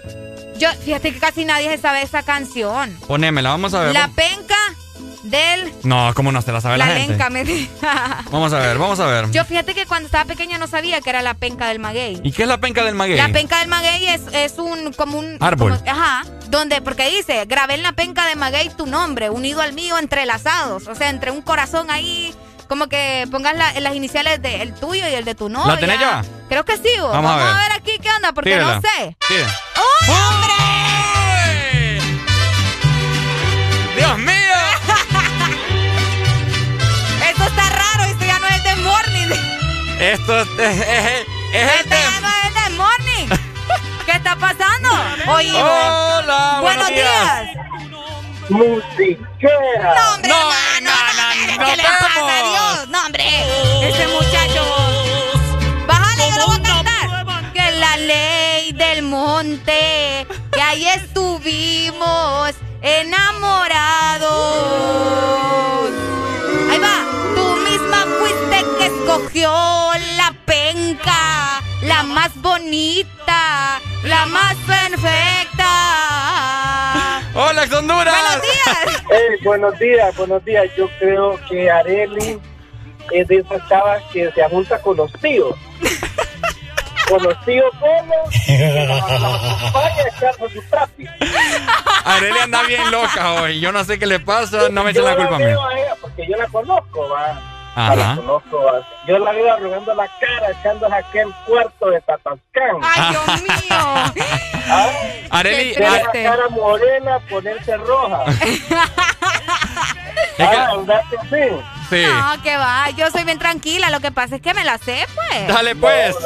[0.59, 2.99] Yo, fíjate que casi nadie se sabe esa canción.
[3.07, 3.95] Ponémela, vamos a ver.
[3.95, 4.57] La penca
[5.23, 5.73] del...
[5.83, 7.13] No, ¿cómo no se la sabe la, La gente?
[7.13, 7.45] lenca, me
[8.31, 9.31] Vamos a ver, vamos a ver.
[9.31, 12.21] Yo fíjate que cuando estaba pequeña no sabía que era la penca del maguey.
[12.23, 13.17] ¿Y qué es la penca del maguey?
[13.19, 15.79] La penca del maguey es, es un como un Árbol.
[15.79, 19.73] como- ajá, donde porque dice, grabé en la penca de maguey tu nombre, unido al
[19.75, 22.35] mío, entrelazados, o sea, entre un corazón ahí,
[22.69, 25.75] como que pongas la- las iniciales del tuyo y el de tu novia.
[25.75, 26.25] ¿La tenés ya?
[26.49, 26.89] Creo que sí.
[26.99, 27.69] Vamos a Vamos, a, ver.
[27.69, 27.73] ver.
[27.73, 28.77] aquí qué onda, porque Tírala.
[28.77, 29.17] no sé.
[29.29, 29.47] Tira.
[29.77, 32.01] ¡Uy, hombre!
[33.97, 34.50] ¡Dios mío!
[40.01, 43.29] Esto es, es- es- es Esto ya no es de morning.
[44.07, 44.89] ¿Qué está pasando?
[45.29, 47.49] Oye, Hola, buenos días.
[48.49, 49.95] Musiquera.
[49.95, 50.91] No, hombre, hermano,
[51.59, 52.89] no, ¿qué le pasa a Dios?
[52.89, 53.25] No, hombre,
[53.89, 54.63] ese muchacho.
[55.87, 57.07] Bájale, que lo voy a cantar.
[57.53, 65.50] Que la ley del monte, que ahí estuvimos enamorados.
[72.51, 75.67] Bonita, la más perfecta.
[77.33, 78.13] Hola, Honduras.
[78.13, 79.05] Buenos días.
[79.09, 80.67] Hey, buenos días, buenos días.
[80.77, 82.41] Yo creo que Areli
[83.13, 85.55] es de esas chavas que se junta con los tíos.
[87.09, 88.15] Con los tíos como
[88.95, 91.07] acompaña a echarse su trapi.
[92.05, 93.61] Aurelia anda bien loca hoy.
[93.61, 95.53] Yo no sé qué le pasa, no me echen la culpa a mí.
[96.01, 97.60] porque yo la conozco, va.
[97.75, 97.95] Ajá.
[97.97, 98.59] La conozco.
[99.07, 102.81] Yo la veo arrugando la cara, echando aquel cuarto de Tatascán.
[102.83, 103.79] Ay, Dios mío.
[105.31, 108.25] Areli, Tiene Ar- la cara morena, ponerse roja.
[110.39, 111.63] ah, andate así.
[111.89, 112.05] Sí.
[112.07, 115.07] No, que va, yo soy bien tranquila, lo que pasa es que me la sé,
[115.15, 115.49] pues.
[115.49, 116.17] Dale, pues.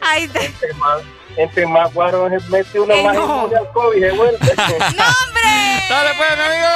[0.00, 0.98] Ay, te- Entre más,
[1.36, 3.42] entre más guaro se mete uno Ey, más no.
[3.44, 4.38] al COVID se vuelve.
[4.56, 5.82] ¡No, hombre!
[5.88, 6.68] Dale, pues, mi amigo.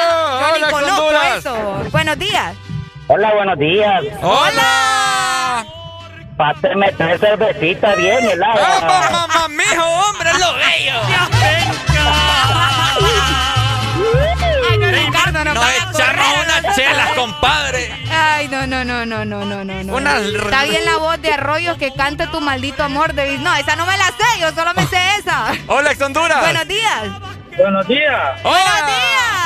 [0.71, 1.37] Yo Hola, Honduras.
[1.39, 1.55] eso.
[1.91, 2.55] Buenos días.
[3.15, 4.03] Hola, buenos días.
[4.23, 5.67] Hola.
[6.35, 8.81] Páseme tres cervecitas bien heladas.
[8.81, 11.01] ¡Vamos, mamá, mijo, hombre, es lo bello!
[14.71, 17.93] Ay, no, Ricardo, no Nos para echamos unas chelas, compadre.
[18.11, 19.85] Ay, no, no, no, no, no, no, no.
[19.85, 19.95] no.
[19.95, 23.41] Una- Está bien la voz de Arroyos que cante tu maldito amor, David.
[23.41, 25.53] No, esa no me la sé, yo solo me sé esa.
[25.67, 26.41] Hola, ex Honduras.
[26.41, 27.03] Buenos días.
[27.59, 28.43] Buenos días.
[28.43, 29.42] Buenos días.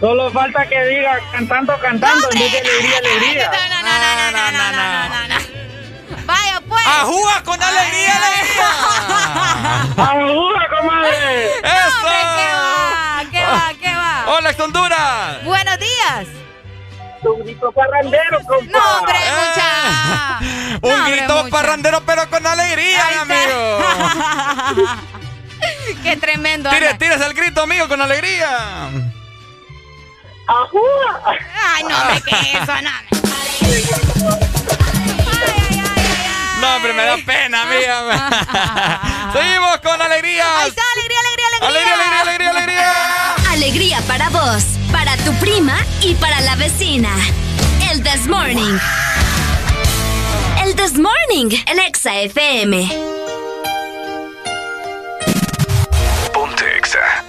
[0.00, 3.50] Solo falta que diga cantando, cantando, en vez de alegría, alegría.
[3.50, 5.38] No, no, no, no, no, no, no, no, no.
[6.24, 6.86] Vaya, pues.
[6.86, 8.68] ¡Ajúa con alegría, alegría!
[10.10, 11.46] ¡Ayuda, comadre!
[11.48, 12.08] ¡Eso!
[12.08, 13.24] ¿Qué va?
[13.30, 13.72] ¿Qué va?
[13.80, 14.24] ¿Qué va?
[14.28, 15.44] ¡Hola, ex Honduras!
[15.44, 16.26] Buenos días.
[17.22, 18.78] Un grito parrandero, compa.
[18.78, 19.30] No, hombre, Eh.
[19.36, 20.38] mucha.
[20.80, 21.50] Un No, hombre, grito mucha.
[21.50, 23.78] parrandero, pero con alegría, amigo.
[26.02, 26.70] Qué tremendo.
[26.70, 28.88] Tire, tires el grito, amigo, con alegría.
[30.50, 31.22] ¡Ajúa!
[31.76, 32.72] Ay, no, hombre, ¿qué es eso?
[32.82, 32.90] No.
[36.60, 38.28] No, hombre, me da pena, amiga.
[39.32, 40.44] Seguimos con alegría.
[40.58, 43.52] Ahí está, alegría, alegría, Alegría, alegría, alegría, alegría.
[43.52, 47.10] Alegría para vos, para tu prima y para la vecina.
[47.90, 48.76] El This Morning.
[50.64, 52.90] El This Morning en Exa FM.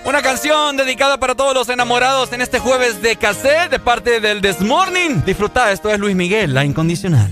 [0.04, 4.42] Una canción dedicada para todos los enamorados en este jueves de cassette de parte del
[4.42, 5.22] This Morning.
[5.26, 7.30] Disfruta, esto es Luis Miguel, la incondicional.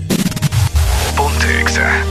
[1.16, 2.04] Ponte Exa.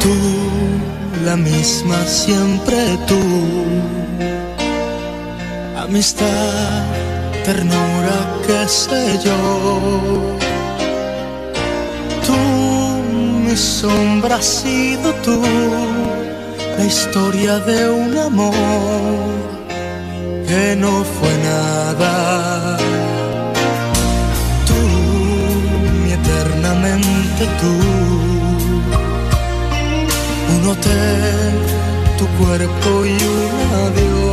[0.00, 3.20] Tú, la misma siempre tú.
[5.76, 6.97] Amistad
[7.44, 8.16] ternura,
[8.46, 9.36] qué sé yo.
[12.26, 12.36] Tú,
[13.44, 15.40] mi sombra, has sido tú,
[16.78, 18.54] la historia de un amor
[20.46, 22.78] que no fue nada.
[24.68, 24.80] Tú,
[26.02, 27.74] mi eternamente tú,
[30.54, 31.52] un hotel,
[32.18, 34.27] tu cuerpo y un adiós.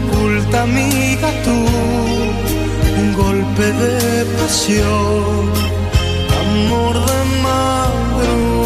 [0.00, 1.56] Oculta amiga, tú,
[3.00, 5.50] un golpe de pasión,
[6.42, 8.59] amor de madrugada.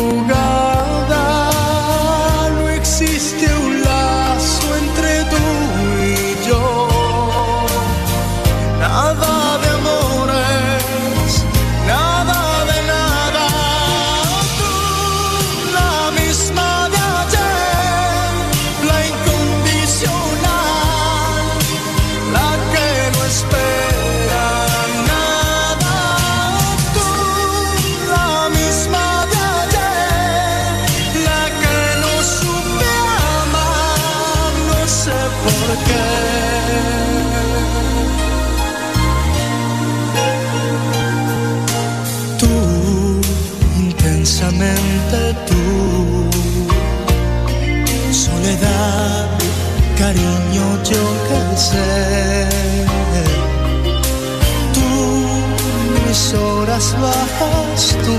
[56.93, 58.19] Bajas, tú,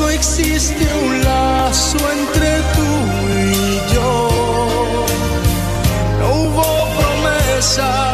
[0.01, 2.91] no existe un lazo entre tú
[3.37, 4.13] y yo.
[6.21, 8.14] No hubo promesas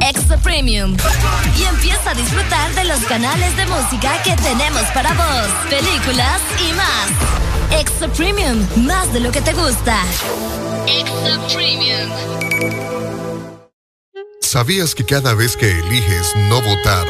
[0.00, 0.96] Extra Premium.
[1.58, 6.72] Y empieza a disfrutar de los canales de música que tenemos para vos, películas y
[6.74, 7.80] más.
[7.80, 10.02] Extra Premium, más de lo que te gusta.
[10.86, 12.10] Extra Premium.
[14.40, 17.06] ¿Sabías que cada vez que eliges no votar,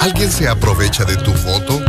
[0.00, 1.80] alguien se aprovecha de tu voto?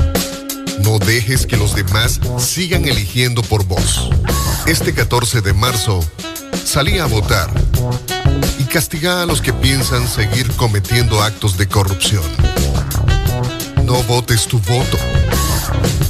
[0.84, 4.10] No dejes que los demás sigan eligiendo por vos.
[4.66, 6.00] Este 14 de marzo,
[6.64, 7.50] salí a votar
[8.60, 12.24] y castiga a los que piensan seguir cometiendo actos de corrupción.
[13.86, 14.98] No votes tu voto.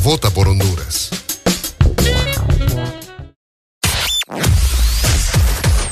[0.04, 1.10] Vota por Honduras.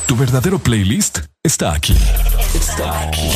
[0.05, 1.97] Tu verdadero playlist está aquí.
[2.53, 3.31] Está aquí.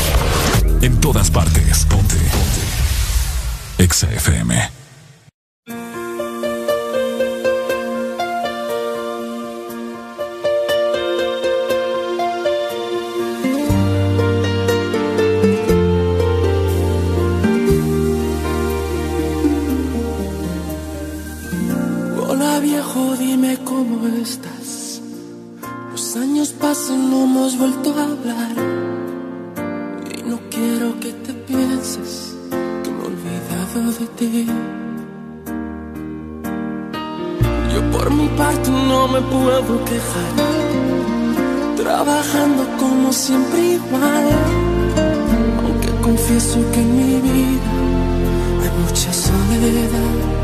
[0.81, 1.85] En todas partes.
[1.85, 2.15] Ponte.
[2.15, 3.83] Ponte.
[3.83, 4.80] Exa FM.
[24.21, 25.01] Estás.
[25.91, 28.55] Los años pasan, no hemos vuelto a hablar.
[30.15, 32.35] Y no quiero que te pienses
[32.83, 34.47] que me he olvidado de ti.
[37.73, 40.33] Yo por mi parte no me puedo quejar.
[41.75, 44.27] Trabajando como siempre igual.
[45.63, 47.71] Aunque confieso que en mi vida
[48.61, 50.40] hay mucha soledad.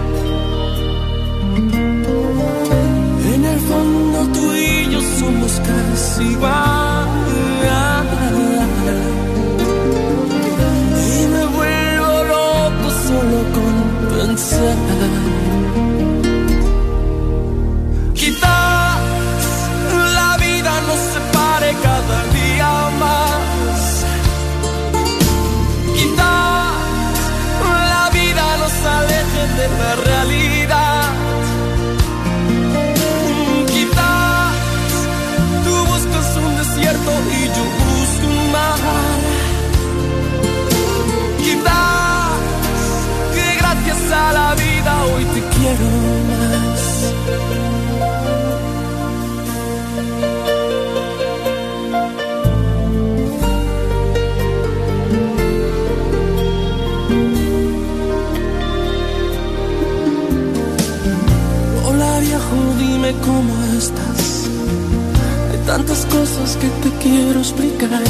[5.20, 7.08] Somos casi igual.
[11.08, 15.27] Y me vuelvo loco solo con pensar.
[63.28, 64.48] Dime cómo estás.
[65.52, 68.04] Hay tantas cosas que te quiero explicar.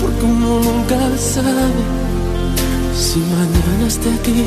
[0.00, 1.82] Porque uno nunca sabe
[2.94, 4.46] si mañana esté aquí.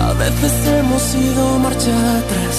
[0.00, 2.56] A veces hemos ido marcha atrás.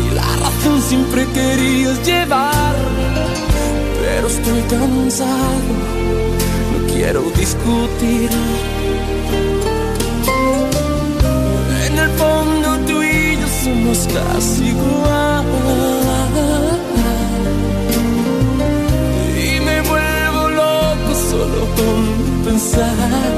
[0.00, 2.76] Y la razón siempre querías llevar.
[4.00, 5.72] Pero estoy cansado,
[6.72, 8.30] no quiero discutir.
[13.98, 15.44] Casi igual.
[19.36, 23.32] Y me vuelvo loco solo con pensar.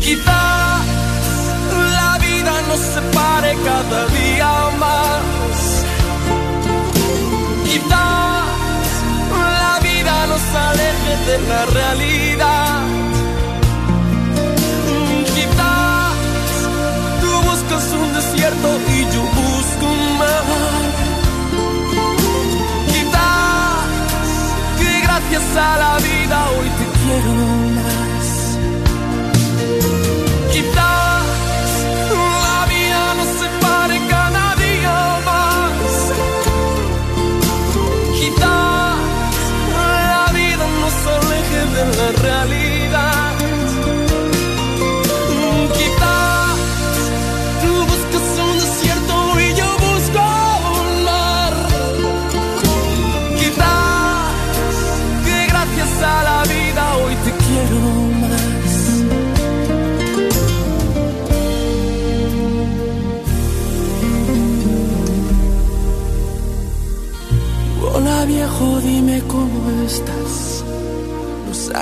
[0.00, 0.80] Quizás
[1.98, 5.84] la vida nos separe cada día más.
[7.64, 8.44] Quizás
[9.60, 12.71] la vida nos aleje de la realidad.
[25.56, 27.32] A la vida hoy te quiero
[27.78, 28.26] más.
[30.52, 31.24] Quizás
[32.46, 34.96] la vida nos separe cada día
[35.28, 35.92] más.
[38.18, 38.96] Quizás
[40.14, 42.51] la vida nos aleje de la realidad.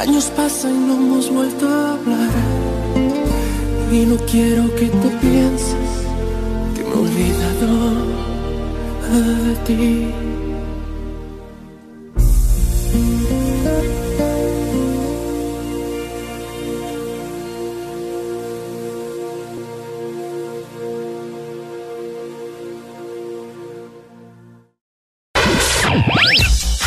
[0.01, 2.31] Años pasan y no hemos vuelto a hablar.
[3.93, 5.91] Y no quiero que te pienses
[6.75, 7.69] que me he olvidado
[9.45, 10.15] de ti.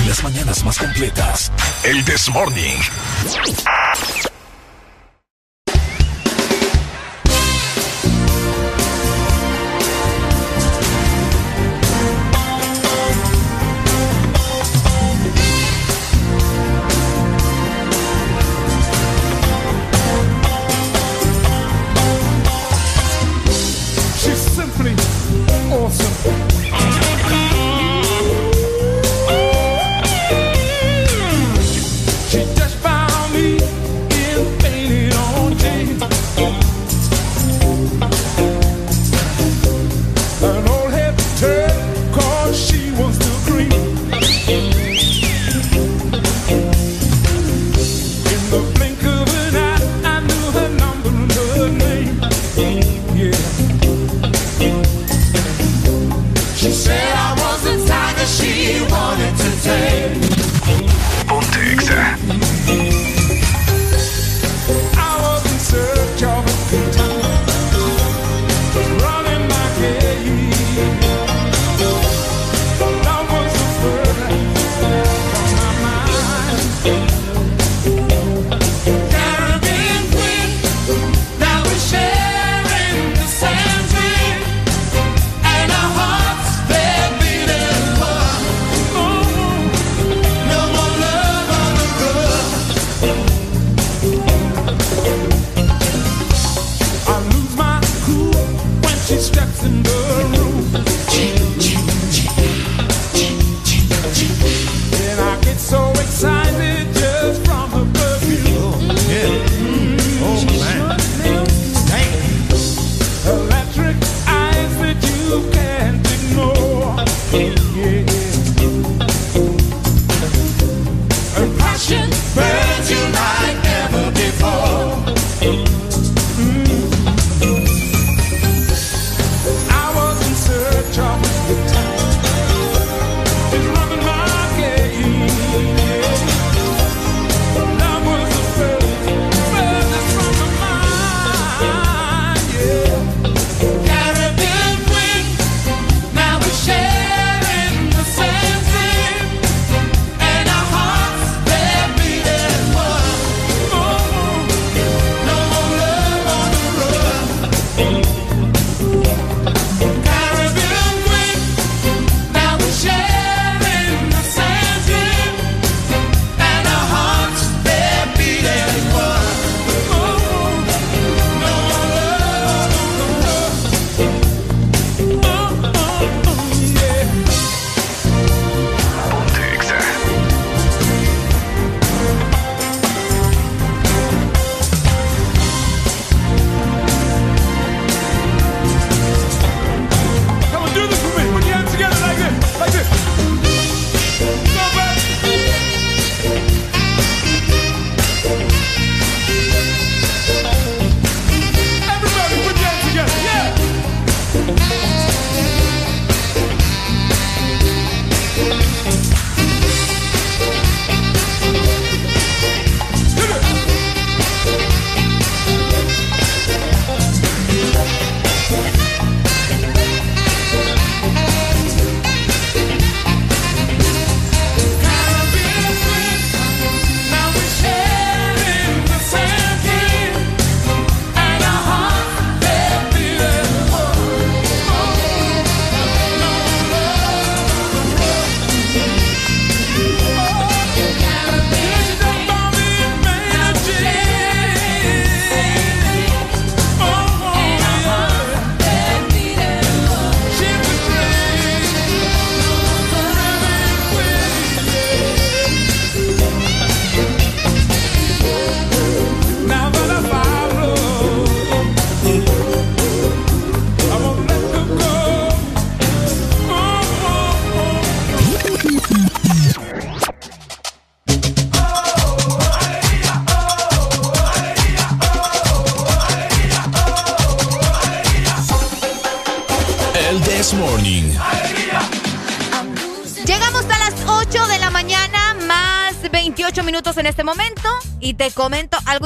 [0.08, 1.52] Las mañanas más completas.
[1.84, 3.03] El This Morning.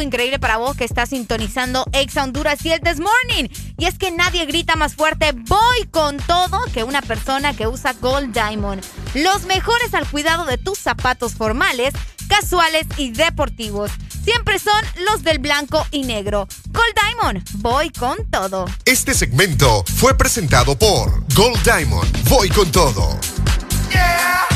[0.02, 3.50] increíble para vos que estás sintonizando Ex Honduras y This Morning.
[3.78, 7.94] Y es que nadie grita más fuerte, voy con todo, que una persona que usa
[7.94, 8.84] Gold Diamond.
[9.14, 11.94] Los mejores al cuidado de tus zapatos formales,
[12.28, 13.92] casuales y deportivos.
[14.24, 16.48] Siempre son los del blanco y negro.
[16.68, 18.66] Gold Diamond, voy con todo.
[18.84, 23.18] Este segmento fue presentado por Gold Diamond, voy con todo.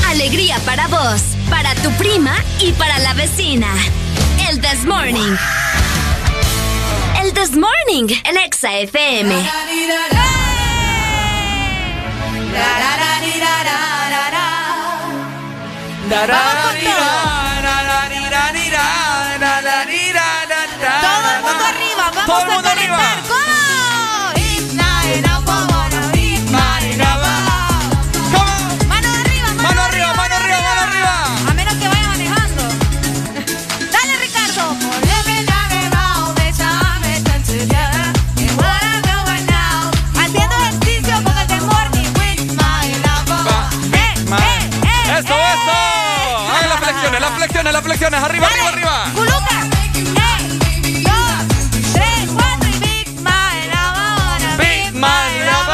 [0.06, 3.68] Alegría para vos, para tu prima y para la vecina.
[4.82, 5.38] This Morning.
[7.20, 9.32] El This Morning en Exa FM.
[21.00, 23.31] Todo el mundo arriba, vamos a conectar
[48.22, 49.04] Arriba, arriba, arriba.
[49.14, 49.66] Culuca.
[51.02, 54.56] Dos, tres, cuatro y Big Love.
[54.58, 55.72] Big Love.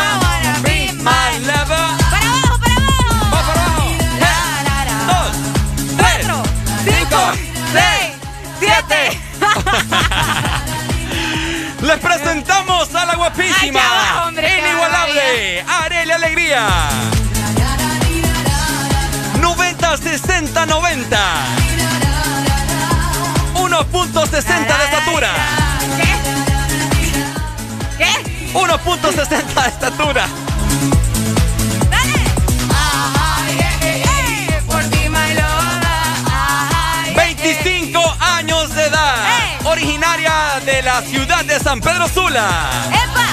[0.63, 1.69] Big Love.
[2.11, 3.09] Para abajo, para abajo.
[3.35, 3.87] Va para abajo.
[5.09, 5.29] Dos,
[5.99, 6.37] tres, Cuatro,
[6.85, 7.21] cinco,
[7.71, 8.17] seis,
[8.59, 9.03] siete.
[11.83, 16.67] Les presentamos a la guapísima, hombre, inigualable, Arely Alegría.
[19.39, 21.19] 90 60 90.
[23.87, 25.29] 1.60 de estatura.
[27.97, 28.51] ¿Qué?
[28.53, 30.27] 1.60 de estatura.
[33.83, 35.85] Eh, Por ti, my love.
[36.27, 39.15] Ay, 25 años de edad.
[39.65, 40.33] Originaria
[40.65, 42.49] de la ciudad de San Pedro Sula.
[42.91, 43.27] ¡Epa!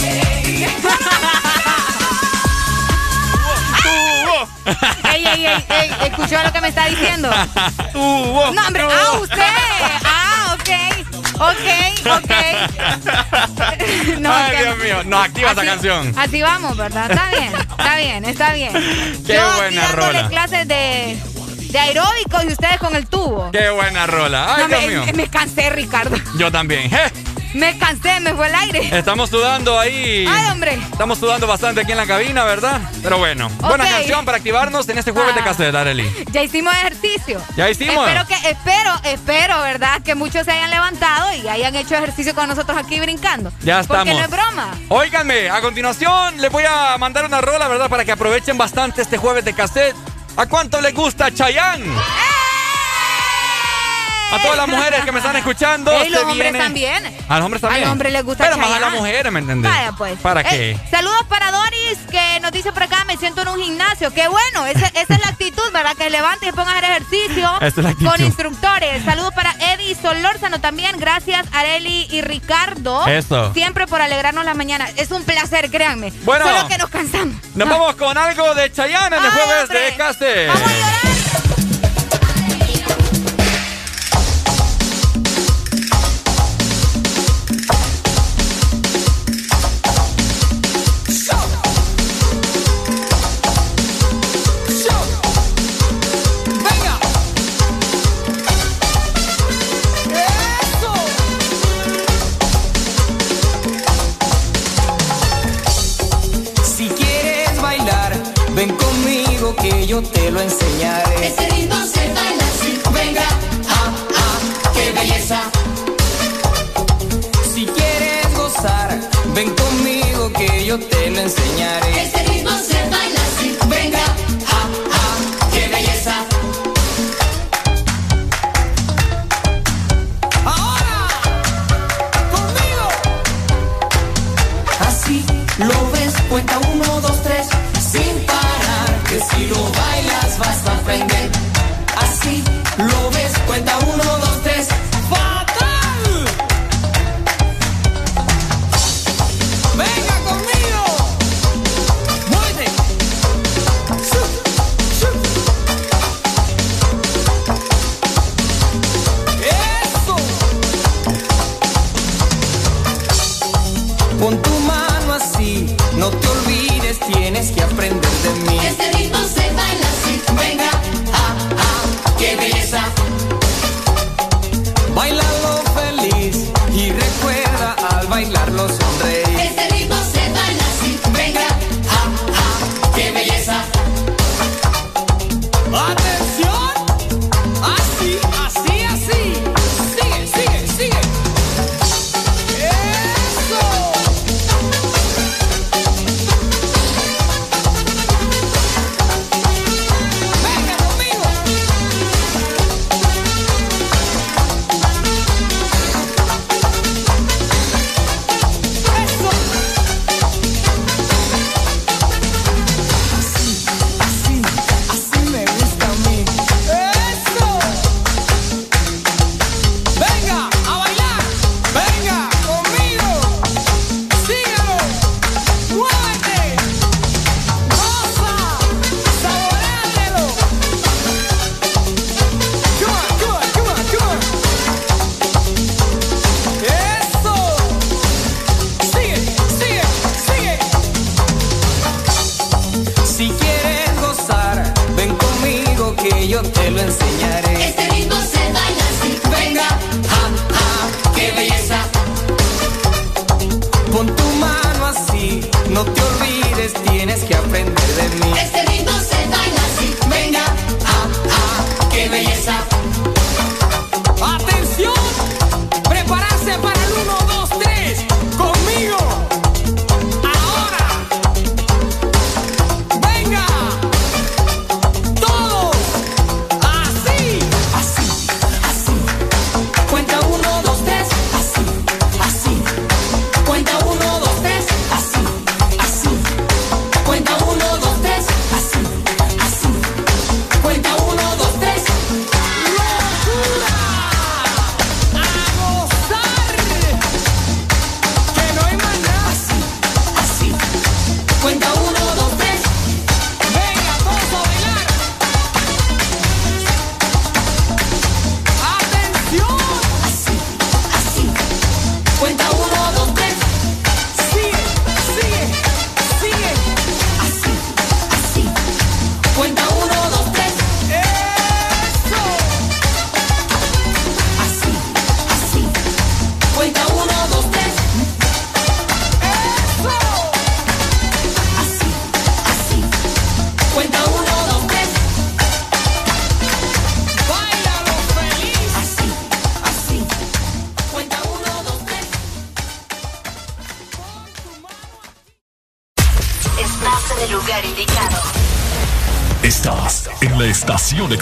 [0.00, 0.68] ey,
[5.34, 7.30] ey, ey, ey, ¿escuchó lo que me está diciendo?
[7.92, 8.50] Tuvo.
[8.52, 9.42] No, hombre, ah, usted.
[10.04, 10.70] Ah, ok.
[11.40, 12.30] Ok, ok.
[14.18, 15.02] No, Ay, Dios mío.
[15.04, 16.14] No, activa esa Así- canción.
[16.18, 17.10] Así vamos, ¿verdad?
[17.10, 18.72] Está bien, está bien, está bien.
[19.26, 20.28] Qué Yo aquí buena dándole rola.
[20.28, 21.18] clases de,
[21.70, 23.50] de aeróbicos y ustedes con el tubo.
[23.52, 24.54] Qué buena rola.
[24.56, 25.12] Ay, No, Dios me, mío.
[25.14, 26.16] me cansé, Ricardo.
[26.36, 26.90] Yo también.
[26.90, 27.12] Je.
[27.54, 28.98] Me cansé, me fue el aire.
[28.98, 30.26] Estamos sudando ahí.
[30.28, 30.74] Ay, hombre.
[30.92, 32.80] Estamos sudando bastante aquí en la cabina, ¿verdad?
[33.02, 33.48] Pero bueno.
[33.60, 35.44] Buena canción para activarnos en este jueves de Ah.
[35.44, 36.26] cassette, Arely.
[36.30, 37.40] Ya hicimos ejercicio.
[37.56, 38.06] Ya hicimos.
[38.06, 40.02] Espero que, espero, espero, ¿verdad?
[40.02, 43.50] Que muchos se hayan levantado y hayan hecho ejercicio con nosotros aquí brincando.
[43.62, 44.04] Ya estamos.
[44.04, 44.74] Porque no es broma.
[44.88, 47.88] Óiganme, a continuación les voy a mandar una rola, ¿verdad?
[47.88, 49.96] Para que aprovechen bastante este jueves de cassette.
[50.36, 51.84] ¿A cuánto les gusta Chayanne?
[54.30, 55.90] A todas las mujeres que me están escuchando.
[55.92, 57.16] Ey, los se hombres viene- también.
[57.28, 57.82] A los hombres también.
[57.82, 59.70] A los hombres les gusta Pero más a las mujeres, ¿me entendés?
[59.72, 60.18] Vaya, pues.
[60.20, 60.88] ¿Para Ey, qué?
[60.90, 64.12] saludos para Doris, que nos dice por acá, me siento en un gimnasio.
[64.12, 65.96] Qué bueno, ese- esa es la actitud, ¿verdad?
[65.96, 68.10] Que levante y ponga a hacer ejercicio Esa es la actitud.
[68.10, 69.04] con instructores.
[69.04, 70.98] Saludos para Eddie Solórzano también.
[70.98, 73.06] Gracias, Areli y Ricardo.
[73.06, 73.52] Eso.
[73.54, 74.88] Siempre por alegrarnos la mañana.
[74.96, 76.12] Es un placer, créanme.
[76.24, 76.44] Bueno.
[76.46, 77.34] Solo que nos cansamos.
[77.54, 79.80] Nos vamos con algo de Chayanne en el jueves hombre.
[79.80, 80.48] de cassette.
[80.48, 81.17] Vamos a llorar.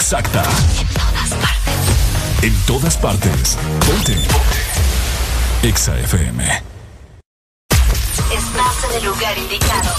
[0.07, 0.41] Exacta.
[0.41, 2.41] En todas partes.
[2.41, 3.57] En todas partes.
[3.85, 4.17] Ponte.
[5.63, 6.63] Exa FM.
[8.31, 9.91] Estás en el lugar indicado.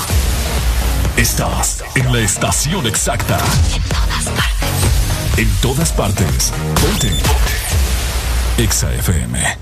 [1.18, 3.36] Estás en la estación exacta.
[3.76, 5.36] En todas partes.
[5.36, 6.52] En todas partes.
[6.80, 7.12] Ponte.
[8.56, 9.58] Exa FM.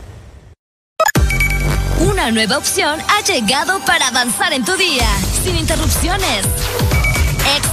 [1.99, 5.09] Una nueva opción ha llegado para avanzar en tu día,
[5.43, 6.47] sin interrupciones.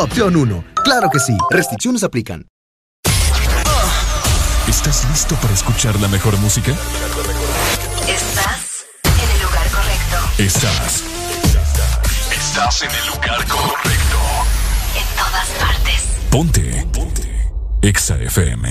[0.00, 0.64] opción 1.
[0.84, 2.46] Claro que sí, restricciones aplican.
[4.68, 6.72] ¿Estás listo para escuchar la mejor música?
[8.08, 10.16] Estás en el lugar correcto.
[10.38, 11.04] Estás.
[12.32, 14.18] Estás en el lugar correcto.
[14.96, 16.02] En todas partes.
[16.30, 16.86] Ponte.
[16.92, 17.50] Ponte.
[17.82, 18.61] Exa FM.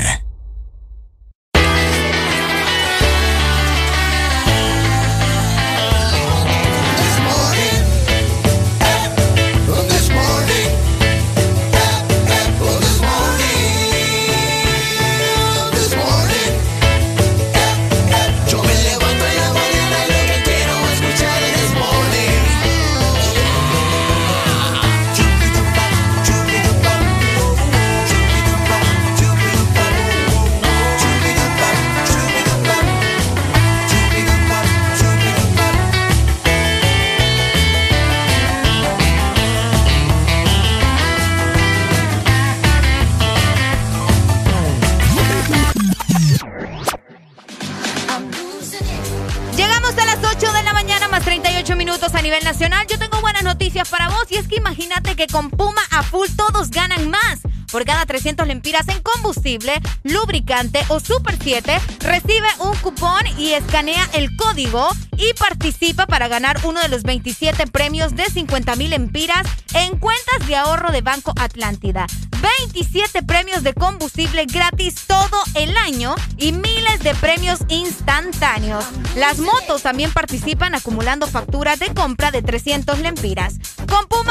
[58.52, 59.72] Lempiras en combustible,
[60.04, 66.60] lubricante o Super 7, recibe un cupón y escanea el código y participa para ganar
[66.66, 71.34] uno de los 27 premios de 50 mil lempiras en cuentas de ahorro de Banco
[71.40, 72.08] Atlántida.
[72.42, 78.84] 27 premios de combustible gratis todo el año y miles de premios instantáneos.
[79.16, 83.60] Las motos también participan acumulando facturas de compra de 300 lempiras.
[83.88, 84.31] Con Puma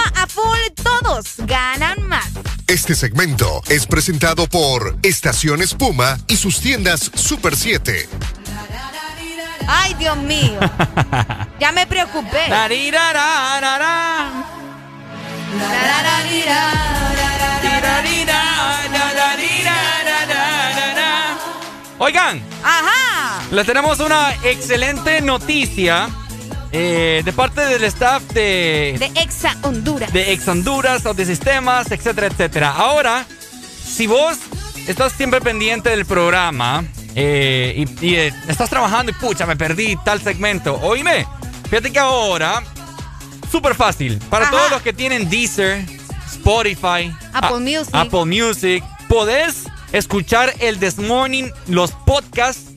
[2.71, 8.09] Este segmento es presentado por Estaciones Puma y sus tiendas Super 7.
[9.67, 10.61] Ay, Dios mío.
[11.59, 12.47] Ya me preocupé.
[21.99, 22.41] Oigan.
[22.63, 23.43] Ajá.
[23.51, 26.09] Les tenemos una excelente noticia
[26.73, 28.97] eh, de parte del staff de...
[28.99, 30.13] De Exa Honduras.
[30.13, 32.71] De Exa Honduras, de sistemas, etcétera, etcétera.
[32.71, 33.27] Ahora,
[33.85, 34.39] si vos
[34.87, 36.85] estás siempre pendiente del programa
[37.15, 41.27] eh, y, eh, estás trabajando y pucha, me perdí tal segmento, oíme,
[41.69, 42.63] fíjate que ahora,
[43.51, 45.85] súper fácil, para todos los que tienen Deezer,
[46.31, 47.95] Spotify, Apple Music.
[47.95, 52.70] Apple Music, podés escuchar el This Morning, los podcasts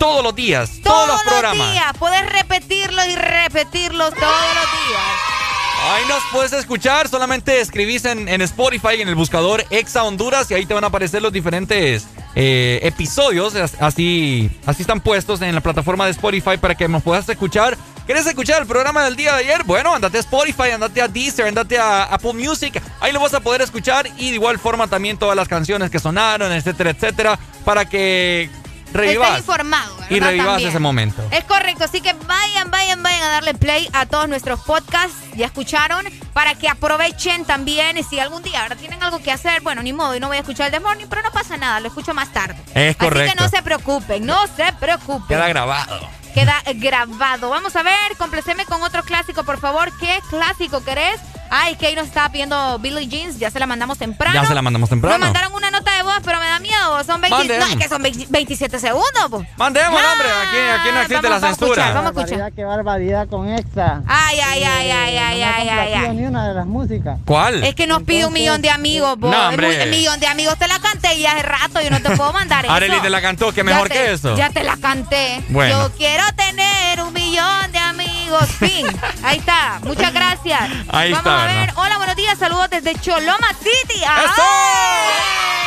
[0.00, 1.58] todos los días, todos, los programas.
[1.58, 5.40] Todos los días, puedes repetirlos y repetirlos todos los días.
[5.82, 10.54] Ahí nos puedes escuchar, solamente escribís en, en, Spotify, en el buscador Exa Honduras y
[10.54, 15.60] ahí te van a aparecer los diferentes eh, episodios, así, así están puestos en la
[15.60, 17.76] plataforma de Spotify para que nos puedas escuchar.
[18.06, 19.64] ¿Quieres escuchar el programa del día de ayer?
[19.64, 23.40] Bueno, andate a Spotify, andate a Deezer, andate a Apple Music, ahí lo vas a
[23.40, 27.84] poder escuchar y de igual forma también todas las canciones que sonaron, etcétera, etcétera, para
[27.84, 28.50] que
[28.92, 29.28] revivas.
[29.28, 30.10] Está informado, ¿verdad?
[30.10, 31.22] Y revivas ese momento.
[31.30, 35.46] Es correcto, así que vayan, vayan, vayan a darle play a todos nuestros podcasts, ya
[35.46, 39.92] escucharon, para que aprovechen también, si algún día ahora tienen algo que hacer, bueno, ni
[39.92, 42.14] modo, y no voy a escuchar el The Morning, pero no pasa nada, lo escucho
[42.14, 42.56] más tarde.
[42.74, 43.30] Es correcto.
[43.30, 45.28] Así que no se preocupen, no se preocupen.
[45.28, 46.00] Queda grabado.
[46.34, 47.50] Queda grabado.
[47.50, 49.90] Vamos a ver, complaceme con otro clásico, por favor.
[49.98, 51.20] ¿Qué clásico querés?
[51.50, 54.40] Ay, que ahí nos estaba pidiendo Billy Jeans, ya se la mandamos temprano.
[54.40, 55.18] Ya se la mandamos temprano.
[55.18, 57.04] Nos mandaron una nota de voz, pero me da miedo.
[57.04, 59.28] Son 20, no, es que son 20, 27 segundos.
[59.28, 59.44] Po.
[59.56, 60.28] Mandemos, hombre.
[60.30, 61.82] Aquí, aquí no existe vamos, la vamos censura.
[61.82, 62.52] A escuchar, vamos a escuchar.
[62.52, 64.02] Qué barbaridad con esta.
[64.06, 66.16] Ay, ay, ay, ay, ay, ay, ay, ay.
[66.16, 67.18] ni una de las músicas.
[67.24, 67.64] ¿Cuál?
[67.64, 69.30] Es que nos pide un millón de amigos, vos.
[69.30, 69.82] No, hombre.
[69.84, 72.64] Un millón de amigos te la canté y hace rato yo no te puedo mandar
[72.66, 72.72] eso.
[72.74, 74.36] Arely te la cantó, que mejor te, que eso.
[74.36, 75.42] Ya te la canté.
[75.48, 75.88] Bueno.
[75.88, 77.89] Yo quiero tener un millón de amigos.
[78.38, 78.86] Fin.
[79.22, 79.80] Ahí está.
[79.82, 80.60] Muchas gracias.
[80.88, 81.74] Ahí Vamos está, a ver.
[81.74, 81.82] ¿no?
[81.82, 82.38] Hola, buenos días.
[82.38, 84.02] Saludos desde Choloma City.
[84.02, 85.59] ¡Eso!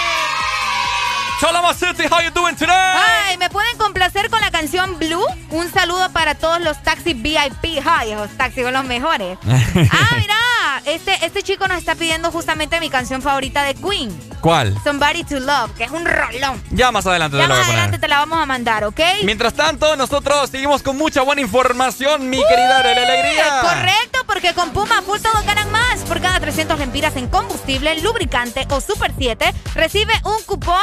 [1.44, 2.74] Choloma City, how you doing today?
[2.74, 5.26] Ay, ¿me pueden complacer con la canción Blue?
[5.50, 7.84] Un saludo para todos los taxis VIP.
[7.86, 9.38] Ay, esos taxis son los mejores.
[9.46, 14.18] ah, mira, este, este chico nos está pidiendo justamente mi canción favorita de Queen.
[14.40, 14.74] ¿Cuál?
[14.86, 16.64] Somebody to Love, que es un rolón.
[16.72, 17.80] Ya más adelante Ya te voy más a poner.
[17.80, 19.00] adelante te la vamos a mandar, ¿ok?
[19.24, 23.62] Mientras tanto, nosotros seguimos con mucha buena información, mi querida Arely Alegría.
[23.62, 26.00] Correcto, porque con Puma Full todos ganan más.
[26.08, 30.82] Por cada 300 lempiras en combustible, lubricante o Super 7, recibe un cupón,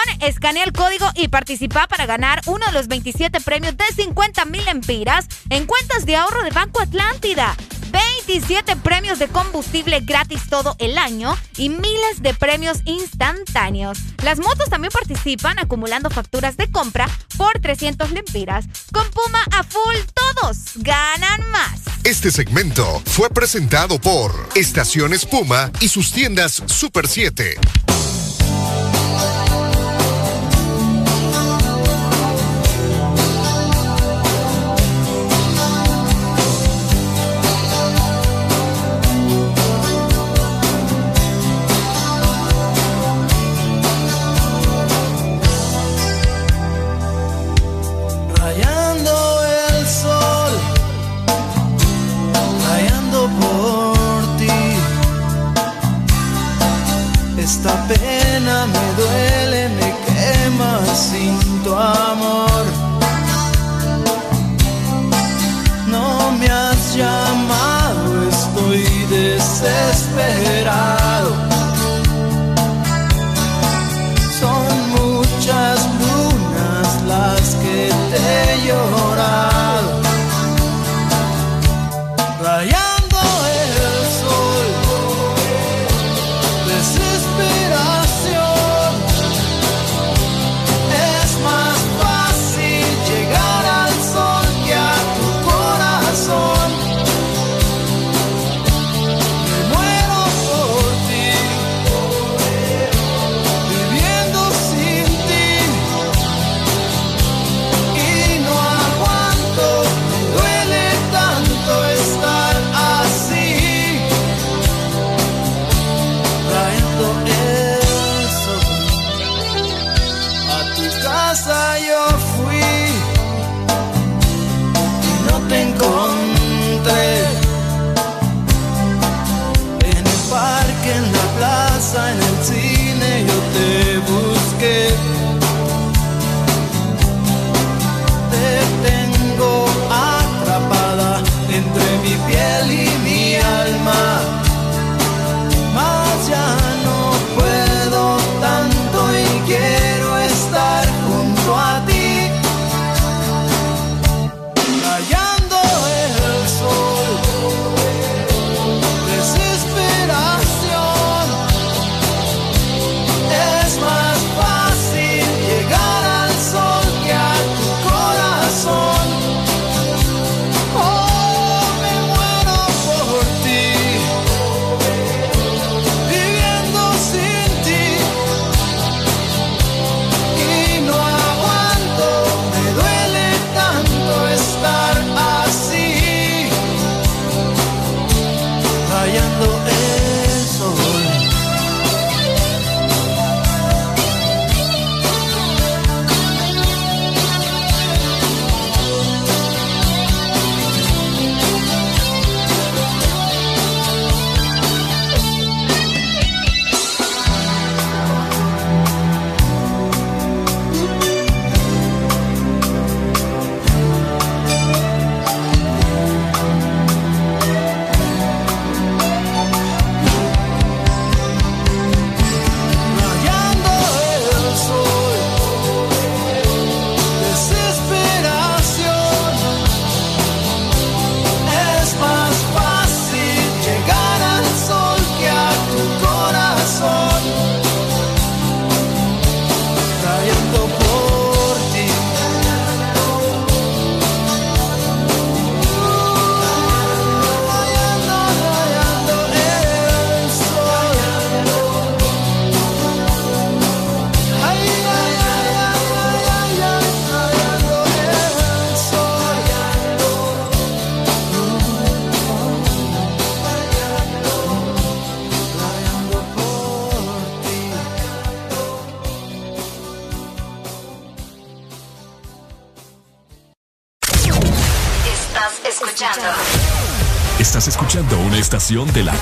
[0.51, 4.65] escanea el código y participa para ganar uno de los 27 premios de 50 mil
[4.65, 7.57] lempiras en cuentas de ahorro de Banco Atlántida.
[7.93, 13.99] 27 premios de combustible gratis todo el año y miles de premios instantáneos.
[14.25, 18.65] Las motos también participan acumulando facturas de compra por 300 lempiras.
[18.93, 21.83] Con Puma a full todos ganan más.
[22.03, 27.57] Este segmento fue presentado por Estaciones Puma y sus tiendas Super 7.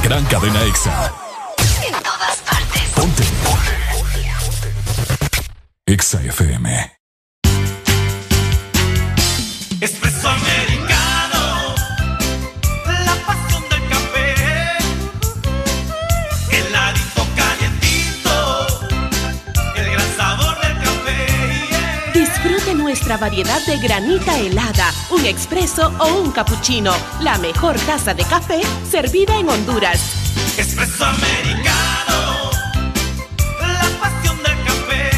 [0.09, 0.68] gran cadena
[23.19, 26.95] variedad de granita helada, un expreso o un cappuccino.
[27.21, 30.01] La mejor taza de café servida en Honduras.
[30.57, 32.51] Expreso americano.
[33.61, 35.11] La pasión del café.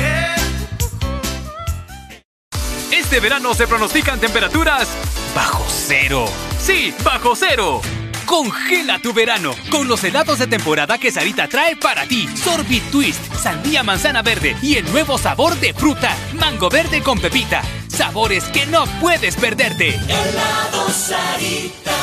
[2.90, 4.88] Este verano se pronostican temperaturas
[5.34, 6.26] bajo cero.
[6.58, 7.80] Sí, bajo cero.
[8.26, 12.28] Congela tu verano con los helados de temporada que Sarita trae para ti.
[12.36, 17.62] Sorbit Twist, sandía manzana verde y el nuevo sabor de fruta, mango verde con pepita.
[17.96, 19.96] Sabores que no puedes perderte.
[19.96, 21.96] Helado Sarita.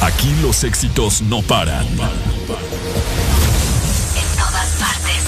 [0.00, 1.86] Aquí los éxitos no paran.
[1.86, 1.96] En
[4.38, 5.24] todas partes.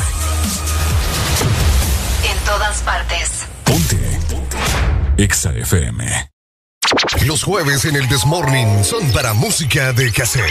[2.30, 3.30] En todas partes.
[3.64, 4.20] Ponte.
[5.18, 6.30] Exa FM.
[7.26, 10.50] Los jueves en el Desmorning son para música de cassette.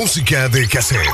[0.00, 1.06] Música de cassette.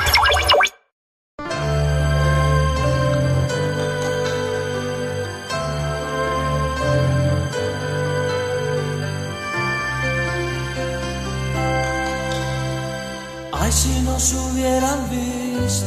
[13.52, 15.86] Ay, si nos hubieran visto,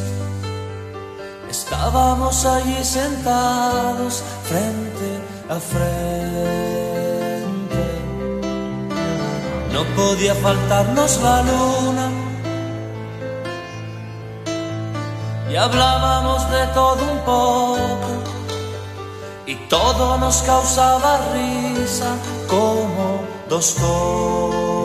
[1.48, 5.10] estábamos allí sentados frente
[5.48, 6.50] a frente.
[9.72, 11.39] No podía faltarnos la
[15.60, 18.10] hablábamos de todo un poco.
[19.46, 22.16] Y todo nos causaba risa
[22.48, 24.84] como dos tontos.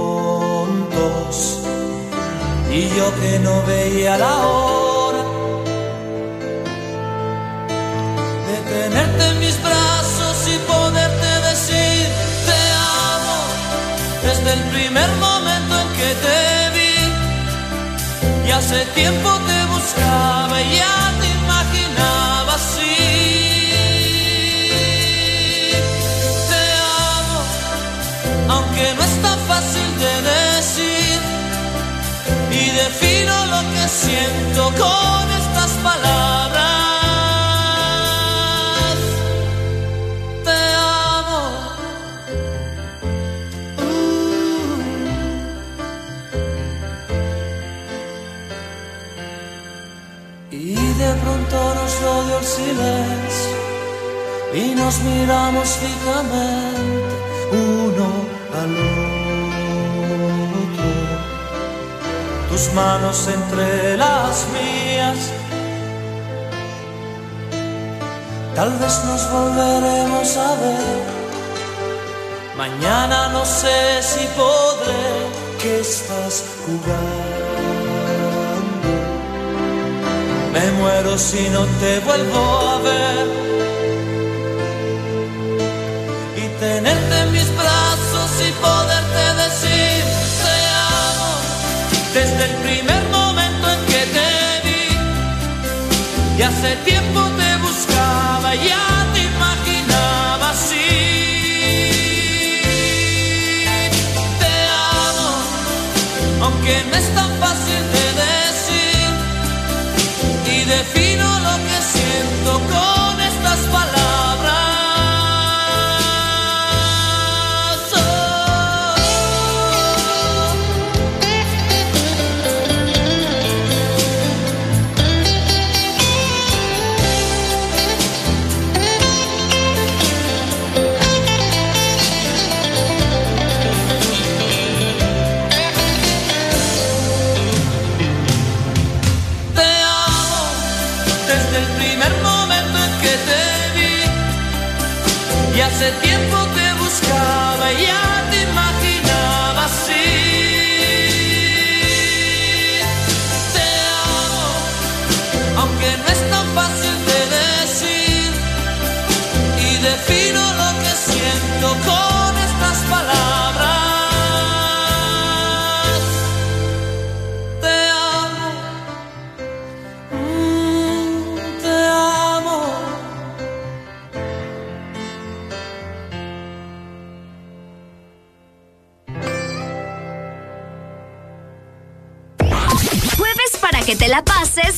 [2.69, 5.23] Y yo que no veía la hora
[8.47, 12.07] de tenerte en mis brazos y poderte decir
[12.47, 12.59] te
[13.11, 13.37] amo
[14.23, 16.39] desde el primer momento en que te
[16.75, 16.95] vi.
[18.47, 19.54] Y hace tiempo te
[34.77, 36.65] con estas palabras.
[40.43, 40.59] Te
[41.17, 41.43] amo.
[50.51, 53.57] Y de pronto nos rodeó el silencio
[54.53, 57.14] y nos miramos fijamente
[62.65, 65.17] tus manos entre las mías.
[68.55, 71.03] Tal vez nos volveremos a ver.
[72.57, 75.05] Mañana no sé si podré
[75.61, 77.45] que estás jugando.
[80.53, 82.41] Me muero si no te vuelvo
[82.73, 83.27] a ver.
[86.37, 88.94] Y tenerte en mis brazos y poderte
[92.15, 94.31] desde el primer momento en que te
[94.65, 94.83] vi.
[96.37, 100.91] Y hace tiempo te buscaba, ya te imaginaba así.
[104.41, 104.53] Te
[105.03, 105.31] amo,
[106.45, 107.31] aunque no es tan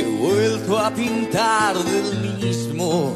[0.00, 3.14] He vuelto a pintar del mismo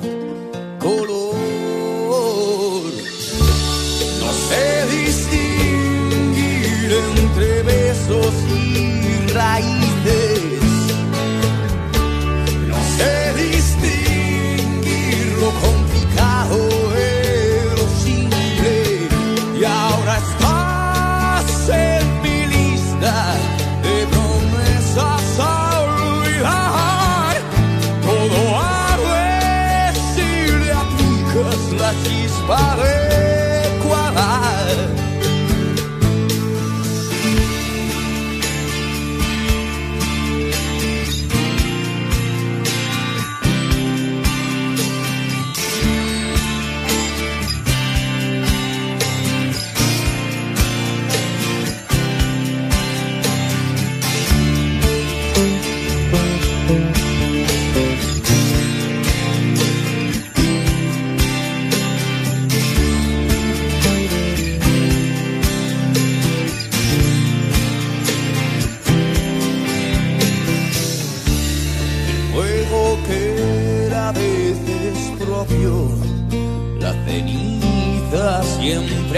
[32.47, 32.94] para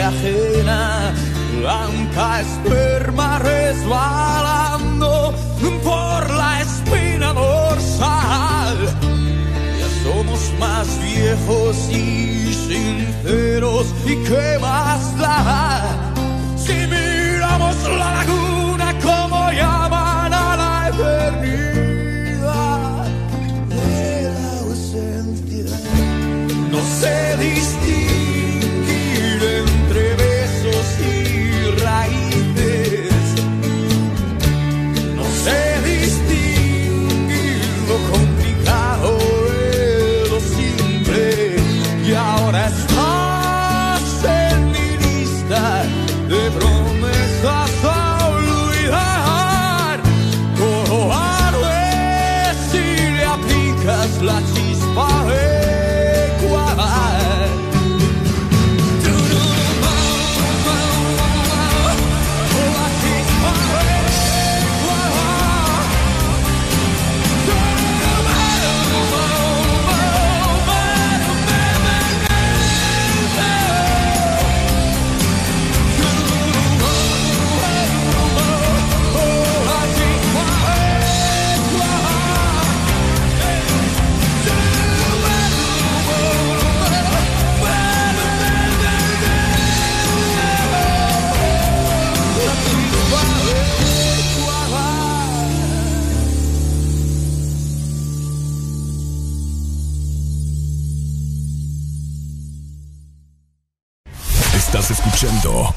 [0.09, 1.13] ajena,
[1.59, 5.35] blanca esperma resbalando
[5.83, 8.79] por la espina dorsal.
[9.81, 15.85] Ya somos más viejos y sinceros, ¿y qué más da?
[16.57, 22.27] Si miramos la laguna como llaman a la eternidad
[23.69, 24.27] de.
[26.71, 27.56] No distinguir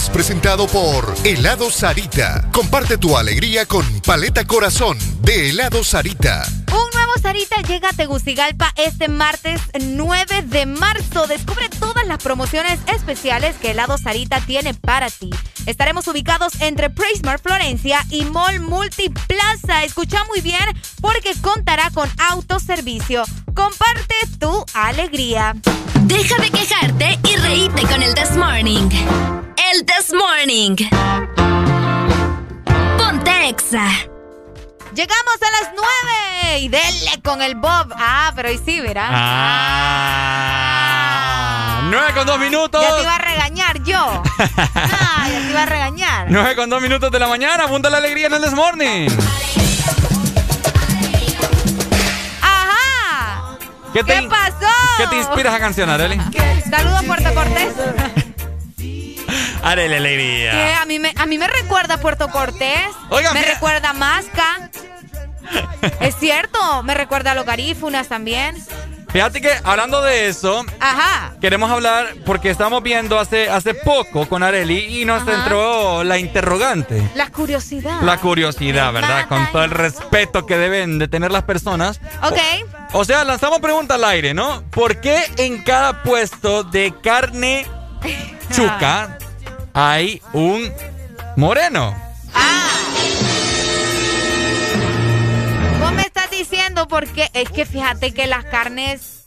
[0.00, 2.48] es presentado por Helado Sarita.
[2.52, 6.42] Comparte tu alegría con Paleta Corazón de Helado Sarita.
[6.72, 11.26] Un nuevo Sarita llega a Tegucigalpa este martes 9 de marzo.
[11.26, 15.28] Descubre todas las promociones especiales que Helado Sarita tiene para ti.
[15.66, 19.84] Estaremos ubicados entre Prismar Florencia y Mall Multiplaza.
[19.84, 20.64] Escucha muy bien
[21.02, 23.24] porque contará con autoservicio.
[23.54, 25.56] Comparte tu alegría.
[26.04, 29.49] Deja de quejarte y reíte con el This Morning.
[29.72, 30.76] El This Morning.
[32.98, 33.86] Ponte Exa.
[34.94, 37.92] Llegamos a las 9 y denle con el Bob.
[37.96, 39.08] Ah, pero hoy sí, ¿verdad?
[39.12, 39.80] Ah.
[41.84, 42.82] 9 con 2 minutos.
[42.82, 44.22] Ya te iba a regañar yo.
[44.74, 46.26] Ah, ya te iba a regañar.
[46.30, 47.68] 9 con 2 minutos de la mañana.
[47.68, 49.08] Punta la alegría en el This Morning.
[52.42, 53.56] Ajá.
[53.92, 54.66] ¿Qué, te, ¿Qué pasó?
[54.96, 56.18] ¿Qué te inspira esa canción, Arely?
[56.70, 57.68] Saludos, Puerto Cortés.
[59.62, 60.82] Arely Que Alegría.
[60.82, 62.88] a mí me, a mí me recuerda a Puerto Cortés.
[63.10, 63.54] Oigan, me mira.
[63.54, 64.70] recuerda a Masca.
[66.00, 68.56] es cierto, me recuerda a los garífunas también.
[69.12, 71.32] Fíjate que hablando de eso, Ajá.
[71.40, 75.34] queremos hablar porque estamos viendo hace, hace poco con Areli y nos Ajá.
[75.34, 77.10] entró la interrogante.
[77.16, 78.02] La curiosidad.
[78.02, 79.26] La curiosidad, Me ¿verdad?
[79.26, 82.00] Con todo el respeto que deben de tener las personas.
[82.22, 82.38] Ok.
[82.92, 84.62] O sea, lanzamos pregunta al aire, ¿no?
[84.70, 87.66] ¿Por qué en cada puesto de carne
[88.54, 89.18] chuca
[89.74, 90.72] hay un
[91.36, 91.94] moreno?
[95.80, 99.19] Vos me estás diciendo porque es que fíjate que las carnes,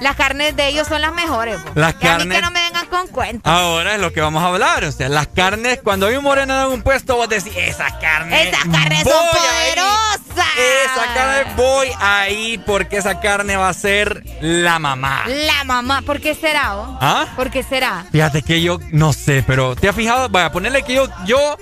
[0.00, 1.62] las carnes de ellos son las mejores.
[1.62, 1.72] vos.
[1.74, 3.50] Las Que a mí que no me vengan con cuentos.
[3.50, 4.84] Ahora es lo que vamos a hablar.
[4.84, 8.48] O sea, las carnes, cuando hay un moreno en algún puesto, vos decís, esas carnes.
[8.48, 10.46] Esas carnes son poderosas.
[10.58, 15.24] Esa carne voy ahí porque esa carne va a ser la mamá.
[15.26, 16.74] La mamá, ¿por qué será?
[16.74, 16.98] vos?
[17.00, 17.26] ¿Ah?
[17.36, 18.04] ¿Por qué será?
[18.12, 20.28] Fíjate que yo no sé, pero ¿te has fijado?
[20.28, 21.56] Vaya, ponerle que yo, yo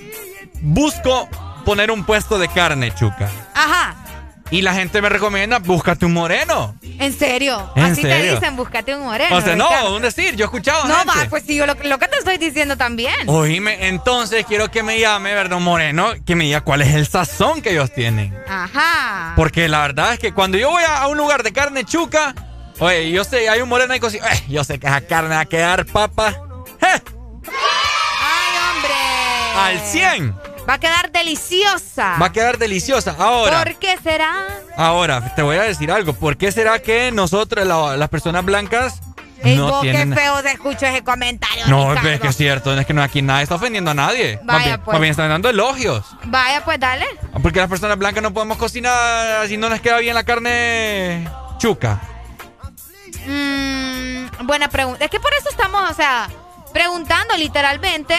[0.61, 1.29] busco
[1.65, 3.31] poner un puesto de carne, chuca.
[3.55, 3.95] Ajá.
[4.51, 6.77] Y la gente me recomienda, búscate un moreno.
[6.83, 7.73] ¿En serio?
[7.75, 9.35] ¿En Así te dicen, búscate un moreno.
[9.37, 11.99] o sea, no, un decir, yo he escuchado No, va, pues sí, yo lo, lo
[11.99, 13.15] que te estoy diciendo también.
[13.27, 15.59] Oíme, entonces quiero que me llame, ¿verdad?
[15.59, 18.37] Un moreno, que me diga cuál es el sazón que ellos tienen.
[18.49, 19.33] Ajá.
[19.35, 22.35] Porque la verdad es que cuando yo voy a, a un lugar de carne chuca,
[22.79, 25.41] oye, yo sé, hay un moreno ahí cocina, eh, yo sé que esa carne va
[25.41, 26.31] a quedar papa
[26.81, 27.01] ¡eh!
[28.21, 29.81] Ay, hombre.
[29.81, 30.35] al 100.
[30.69, 32.17] Va a quedar deliciosa.
[32.21, 33.15] Va a quedar deliciosa.
[33.19, 34.33] Ahora, ¿Por qué será?
[34.77, 36.15] ahora, te voy a decir algo.
[36.15, 39.01] ¿Por qué será que nosotros, la- las personas blancas,
[39.43, 40.09] Ey, no vos, tienen...
[40.11, 41.67] qué feo se escucha ese comentario.
[41.67, 42.09] No, Ricardo.
[42.11, 44.37] es que es cierto, es que no aquí nadie está ofendiendo a nadie.
[44.43, 44.93] Más Vaya, bien, pues.
[44.95, 46.07] más bien están dando elogios.
[46.25, 47.05] Vaya, pues dale.
[47.43, 51.29] Porque las personas blancas no podemos cocinar si no nos queda bien la carne
[51.59, 52.01] chuca.
[53.27, 55.05] Mm, buena pregunta.
[55.05, 56.29] Es que por eso estamos, o sea,
[56.75, 58.17] preguntando literalmente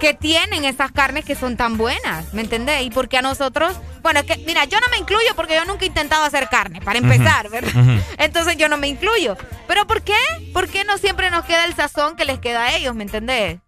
[0.00, 2.82] qué tienen esas carnes que son tan buenas, ¿me entendés?
[2.82, 5.84] Y porque a nosotros, bueno, es que, mira, yo no me incluyo porque yo nunca
[5.84, 7.72] he intentado hacer carne, para empezar, ¿verdad?
[8.18, 9.36] Entonces yo no me incluyo.
[9.68, 10.16] ¿Pero por qué?
[10.52, 13.60] ¿Por qué no siempre nos queda el sazón que les queda a ellos, ¿me entendés?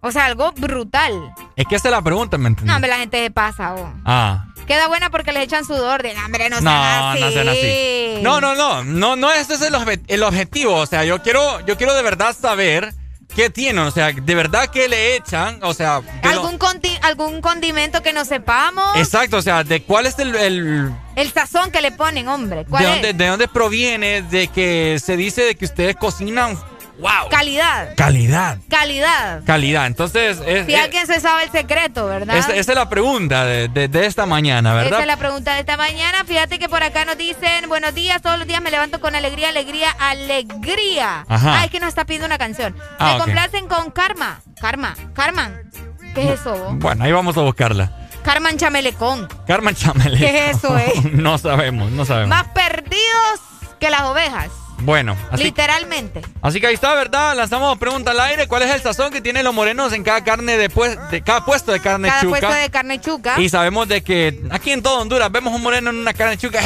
[0.00, 1.34] O sea, algo brutal.
[1.56, 2.70] Es que esa es la pregunta, ¿me entiendes?
[2.70, 3.92] No, hombre, la gente se pasa, oh.
[4.04, 4.46] Ah.
[4.66, 7.20] Queda buena porque les echan sudor de hambre, no, No, sean así.
[7.20, 8.22] no sean así.
[8.22, 9.74] No, no, no, no, no ese es el,
[10.06, 10.76] el objetivo.
[10.76, 12.94] O sea, yo quiero, yo quiero de verdad saber
[13.32, 13.84] qué tienen.
[13.84, 15.58] O sea, de verdad qué le echan.
[15.62, 18.96] O sea, que ¿Algún, conti- algún condimento que no sepamos.
[18.96, 19.38] exacto.
[19.38, 22.64] O sea, de cuál es el, el- El sazón que le ponen, hombre.
[22.68, 22.94] ¿Cuál de es?
[22.96, 26.58] dónde, de dónde proviene, de que se dice de que ustedes cocinan,
[27.02, 27.94] wow, Calidad.
[27.96, 29.42] calidad, Calidad.
[29.44, 29.86] calidad.
[29.86, 32.36] Entonces, es, Si es- alguien se sabe el secreto, ¿verdad?
[32.38, 34.92] esa, esa es la pregunta de, de- de esta mañana, ¿verdad?
[34.92, 36.24] Esa es la pregunta de esta mañana.
[36.24, 39.50] Fíjate que por acá nos dicen, buenos días, todos los días me levanto con alegría,
[39.50, 41.24] alegría, alegría.
[41.28, 41.60] Ajá.
[41.60, 42.76] Ah, es que nos está pidiendo una canción.
[42.98, 44.40] Ah, me complacen con Karma.
[44.60, 44.94] Karma.
[45.14, 45.70] Carman.
[46.14, 46.54] ¿Qué es eso?
[46.54, 46.78] vos?
[46.78, 47.90] Bueno, ahí vamos a buscarla.
[48.22, 49.28] Carman Chamelecón.
[49.46, 50.18] Carmen Chamele.
[50.18, 50.92] ¿Qué es eso, eh?
[51.12, 52.28] no sabemos, no sabemos.
[52.28, 53.40] Más perdidos
[53.80, 54.48] que las ovejas.
[54.84, 56.22] Bueno, así, Literalmente.
[56.42, 57.36] así que ahí está, ¿verdad?
[57.36, 58.48] Lanzamos pregunta al aire.
[58.48, 61.44] ¿Cuál es el sazón que tienen los morenos en cada carne de, pues- de cada
[61.44, 62.40] puesto de carne Cada chuca?
[62.40, 63.40] puesto de carne chuca.
[63.40, 66.60] Y sabemos de que aquí en todo Honduras vemos un moreno en una carne chuca.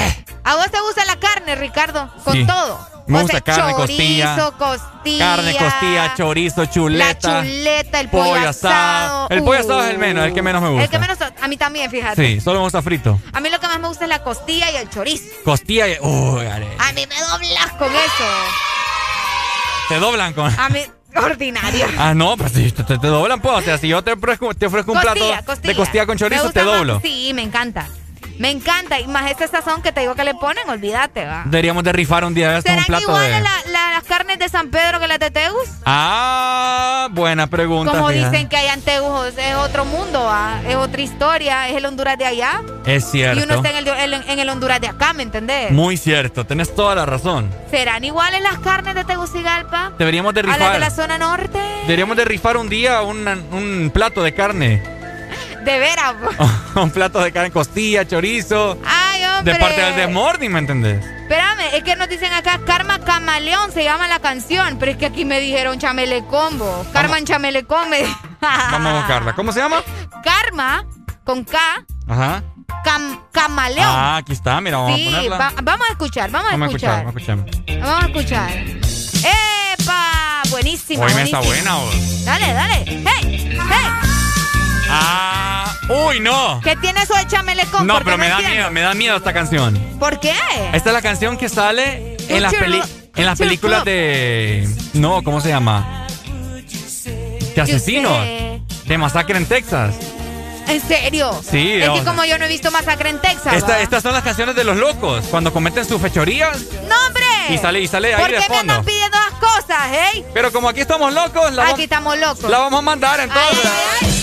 [0.44, 2.10] ¿A vos te gusta la carne, Ricardo?
[2.24, 2.46] Con Sí.
[2.46, 2.95] todo.
[3.08, 5.24] Me O gusta sea, carne, chorizo, costilla, costilla.
[5.36, 7.42] Carne, costilla, chorizo, La chuleta.
[7.42, 9.28] chuleta, el pollo, asado.
[9.30, 10.84] El pollo asado es el menos, el que menos me gusta.
[10.84, 12.26] El que menos, a mí también, fíjate.
[12.26, 13.20] Sí, solo me gusta frito.
[13.32, 15.24] A mí lo que más me gusta es la costilla y el chorizo.
[15.44, 15.96] Costilla y...
[16.00, 16.66] Uy, ale.
[16.78, 18.24] A mí me doblas con eso.
[19.88, 20.52] Te doblan con...
[20.58, 20.80] A mí,
[21.14, 21.86] ordinario.
[21.98, 23.54] Ah, no, pues si te, te- doblan, pues.
[23.58, 25.72] O sea, si yo te ofrezco, te ofrezco un Costilla, plato costilla.
[25.72, 27.00] de costilla con chorizo, te más- doblo.
[27.02, 27.86] Sí, me encanta.
[28.38, 29.00] Me encanta.
[29.00, 31.42] Y más ese sazón que te digo que le ponen, olvídate, va.
[31.46, 33.40] Deberíamos de rifar un día de estos un ¿Serán plato iguales de...
[33.42, 35.68] la- la- las carnes de San Pedro que las de Tegus?
[35.84, 37.90] Ah, buena pregunta.
[37.92, 38.30] Como fíjate.
[38.30, 40.60] dicen que allá en Tegus es otro mundo, ¿va?
[40.68, 42.60] es otra historia, es el Honduras de allá.
[42.84, 43.40] Es cierto.
[43.40, 45.70] Y uno está en el, en- el Honduras de acá, ¿me entendés?
[45.72, 47.50] Muy cierto, tenés toda la razón.
[47.70, 50.80] ¿Serán iguales las carnes de Tegucigalpa Deberíamos de a las de rifar.
[50.80, 51.58] la zona norte?
[51.82, 54.95] Deberíamos de rifar un día una- un plato de carne.
[55.66, 56.14] De veras.
[56.76, 58.78] un plato de carne, costilla, chorizo.
[58.86, 59.52] Ay, hombre.
[59.54, 61.04] De parte del Desmorning, ¿me entendés?
[61.04, 65.06] Espérame, es que nos dicen acá Karma Camaleón se llama la canción, pero es que
[65.06, 66.86] aquí me dijeron Chamelecombo.
[66.92, 68.04] Carmen Chamelecón me
[68.40, 69.32] Vamos a buscarla.
[69.36, 69.82] ¿Cómo se llama?
[70.22, 70.86] Karma
[71.24, 71.58] con K,
[72.06, 72.44] Ajá.
[72.84, 73.84] Cam- camaleón.
[73.88, 75.36] Ah, aquí está, mira, vamos sí, a ponerla.
[75.38, 77.80] va- vamos a escuchar, vamos a Vamos a escuchar, vamos a escuchar.
[77.80, 79.32] Vamos a escuchar.
[79.80, 80.42] ¡Epa!
[80.50, 81.04] Buenísima.
[81.06, 82.24] Hoy me está buena, vos.
[82.24, 82.84] Dale, dale.
[82.86, 83.58] ¡Hey!
[83.68, 84.05] ¡Hey!
[84.88, 86.60] Ah, uy, no.
[86.62, 87.86] ¿Qué tiene eso de chamelecón?
[87.86, 88.56] No, pero me da entiendo.
[88.56, 89.74] miedo, me da miedo esta canción.
[89.98, 90.34] ¿Por qué?
[90.72, 92.82] Esta es la canción que sale en las, peli-
[93.16, 94.68] en las películas de...
[94.94, 96.06] No, ¿cómo se llama?
[97.54, 98.18] De asesinos.
[98.84, 99.94] De masacre en Texas.
[100.68, 101.30] ¿En serio?
[101.48, 103.54] Sí, Es que como yo no he visto Masacre en Texas.
[103.80, 105.24] Estas son las canciones de los locos.
[105.30, 106.58] Cuando cometen sus fechorías.
[106.88, 107.22] ¡No, hombre!
[107.50, 108.72] Y sale, y sale ahí ¿Por de qué me fondo.
[108.72, 110.24] andan pidiendo las cosas, eh?
[110.34, 112.50] Pero como aquí estamos locos, la, Aquí estamos locos.
[112.50, 114.15] la vamos a mandar entonces.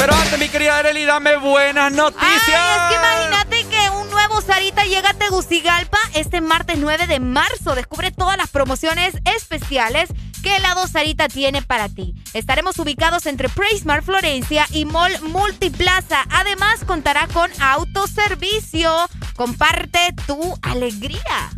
[0.00, 2.40] Pero antes, mi querida Arely, dame buenas noticias.
[2.48, 7.20] Ay, es que imagínate que un nuevo Sarita llega a Tegucigalpa este martes 9 de
[7.20, 7.74] marzo.
[7.74, 10.08] Descubre todas las promociones especiales
[10.42, 12.14] que helado Sarita tiene para ti.
[12.32, 16.24] Estaremos ubicados entre Praismar Florencia y Mall Multiplaza.
[16.30, 18.90] Además, contará con autoservicio.
[19.36, 21.50] Comparte tu alegría.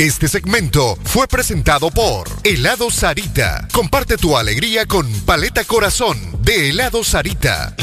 [0.00, 3.68] Este segmento fue presentado por Helado Sarita.
[3.70, 7.76] Comparte tu alegría con Paleta Corazón de Helado Sarita.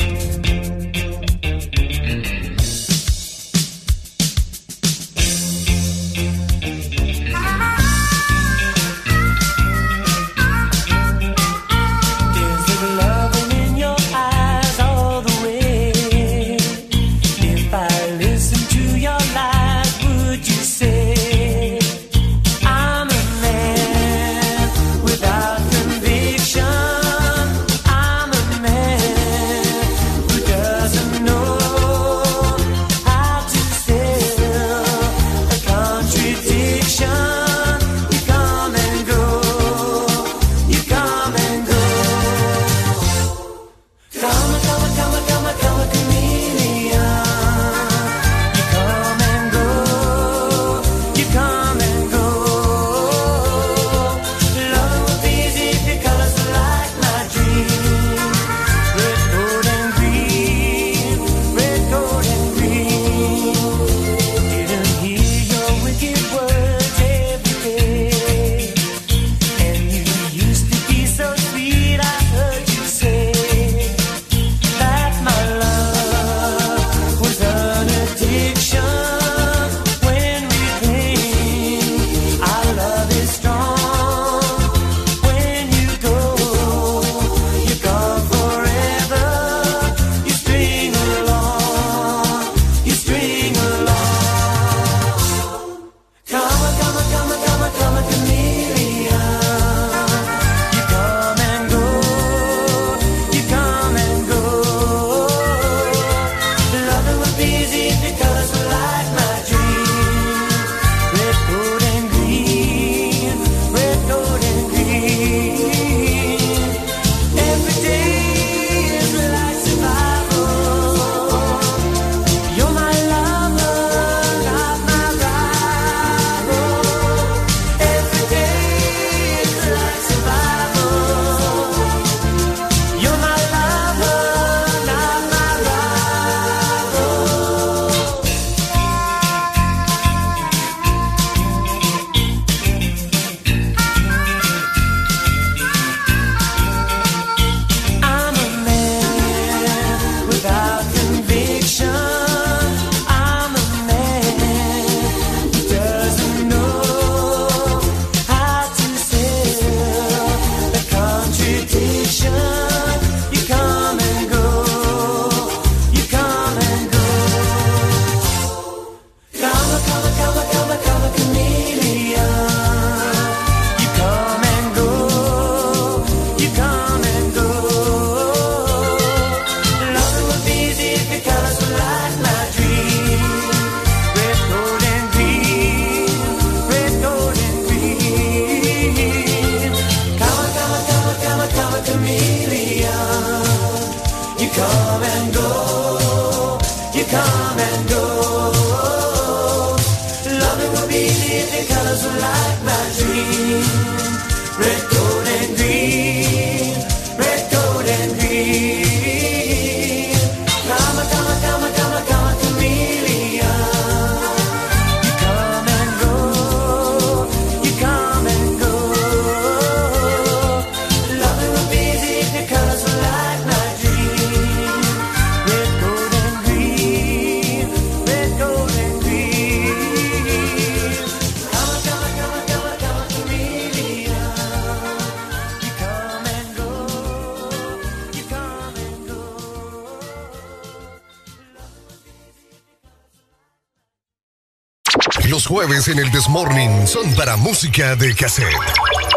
[246.87, 249.16] Son para música de cassette.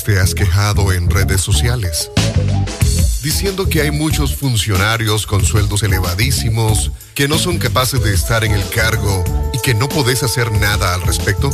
[0.00, 2.10] Te has quejado en redes sociales?
[3.22, 8.52] Diciendo que hay muchos funcionarios con sueldos elevadísimos, que no son capaces de estar en
[8.52, 9.22] el cargo
[9.52, 11.50] y que no podés hacer nada al respecto.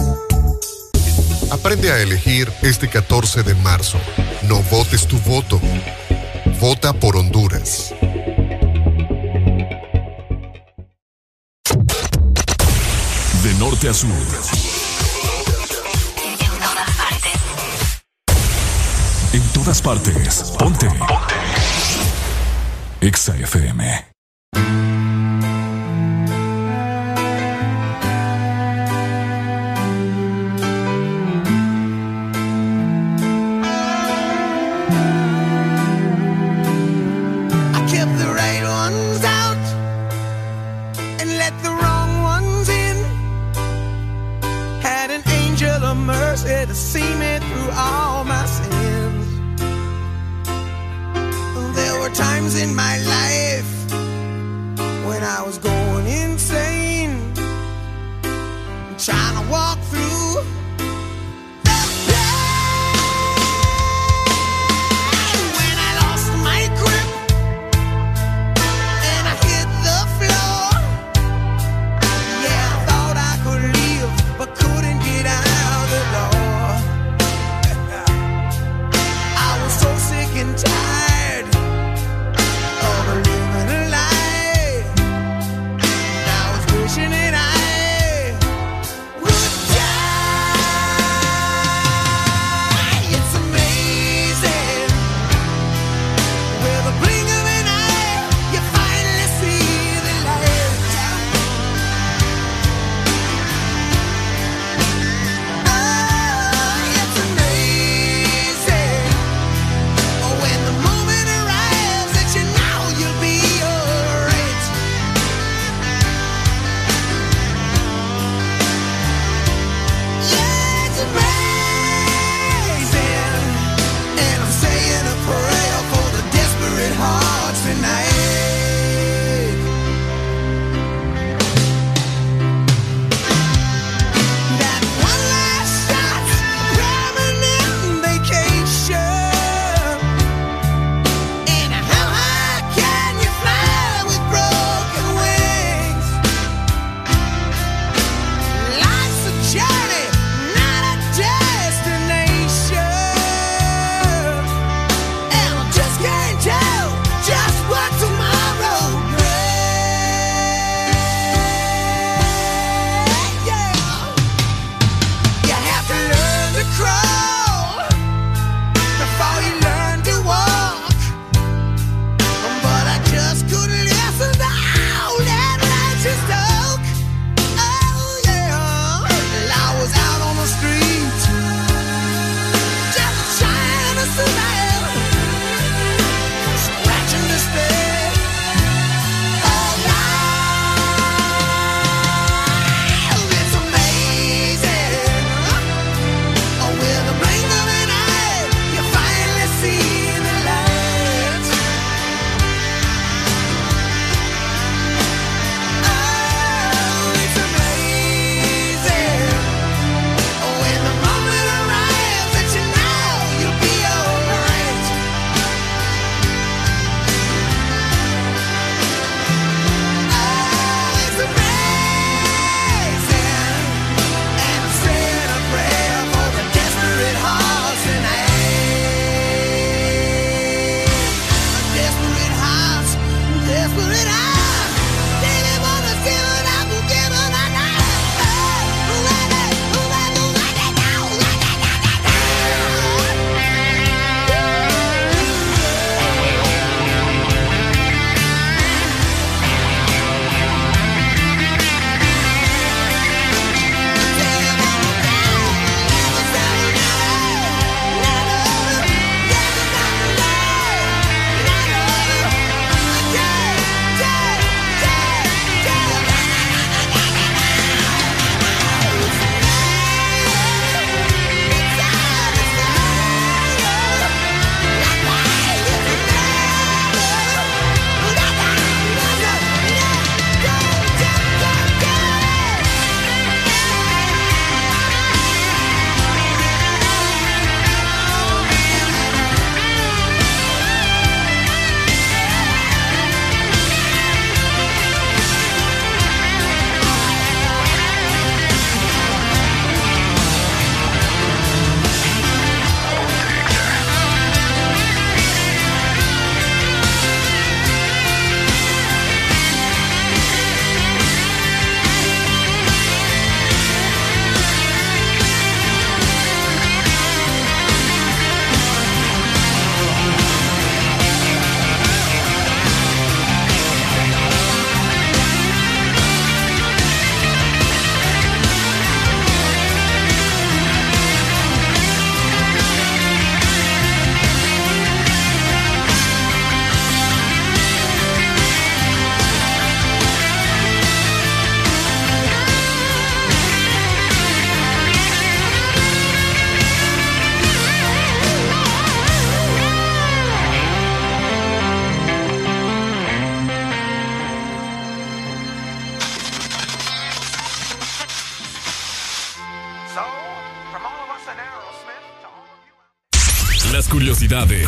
[1.51, 3.99] Aprende a elegir este 14 de marzo.
[4.45, 5.61] No votes tu voto.
[6.61, 7.93] Vota por Honduras.
[13.43, 14.58] De norte a sur.
[19.69, 20.55] Todas partes.
[20.59, 20.87] Ponte.
[20.89, 21.35] Ponte.
[23.03, 24.08] Exa FM.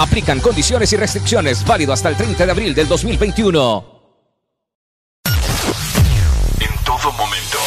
[0.00, 3.84] Aplican condiciones y restricciones válido hasta el 30 de abril del 2021.
[6.58, 7.58] En todo momento,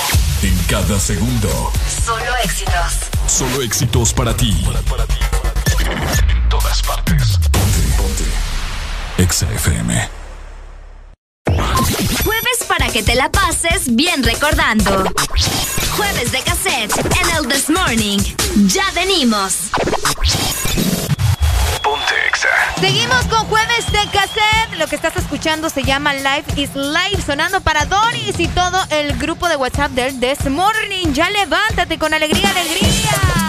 [0.41, 1.71] en cada segundo.
[2.03, 2.93] Solo éxitos.
[3.27, 4.51] Solo éxitos para ti.
[6.27, 7.37] En todas partes.
[7.51, 8.23] Ponte, ponte.
[9.19, 10.09] Exa FM.
[12.23, 15.03] Jueves para que te la pases bien recordando.
[15.95, 18.17] Jueves de cassette en el This Morning.
[18.65, 19.69] Ya venimos.
[22.83, 24.77] Seguimos con jueves de cassette.
[24.77, 29.17] Lo que estás escuchando se llama Life is Life, sonando para Doris y todo el
[29.17, 31.13] grupo de WhatsApp del This Morning.
[31.13, 33.42] Ya levántate con alegría, alegría.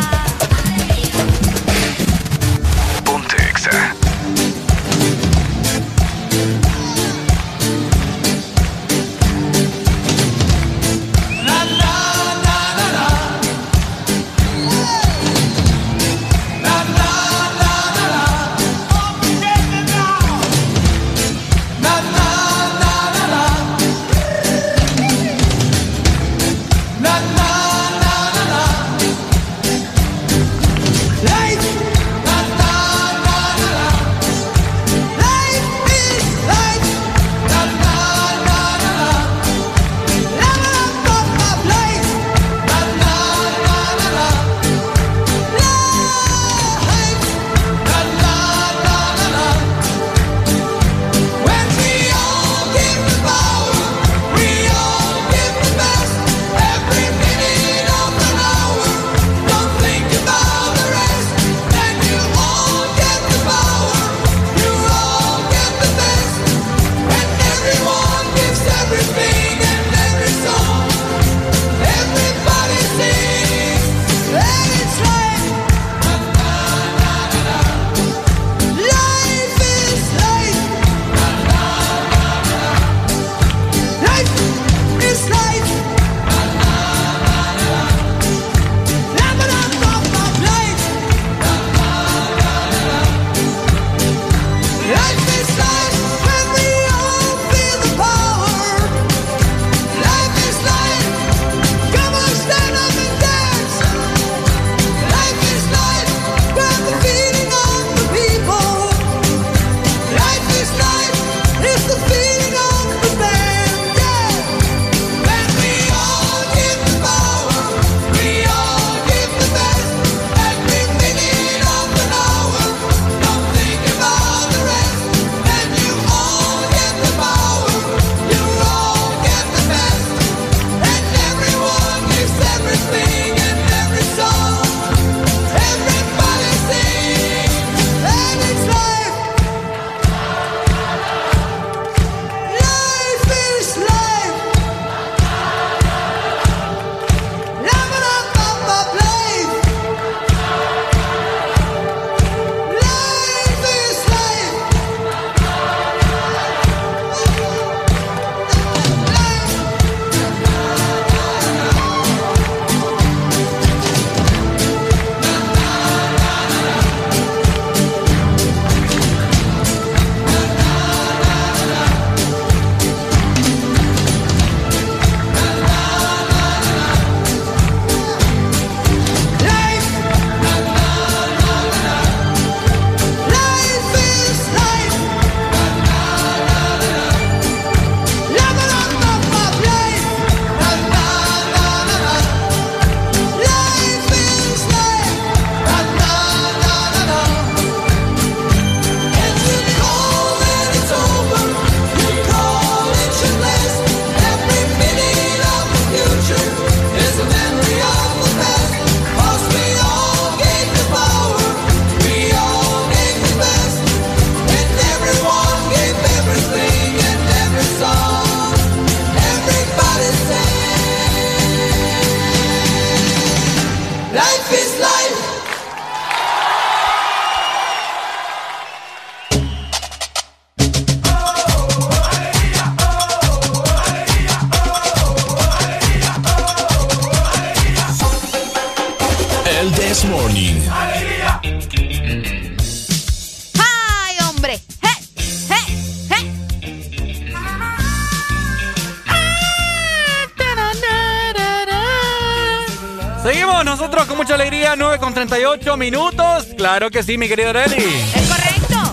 [256.75, 257.85] Claro que sí, mi querido Areli.
[258.17, 258.93] Es correcto.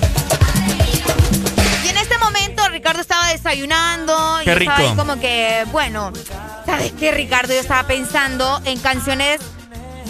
[1.84, 4.90] Y en este momento Ricardo estaba desayunando y Qué estaba rico.
[4.92, 6.14] ahí como que, bueno,
[6.64, 7.56] ¿sabes qué, Ricardo?
[7.56, 9.42] Yo estaba pensando en canciones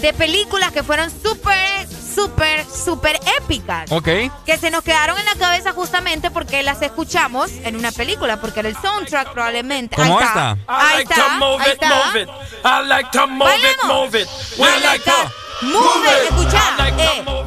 [0.01, 3.89] de películas que fueron súper, súper, súper épicas.
[3.89, 4.09] Ok.
[4.45, 8.59] Que se nos quedaron en la cabeza justamente porque las escuchamos en una película, porque
[8.59, 9.95] era el soundtrack probablemente.
[9.95, 10.57] ¿Cómo ahí está.
[10.67, 11.37] Ahí está.
[11.39, 12.81] ahí está.
[12.81, 14.27] I like to move it, move it.
[14.57, 16.61] We like to Move it, escucha.
[16.97, 17.40] Eh,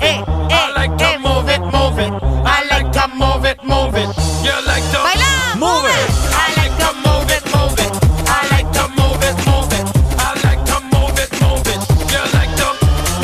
[0.00, 2.12] eh, eh, eh, eh, move it, move it.
[2.46, 4.08] I like to move it, move it.
[4.44, 6.10] You like to Baila, move it.
[6.32, 7.92] I like to move it, move it.
[8.28, 9.86] I like to move it, move it.
[10.18, 11.80] I like to move it, move it.
[12.12, 12.68] You like to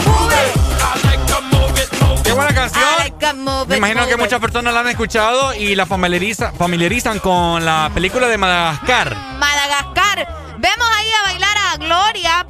[0.06, 0.52] move it.
[0.80, 2.22] I like to move it, move it.
[2.24, 2.84] Qué buena canción.
[2.84, 6.52] I like to move Me imagino que muchas personas la han escuchado y la familiariza-
[6.52, 9.14] familiarizan con la película de Madagascar.
[9.38, 10.26] Madagascar.
[10.58, 12.46] Vemos ahí a bailar a Gloria.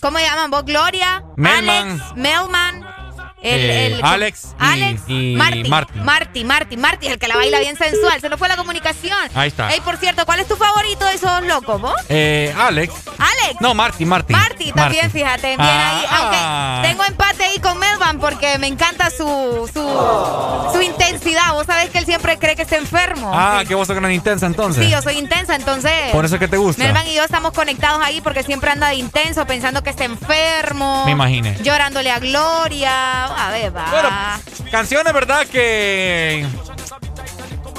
[0.00, 0.64] ¿Cómo llaman vos?
[0.64, 1.22] Gloria.
[1.36, 2.00] Melman.
[2.00, 2.16] Alex.
[2.16, 2.75] Melman.
[3.46, 5.02] El, Eh, el- Alex y- Alex.
[5.06, 5.64] y Marty.
[5.68, 5.98] Marty.
[6.00, 8.20] Marty, Marty, Marty, el que la baila bien sensual.
[8.20, 9.16] Se nos fue la comunicación.
[9.34, 9.70] Ahí está.
[9.72, 11.94] Ey, por cierto, ¿cuál es tu favorito de esos locos, vos?
[12.08, 12.92] Eh, Alex.
[13.18, 13.60] Alex.
[13.60, 14.32] No, Marty, Marty.
[14.32, 15.18] Marty también, Marty.
[15.18, 16.00] fíjate, bien Ah.
[16.00, 16.06] ahí.
[16.10, 19.65] Aunque tengo empate ahí con Melvan porque me encanta su,
[19.96, 21.52] su, su intensidad.
[21.52, 23.30] Vos sabés que él siempre cree que está enfermo.
[23.34, 24.84] Ah, que vos sos gran intensa entonces.
[24.84, 25.92] Sí, yo soy intensa, entonces.
[26.12, 26.82] Por eso es que te gusta.
[26.82, 31.04] Melvan y yo estamos conectados ahí porque siempre anda de intenso, pensando que está enfermo.
[31.06, 31.56] Me imaginé.
[31.62, 33.24] Llorándole a Gloria.
[33.24, 33.86] A ver, va.
[33.90, 34.08] Bueno,
[34.70, 35.46] canciones, ¿verdad?
[35.46, 36.46] Que.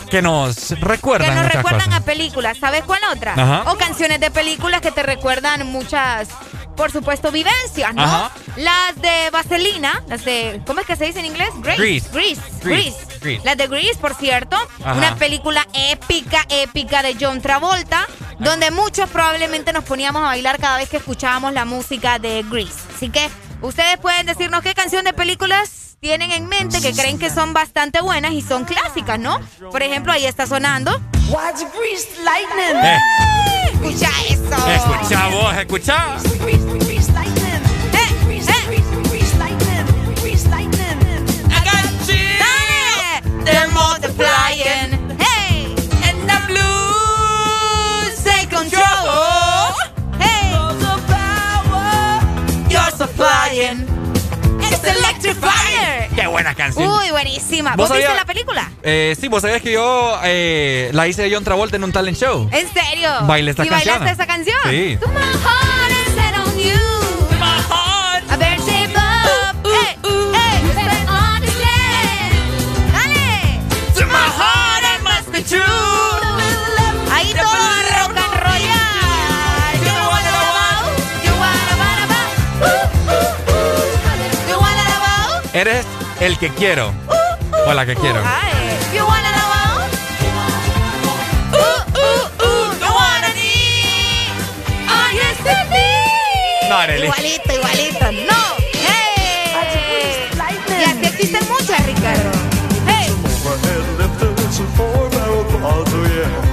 [0.09, 2.01] Que nos recuerdan que nos recuerdan cosas.
[2.01, 2.57] a películas.
[2.57, 3.33] ¿Sabes cuál otra?
[3.33, 3.71] Ajá.
[3.71, 6.29] O canciones de películas que te recuerdan muchas,
[6.77, 8.03] por supuesto, vivencias, ¿no?
[8.03, 8.31] Ajá.
[8.55, 10.61] Las de Vaselina, las de.
[10.65, 11.49] ¿Cómo es que se dice en inglés?
[11.61, 11.77] Grease.
[11.81, 12.09] Grease.
[12.13, 12.41] Grease.
[12.61, 12.97] Grease.
[13.19, 13.41] Grease.
[13.43, 14.55] Las de Grease, por cierto.
[14.81, 14.93] Ajá.
[14.93, 18.07] Una película épica, épica de John Travolta,
[18.39, 22.79] donde muchos probablemente nos poníamos a bailar cada vez que escuchábamos la música de Grease.
[22.95, 23.27] Así que
[23.61, 28.01] ustedes pueden decirnos qué canción de películas tienen en mente que creen que son bastante
[28.01, 29.39] buenas y son clásicas, ¿no?
[29.71, 30.91] Por ejemplo, ahí está sonando.
[31.29, 32.85] Watch Grease Lightning.
[32.85, 33.56] Eh.
[33.81, 34.67] Escucha eso.
[34.67, 36.17] Escucha vos, escucha.
[43.45, 44.46] They're multiplying.
[54.87, 56.15] It's electrifying.
[56.15, 56.87] Qué buena canción.
[56.87, 57.75] Uy, buenísima.
[57.75, 58.71] ¿Vos ¿Vos, viste la película?
[58.83, 62.17] Eh, sí, vos sabías que yo eh, la hice de John Travolta en un talent
[62.17, 62.49] show.
[62.51, 63.09] ¿En serio?
[63.23, 63.99] Bailé esta ¿Y canción.
[63.99, 64.57] bailaste esa canción?
[64.69, 64.97] Sí.
[85.57, 85.87] Eres
[86.19, 86.93] el que quiero.
[87.65, 88.21] O la que quiero.
[88.23, 89.47] Ay, you wanna know?
[91.51, 92.73] Uh, uh, uh.
[92.79, 94.29] You wanna need?
[94.87, 96.69] Ah, yes, indeed.
[96.69, 97.07] No, Arely.
[97.07, 98.05] Igualito, igualito.
[98.29, 98.41] No.
[98.85, 100.29] Hey.
[100.79, 102.29] Y así existen muchas, Ricardo.
[102.85, 103.09] Hey.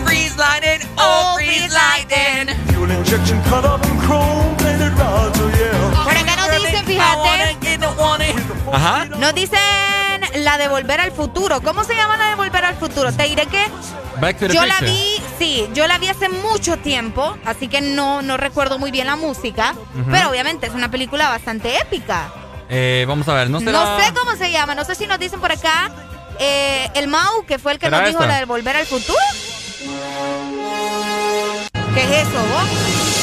[0.06, 2.56] Freeze lightning, oh, freeze lightning.
[2.72, 6.04] Fuel injection cut up and chrome plated rods, oh yeah.
[6.04, 7.34] Por acá nos dicen, fíjate.
[8.74, 9.04] Ajá.
[9.04, 9.60] Nos dicen
[10.36, 11.60] la de Volver al Futuro.
[11.60, 13.12] ¿Cómo se llama la de Volver al Futuro?
[13.12, 13.64] Te diré que
[14.20, 17.80] Back to the yo la vi, sí, yo la vi hace mucho tiempo, así que
[17.80, 19.74] no, no recuerdo muy bien la música,
[20.10, 22.32] pero obviamente es una película bastante épica.
[22.68, 23.72] Eh, vamos a ver, no será...
[23.72, 25.90] No sé cómo se llama, no sé si nos dicen por acá
[26.38, 29.18] eh, el Mau, que fue el que ¿Será nos dijo la de Volver al Futuro.
[31.94, 33.13] ¿Qué es eso, vos?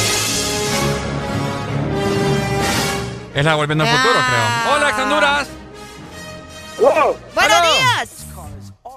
[3.34, 3.96] Es la Volviendo al Ah.
[3.96, 4.74] Futuro, creo.
[4.76, 5.48] Hola, Honduras.
[7.34, 8.26] Buenos días.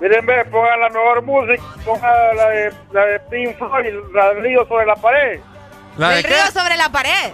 [0.02, 4.44] Miren, ve, pongan la mejor música, pongan la de, la de Pink Floyd, la del
[4.44, 5.40] río sobre la pared.
[5.98, 7.32] ¿La el río sobre la pared.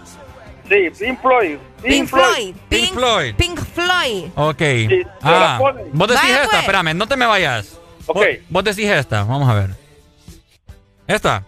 [0.70, 1.58] Sí, Pink Floyd.
[1.82, 2.56] Pink Floyd.
[2.70, 3.36] Pink Floyd.
[3.36, 4.26] Pink Floyd.
[4.36, 4.62] Ok.
[5.24, 5.58] Ah,
[5.92, 6.60] vos decís Vaya, esta, pues.
[6.62, 7.80] espérame, no te me vayas.
[8.06, 8.16] Ok.
[8.16, 9.70] Vos, vos decís esta, vamos a ver.
[11.08, 11.44] Esta.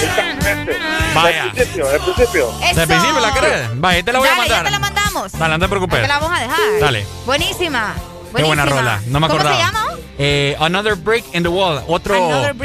[0.00, 0.91] Exactamente.
[1.14, 1.42] Vaya.
[1.44, 2.54] Del principio, del principio.
[2.62, 2.80] Eso.
[2.80, 3.80] ¿De principio la crees?
[3.80, 4.58] Vaya, ahí te la voy Dale, a mandar.
[4.58, 5.32] ya te la mandamos.
[5.32, 6.00] Dale, no te preocupes.
[6.02, 6.58] Te la vamos a dejar.
[6.80, 7.06] Dale.
[7.26, 7.94] Buenísima.
[8.34, 8.92] Qué buena buenísima.
[8.96, 9.02] rola.
[9.08, 9.50] No me acordaba.
[9.56, 9.86] ¿Cómo se llama?
[10.18, 11.82] Eh, Another Break in the Wall.
[11.86, 12.16] Otro,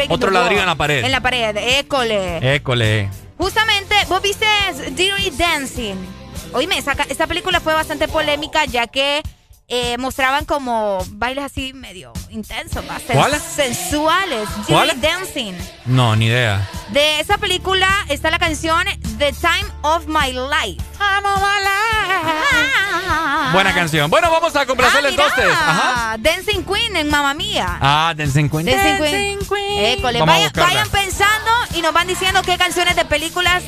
[0.09, 0.59] otro ladrillo wall.
[0.61, 1.03] en la pared.
[1.03, 2.55] En la pared, école.
[2.55, 3.09] École.
[3.37, 4.45] Justamente, vos viste
[4.91, 5.95] Dirty Dancing.
[6.53, 9.21] Oíme, esa, esta película fue bastante polémica ya que
[9.69, 13.41] eh, mostraban como bailes así medio intensos, ¿Cuáles?
[13.41, 14.47] sensuales.
[14.67, 15.01] ¿Cuáles?
[15.01, 15.53] Dancing.
[15.85, 16.65] No, ni idea.
[16.89, 18.85] De esa película está la canción
[19.17, 20.81] The Time of My Life.
[23.51, 24.09] Buena canción.
[24.09, 25.45] Bueno, vamos a complacerle Ah, entonces.
[25.51, 26.15] Ajá.
[26.19, 27.77] Dancing Queen en Mamma Mía.
[27.81, 28.65] Ah, Dancing Queen.
[28.65, 29.85] Dancing Queen.
[29.97, 33.63] École, vayan, vayan pensando y nos van diciendo qué canciones de películas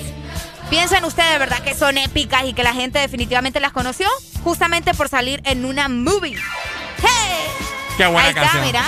[0.69, 1.59] piensan ustedes, ¿verdad?
[1.63, 4.07] Que son épicas y que la gente definitivamente las conoció
[4.43, 6.35] justamente por salir en una movie.
[7.01, 7.47] ¡Hey!
[7.97, 8.65] Qué buena Ahí está, canción.
[8.65, 8.83] mira.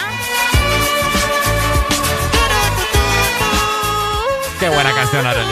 [4.60, 5.52] Qué buena canción, Arely.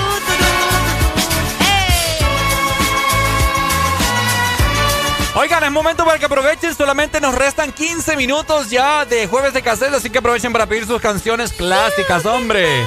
[5.36, 6.76] Oigan, es momento para que aprovechen.
[6.76, 10.86] Solamente nos restan 15 minutos ya de jueves de cassette, así que aprovechen para pedir
[10.86, 12.86] sus canciones clásicas, hombre.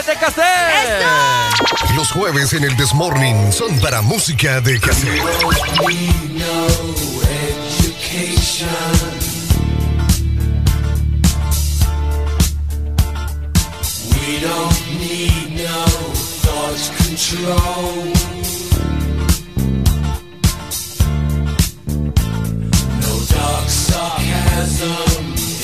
[0.00, 1.04] Jueves de cassette.
[1.94, 5.20] Los jueves en el Desmorning son para música de cassette.
[14.12, 15.84] We don't need no
[16.42, 18.12] thought control.
[23.00, 24.86] No dark sarcasm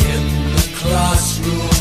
[0.04, 0.22] in
[0.56, 1.75] the classroom.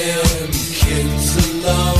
[0.00, 1.99] Them kids alone.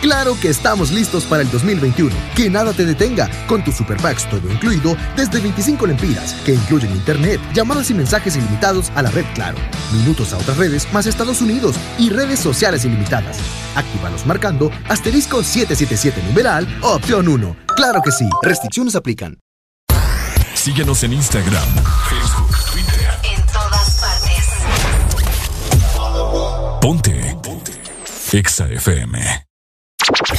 [0.00, 2.14] Claro que estamos listos para el 2021.
[2.34, 6.90] Que nada te detenga con tu Super Packs todo incluido desde 25 lempiras, que incluyen
[6.92, 9.58] internet, llamadas y mensajes ilimitados a la red Claro,
[9.92, 13.38] minutos a otras redes más Estados Unidos y redes sociales ilimitadas.
[13.76, 17.56] Actívalos marcando asterisco 777 numeral opción 1.
[17.76, 19.38] Claro que sí, restricciones aplican.
[20.54, 21.68] Síguenos en Instagram,
[22.08, 23.10] Facebook, Twitter.
[23.34, 24.46] En todas partes.
[26.80, 27.36] Ponte.
[27.42, 27.72] Ponte.
[28.32, 29.49] Exa FM.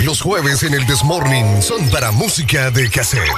[0.04, 3.30] Los jueves en el Desmorning son para música de cassette.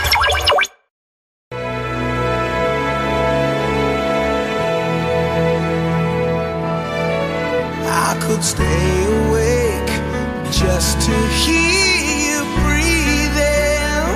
[7.85, 9.91] I could stay awake
[10.51, 11.11] just to
[11.43, 11.99] hear
[12.31, 14.07] you breathing.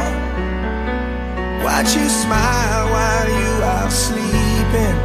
[1.66, 4.96] Watch you smile while you are sleeping,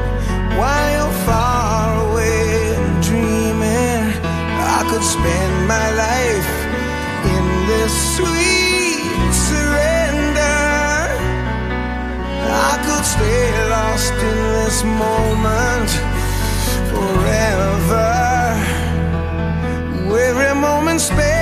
[0.56, 4.14] while you're far away dreaming.
[4.22, 6.51] I could spend my life
[14.84, 15.90] moment
[16.90, 18.12] forever.
[20.14, 21.41] Every moment spent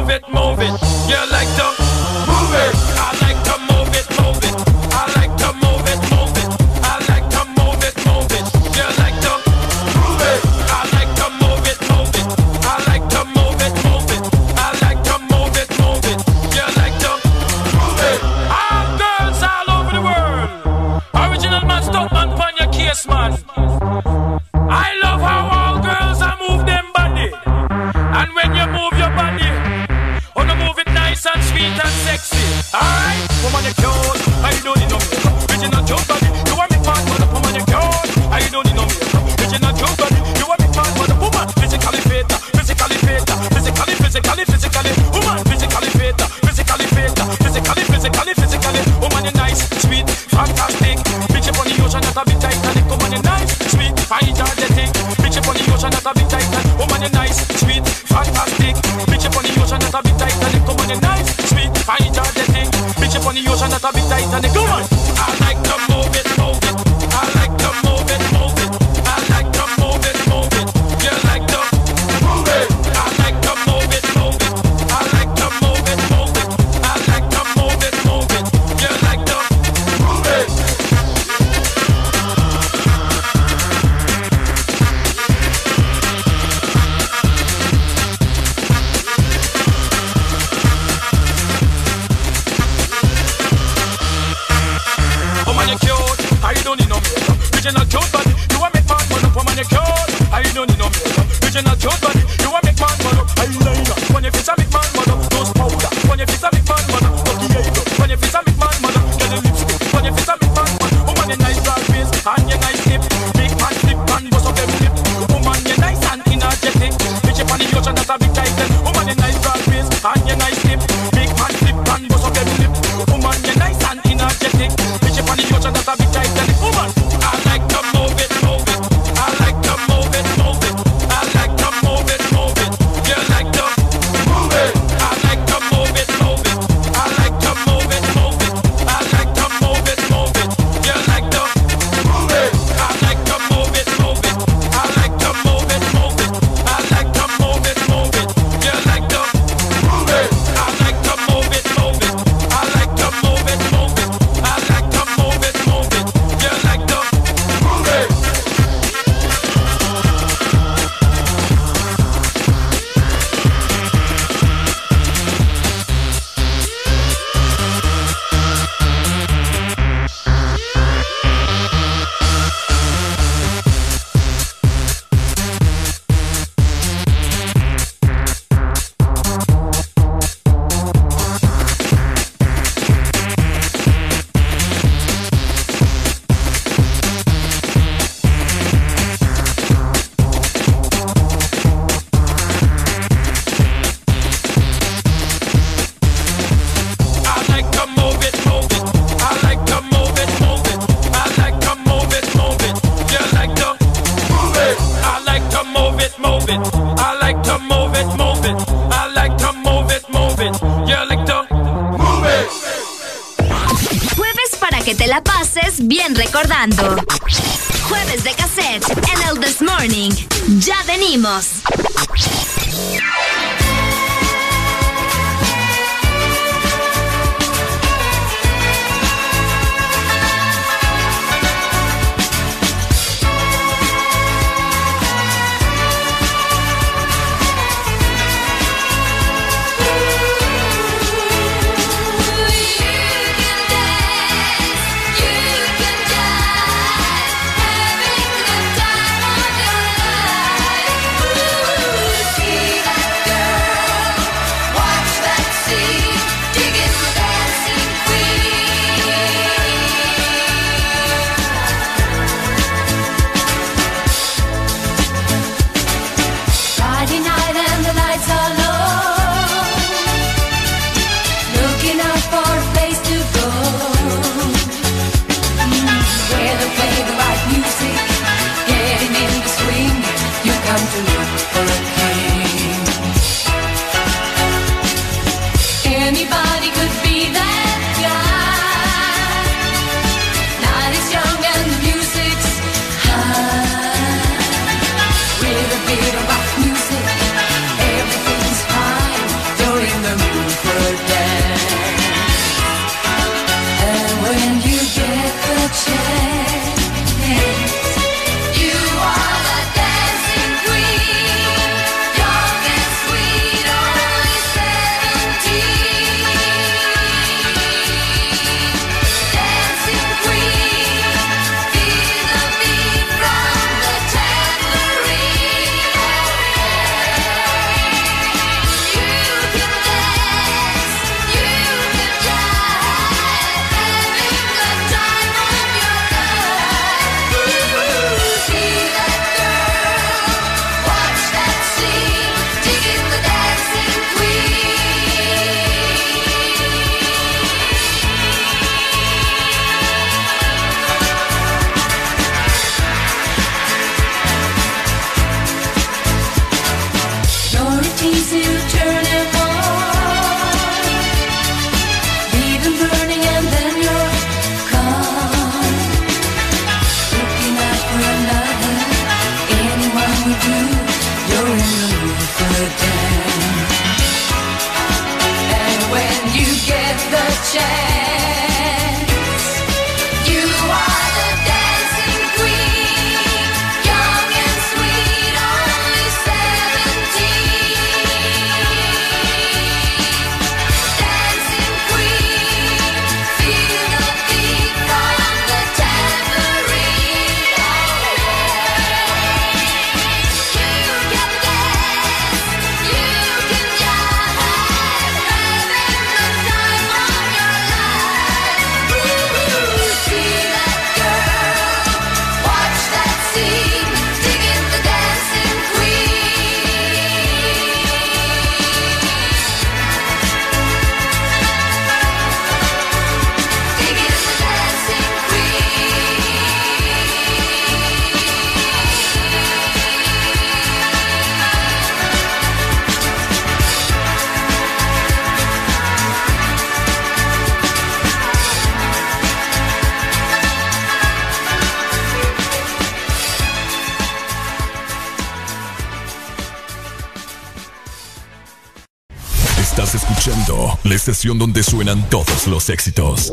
[451.23, 453.31] donde suenan todos los éxitos.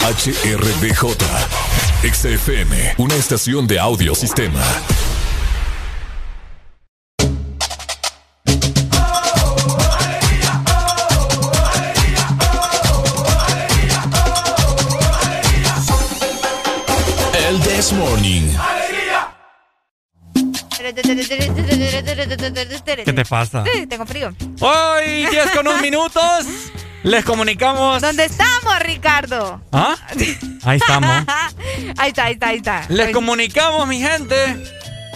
[0.00, 1.16] HRBJ,
[2.12, 4.62] XFM, una estación de audio sistema.
[17.48, 18.44] El This Morning.
[22.84, 23.64] ¿Qué te pasa?
[23.72, 24.32] Sí, tengo frío.
[24.60, 26.46] Hoy, 10 con un minutos,
[27.02, 28.00] les comunicamos.
[28.02, 29.60] ¿Dónde estamos, Ricardo?
[29.72, 29.96] ¿Ah?
[30.64, 31.10] Ahí estamos.
[31.98, 32.84] ahí está, ahí está, ahí está.
[32.88, 34.36] Les comunicamos, mi gente,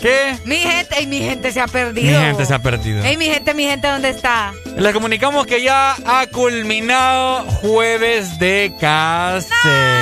[0.01, 0.37] que.
[0.45, 2.21] Mi gente, ey, mi gente se ha Mi perdido.
[2.21, 3.05] gente se ha perdido.
[3.05, 4.53] Ey, mi gente, mi gente, ¿dónde está?
[4.77, 9.55] Les comunicamos que ya ha culminado Jueves de Casa.
[9.65, 9.98] No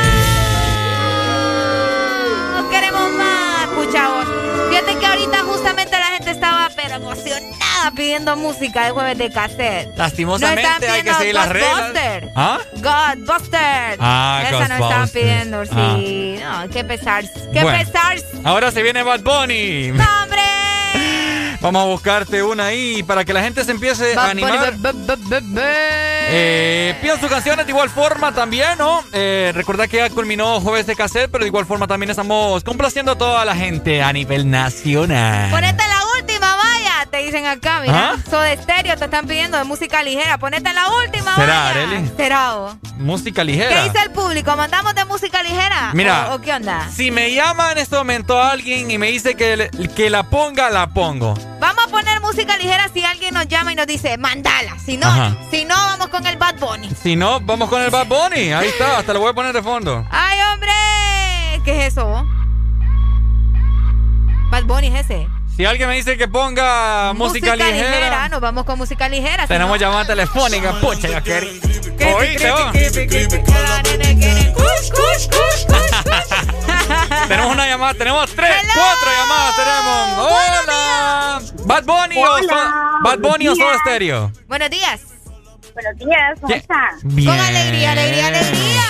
[8.07, 9.89] pidiendo música de jueves de cassette.
[9.97, 11.93] Lastimosamente hay que seguir las reglas.
[12.37, 12.59] ¿Ah?
[13.99, 16.39] Ah, Esa pidiendo, sí.
[16.41, 17.25] No, qué pesar.
[17.53, 17.79] Qué Bueno.
[17.85, 18.17] pesar.
[18.45, 19.89] Ahora se viene Bad Bunny.
[19.89, 20.41] ¡No, hombre!
[21.61, 24.77] Vamos a buscarte una ahí para que la gente se empiece a Bad animar.
[24.77, 25.63] Bunny, bu-
[26.29, 29.03] Eh, pidan sus canciones de igual forma también, ¿no?
[29.13, 33.13] Eh, recordad que ya culminó Jueves de Cassette, pero de igual forma también estamos complaciendo
[33.13, 35.51] a toda la gente a nivel nacional.
[35.51, 35.76] Ponete
[38.29, 40.37] Soda Estéreo te están pidiendo de música ligera.
[40.39, 41.69] Ponete la última, ¿Será.
[41.69, 42.11] Arely?
[42.17, 42.55] ¿Será?
[42.99, 43.85] Música ¿Qué ligera.
[43.85, 44.57] dice el público?
[44.57, 45.91] ¿Mandamos de música ligera?
[45.95, 46.29] Mira.
[46.33, 46.89] ¿O, o qué onda?
[46.91, 50.71] Si me llama en este momento alguien y me dice que, le- que la ponga,
[50.71, 51.35] la pongo.
[51.61, 54.77] Vamos a poner música ligera si alguien nos llama y nos dice, mandala.
[54.85, 55.37] Si no, Ajá.
[55.51, 56.91] si no, vamos con el Bad Bunny.
[57.01, 58.53] Si no, vamos con el Bad Bunny.
[58.53, 60.05] Ahí está, hasta lo voy a poner de fondo.
[60.11, 61.63] ¡Ay, hombre!
[61.65, 62.27] ¿Qué es eso?
[64.51, 65.26] Bad Bunny es ese.
[65.57, 69.45] Si alguien me dice que ponga música, ligera, nos vamos con música ligera.
[69.45, 70.73] si tenemos no- llamada telefónica.
[70.81, 71.09] Pucha.
[72.15, 72.73] Oíste, vos.
[77.29, 80.31] Tenemos una llamada, tenemos tres, cuatro llamadas tenemos.
[80.31, 81.43] Hola.
[81.65, 82.73] Bad Bunny o Hola.
[83.03, 83.79] Bad Bunny o días.
[83.81, 84.33] Stereo.
[84.47, 85.01] Buenos días.
[85.75, 86.59] Buenos días, ¿cómo ¿Qué?
[86.59, 86.91] está?
[87.03, 87.29] Bien.
[87.29, 88.83] Con alegría, alegría, alegría.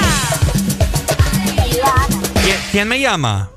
[2.42, 3.50] ¿Quién, quién me llama?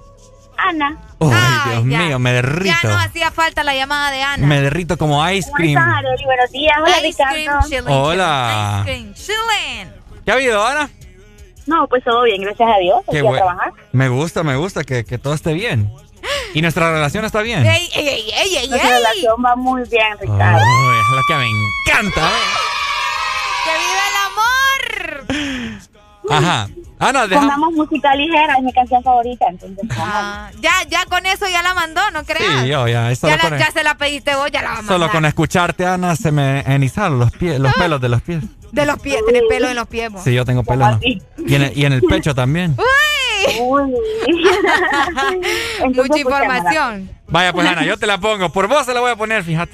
[0.58, 0.98] Ana.
[1.22, 2.00] Ay, Dios ya.
[2.00, 2.76] mío, me derrito.
[2.84, 4.48] Ya no hacía falta la llamada de Ana.
[4.48, 5.82] Me derrito como ice ¿Cómo cream.
[6.26, 6.76] Buenos días.
[6.82, 7.68] Hola, Ice cream, Ricardo.
[7.70, 8.84] chilling, Hola.
[8.86, 9.38] chilling, Ice cream,
[9.86, 10.24] chilling.
[10.26, 10.90] ¿Qué ha habido, Ana?
[11.66, 13.02] No, pues todo bien, gracias a Dios.
[13.12, 13.24] Qué.
[13.92, 15.92] Me gusta, me gusta que, que todo esté bien.
[16.54, 17.66] Y nuestra relación está bien.
[17.66, 18.96] Ey, ey, ey, ey, ey, Nuestra ey.
[19.04, 20.58] relación va muy bien, Ricardo.
[20.58, 22.28] Ay, es lo que me encanta.
[22.30, 22.34] ¿eh?
[23.66, 24.18] ¡Que viva el
[25.36, 25.68] amor!
[26.32, 26.68] Ajá.
[27.00, 27.54] Ana, dejamos.
[27.54, 29.86] Pongamos música ligera, es mi canción favorita, entonces.
[29.98, 32.62] Ah, ya, ya con eso ya la mandó, no creas.
[32.64, 33.10] Sí, yo ya.
[33.14, 36.16] Ya, la- ya se la pediste vos, ya la vamos a solo con escucharte, Ana,
[36.18, 38.44] se me enizaron los pies, los pelos de los pies.
[38.74, 40.12] De los pies, tenés pelo en los pies.
[40.12, 40.24] vos.
[40.24, 40.86] Sí, yo tengo pelo.
[40.86, 41.02] en los-
[41.50, 42.76] Y en, el, y en el pecho también.
[43.60, 43.94] ¡Uy!
[45.96, 47.10] Mucha información.
[47.28, 48.50] Vaya, pues Ana, yo te la pongo.
[48.52, 49.72] Por vos se la voy a poner, fíjate.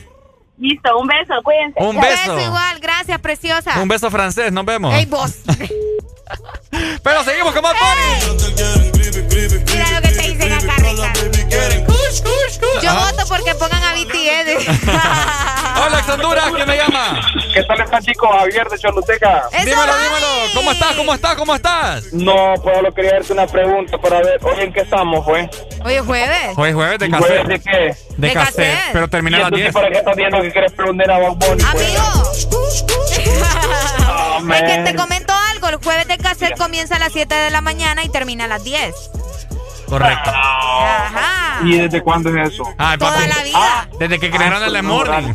[0.57, 1.83] Listo, un beso, cuídense.
[1.83, 2.39] Un beso.
[2.39, 3.81] igual, gracias, preciosa.
[3.81, 4.93] Un beso francés, nos vemos.
[4.93, 5.33] ¡Ey, vos!
[7.03, 8.37] Pero seguimos con Bunny.
[9.71, 11.95] Mira lo que te dicen acá, Ricardo.
[12.81, 13.11] Yo Ajá.
[13.11, 14.67] voto porque pongan a BTS.
[15.77, 17.19] Hola, Honduras, ¿quién me llama?
[17.53, 18.27] ¿Qué tal está, chico?
[18.27, 19.43] Javier de Choluteca.
[19.59, 20.27] Dímelo, dímelo.
[20.53, 20.95] ¿Cómo estás?
[20.95, 21.35] ¿Cómo estás?
[21.35, 22.13] ¿Cómo estás?
[22.13, 25.47] No, Pablo, quería hacerte una pregunta para ver hoy en qué estamos, pues.
[25.83, 26.53] Hoy es jueves.
[26.57, 27.47] Hoy es jueves de ¿Jueves cassette.
[27.47, 27.95] de qué?
[28.17, 28.93] De De cassette, cassette.
[28.93, 29.73] pero termina a ¿Y las entonces 10.
[29.73, 31.63] para qué estás viendo que quieres preguntar a Bad Bunny?
[31.71, 31.97] pues?
[34.53, 35.69] Es que te comento algo.
[35.69, 38.63] El jueves de cassette comienza a las 7 de la mañana y termina a las
[38.63, 38.93] 10.
[39.87, 40.31] Correcto.
[40.31, 41.59] Ajá.
[41.63, 42.63] ¿Y desde cuándo es eso?
[42.77, 43.27] Ay, Toda papi.
[43.27, 43.87] la vida.
[43.99, 45.33] Desde que crearon el Morning.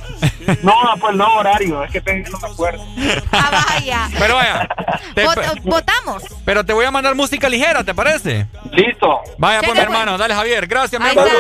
[0.62, 2.84] No, pues no horario, es que te- no me acuerdo.
[3.30, 4.08] Ah, vaya.
[4.18, 4.68] Pero vaya.
[5.14, 6.24] te- Vot- votamos.
[6.44, 8.48] pero te voy a mandar música ligera, ¿te parece?
[8.72, 9.20] Listo.
[9.38, 9.84] Vaya, pues, mi pues.
[9.84, 10.18] hermano.
[10.18, 10.66] Dale, Javier.
[10.66, 11.30] Gracias, mi hermano.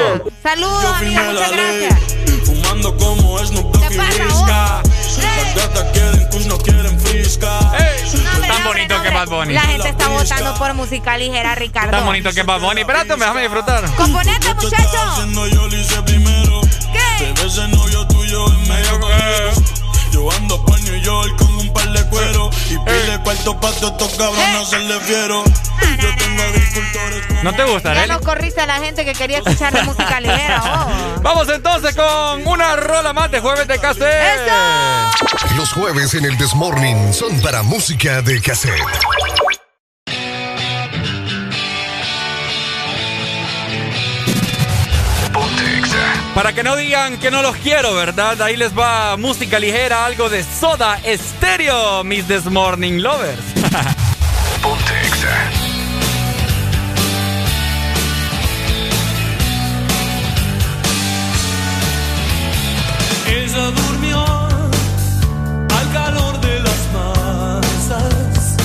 [0.42, 1.22] Saludos, amiga.
[1.24, 2.16] Muchas gracias.
[2.46, 4.82] Fumando como Snoop Dogg y Whisca.
[5.20, 6.28] Las gatas quieren
[7.20, 8.46] no.
[8.46, 9.54] Tan bonito que es Bad Bunny.
[9.54, 11.90] La gente está votando por música ligera, Ricardo.
[11.90, 12.80] Tan bonito que es Bad Bunny.
[12.80, 13.84] Espérate, déjame disfrutar.
[13.94, 15.22] Componente, muchacho.
[16.92, 17.32] ¿Qué?
[20.12, 22.50] Yo ando por New York con un par de cuero.
[22.68, 25.44] Y pide cuarto pa' todos estos cabrones hacerle fiero.
[25.44, 29.38] Yo tengo agricultores con ¿No te gusta, Ya nos corriste a la gente que quería
[29.38, 30.62] escuchar de música ligera.
[30.72, 31.20] Oh.
[31.22, 34.50] Vamos entonces con una rola más de jueves de cassette.
[35.56, 38.80] Los jueves en el Desmorning son para música de cassette.
[46.40, 48.40] Para que no digan que no los quiero, ¿verdad?
[48.40, 53.42] Ahí les va música ligera, algo de soda estéreo, mis This Morning Lovers.
[54.62, 55.50] Ponte extra.
[63.26, 64.24] Ella durmió
[65.78, 68.56] al calor de las masas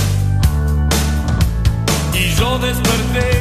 [2.14, 3.35] y yo desperté.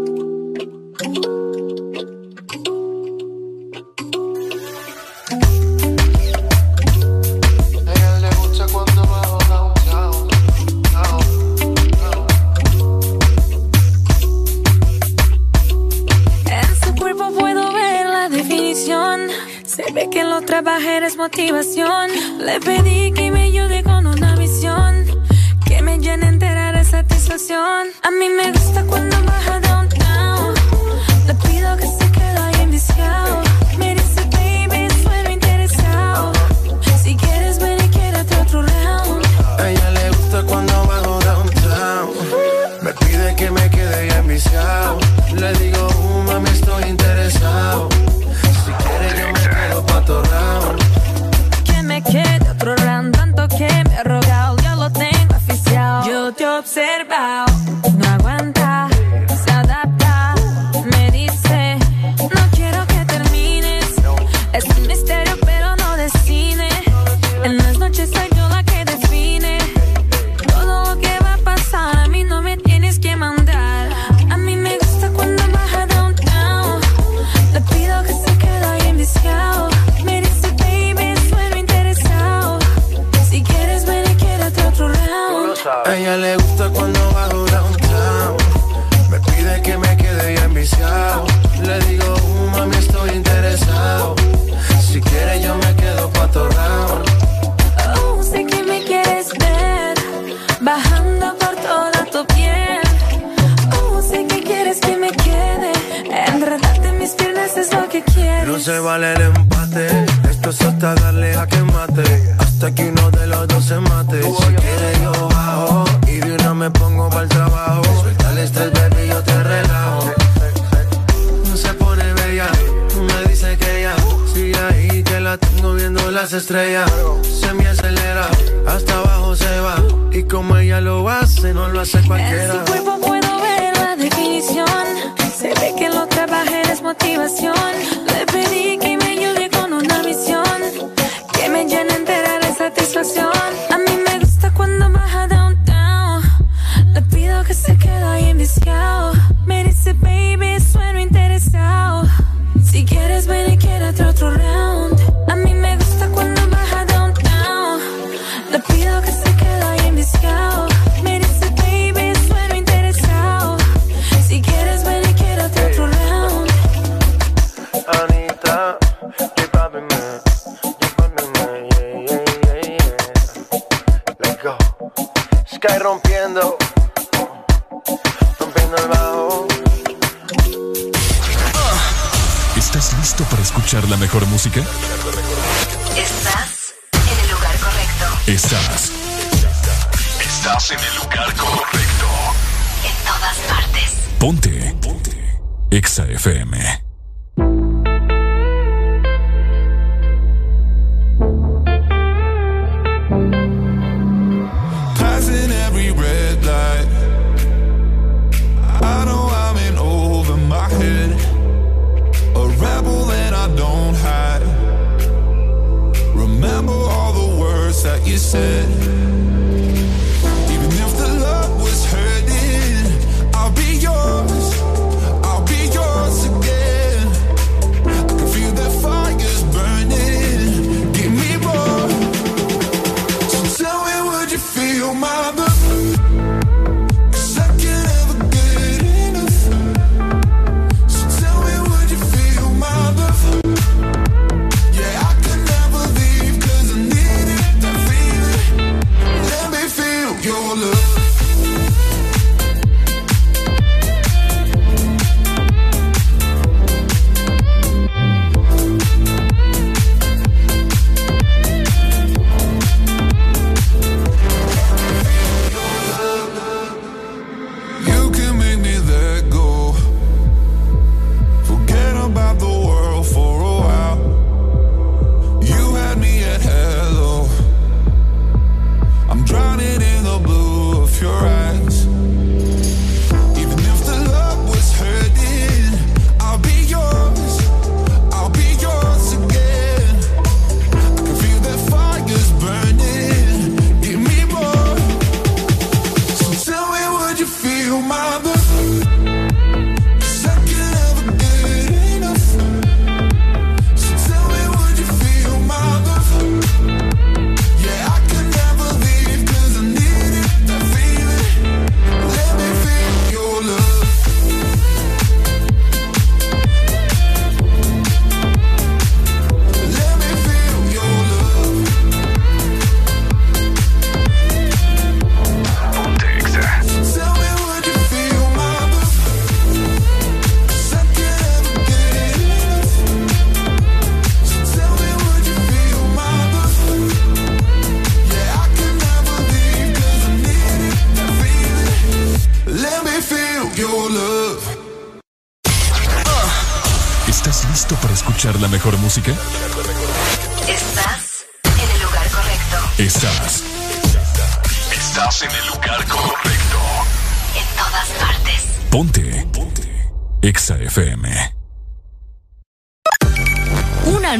[16.47, 19.27] En su cuerpo puedo ver la definición.
[19.67, 22.09] Se ve que en lo trabajero es motivación.
[22.39, 23.00] Le pedí.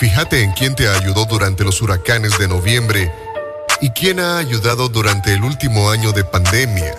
[0.00, 3.12] Fíjate en quién te ayudó durante los huracanes de noviembre
[3.82, 6.94] y quién ha ayudado durante el último año de pandemia.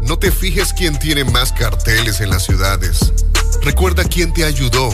[0.00, 3.12] No te fijes quién tiene más carteles en las ciudades.
[3.60, 4.88] Recuerda quién te ayudó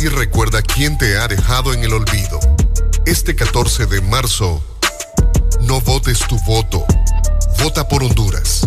[0.00, 2.40] y recuerda quién te ha dejado en el olvido.
[3.06, 4.60] Este 14 de marzo,
[5.60, 6.84] no votes tu voto.
[7.62, 8.66] Vota por Honduras.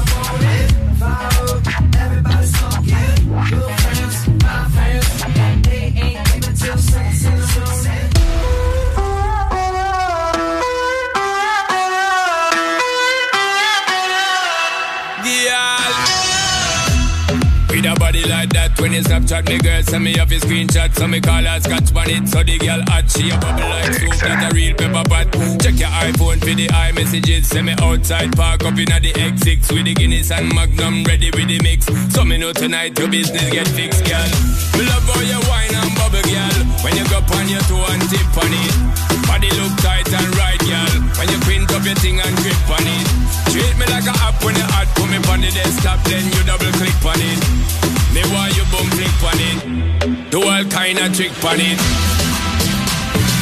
[18.91, 21.95] When you Snapchat me girl, send me off a screenshot, so me call her scotch
[21.95, 25.07] on it, so the girl hot, she a bubble like soup, that a real pepper
[25.07, 25.31] pot.
[25.63, 29.87] Check your iPhone for the iMessages, send me outside, park up inna the X6 with
[29.87, 31.87] the Guinness and Magnum ready with the mix.
[32.11, 34.27] So me know tonight your business get fixed, girl.
[34.75, 36.59] Me love how you wine and bubble, girl.
[36.83, 38.75] When you go on your toe and tip on it,
[39.23, 40.95] body look tight and right, girl.
[41.15, 43.07] When you print up your thing and grip on it,
[43.55, 46.43] treat me like a app when you hot, put me on the desktop, then you
[46.43, 48.00] double click on it.
[48.13, 50.31] Me want you boom click on it.
[50.31, 51.79] Do all kind of trick on it.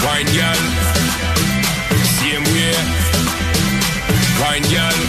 [0.06, 0.62] Wine girl.
[2.22, 2.78] Same way.
[4.38, 5.00] Wine girl.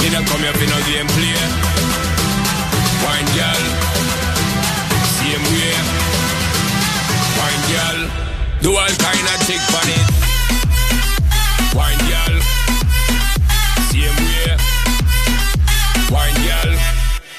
[0.00, 1.36] Me not come here for no game play.
[3.04, 3.64] Wine girl.
[5.20, 5.76] Same way.
[7.36, 8.00] Wine girl.
[8.62, 10.25] Do all kind of trick on it.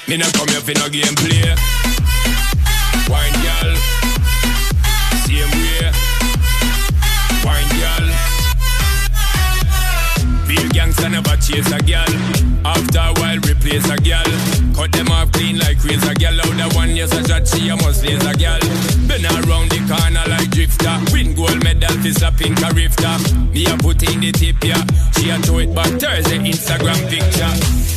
[0.08, 1.54] Me not come here for no game play.
[3.12, 3.76] Wine girl,
[5.20, 5.92] same way.
[7.44, 8.06] Wine girl.
[10.48, 12.08] Real gangsta never chase a girl.
[12.64, 14.30] After a while, replace a girl.
[14.74, 16.40] Cut them off clean like razor girl.
[16.40, 18.60] Out the one yes a shot, she a must lace a girl.
[19.06, 20.37] Been around the corner like
[20.68, 21.12] drifter.
[21.12, 23.16] Win gold medal for slapping a rifter.
[23.52, 24.80] Me a put in the tip yeah.
[25.16, 27.52] She a throw it back Thursday Instagram picture.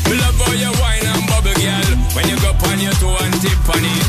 [0.08, 1.92] Me love how you wine and bubble girl.
[2.16, 4.06] When you go on your toe and tip on it.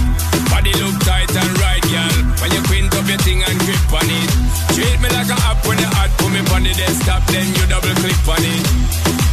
[0.50, 2.16] Body look tight and right girl.
[2.40, 4.30] When you quint up your thing and grip on it.
[4.74, 6.10] Treat me like a app when you hot.
[6.18, 8.64] Put me on the desktop then you double click on it.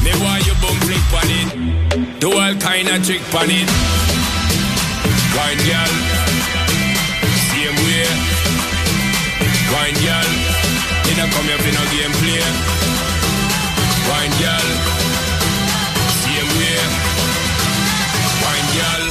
[0.03, 2.19] Me want you boom flick on it.
[2.19, 3.69] Do all kind of trick on it.
[5.35, 6.28] Wine girl.
[9.73, 10.29] Wine girl.
[11.05, 12.41] Me not come here for no game play.
[14.09, 14.67] Wine girl.
[16.21, 16.81] Same way.
[18.41, 19.03] Wine girl.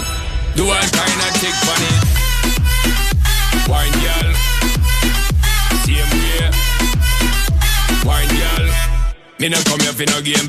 [0.56, 1.98] Do all kind of trick on it.
[3.70, 4.30] Wine girl.
[5.86, 6.50] Same way.
[8.04, 8.66] Wine girl.
[9.38, 10.46] Me not come here for no game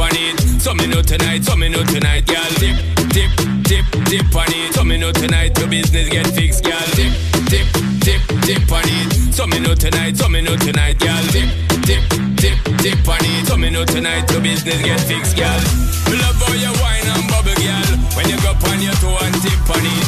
[0.00, 0.40] on it.
[0.60, 2.76] So me know tonight, so me know tonight, girl dip,
[3.12, 3.30] dip,
[3.68, 4.74] dip, dip on it.
[4.74, 7.12] So me know tonight your business get fixed, girl dip,
[7.52, 7.68] dip,
[8.00, 9.34] dip, dip on it.
[9.34, 11.48] So me know tonight, so me know tonight, girl dip,
[11.84, 12.02] dip,
[12.40, 13.46] dip, dip on it.
[13.46, 15.60] So me know tonight your business get fixed, girl.
[16.08, 17.90] Me love how you wine and bubble, girl.
[18.16, 20.06] When you go on your toe and tip on it.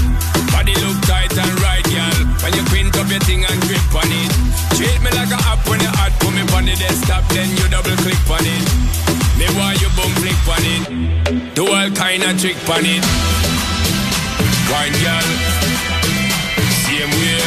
[0.53, 2.19] Body look tight and right, girl.
[2.41, 4.33] When you print up your thing and grip on it.
[4.77, 6.13] Treat me like a app when you hot.
[6.21, 9.12] Put me on the desktop, then you double click on it.
[9.43, 11.55] Me want you boom flick on it.
[11.57, 13.03] Do all kind of trick on it.
[14.71, 15.29] Wine girl.
[16.87, 17.43] Same way.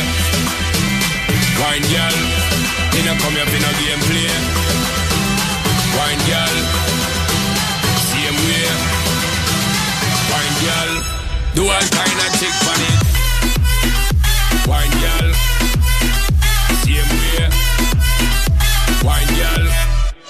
[1.56, 2.17] Wine girl.
[2.91, 4.27] Me no come here for no game play.
[5.95, 6.57] Wine girl.
[8.11, 8.67] Same way.
[10.35, 10.91] Wine girl.
[11.56, 12.34] Do all kind of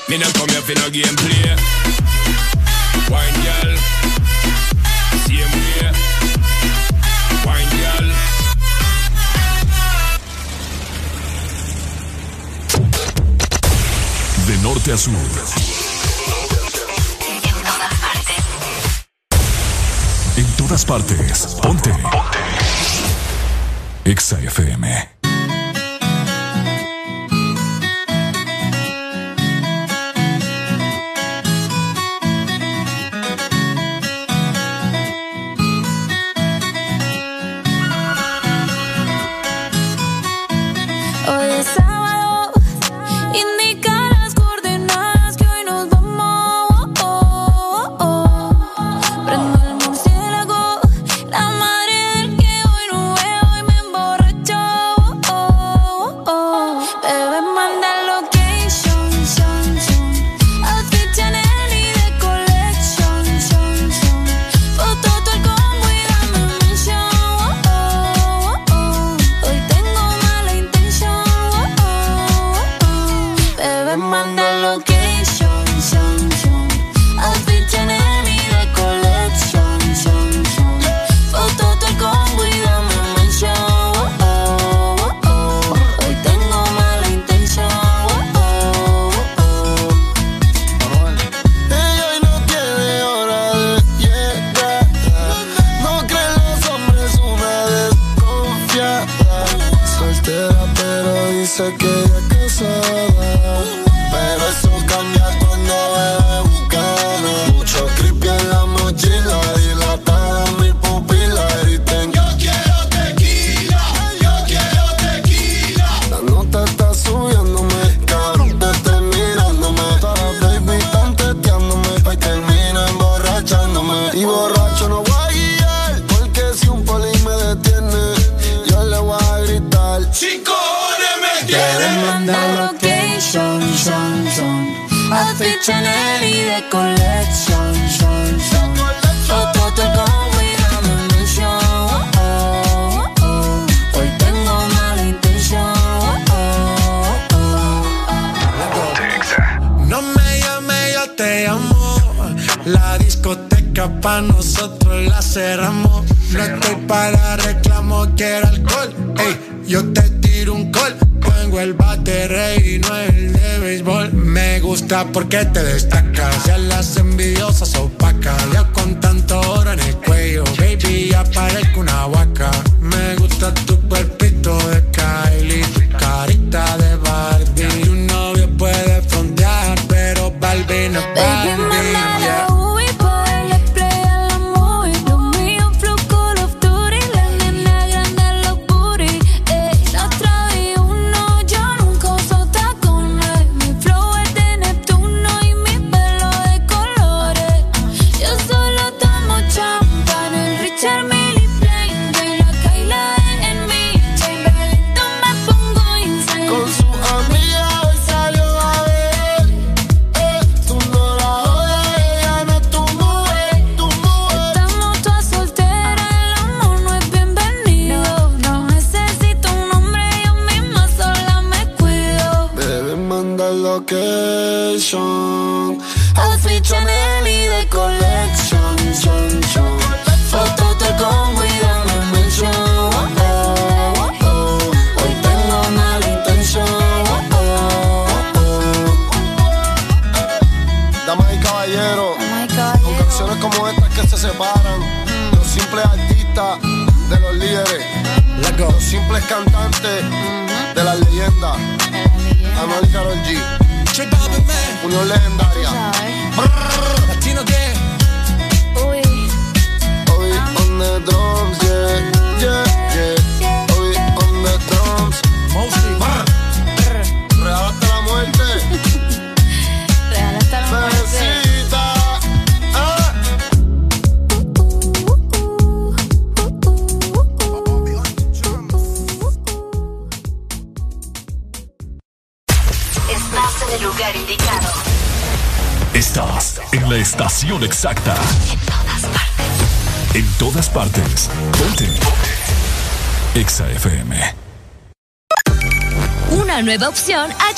[0.07, 1.55] Me no come here for no game play.
[3.09, 3.77] Wine girl.
[5.25, 5.91] Same way.
[7.43, 8.07] Wine girl.
[14.45, 15.11] De norte a sur.
[20.37, 21.57] En todas partes.
[21.61, 21.89] Ponte.
[21.89, 22.39] Ponte.
[24.03, 25.14] Exa FM.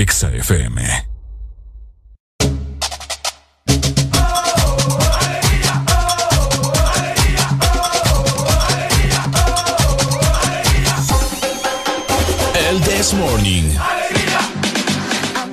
[0.00, 0.80] Exa FM.
[12.54, 13.76] El This Morning.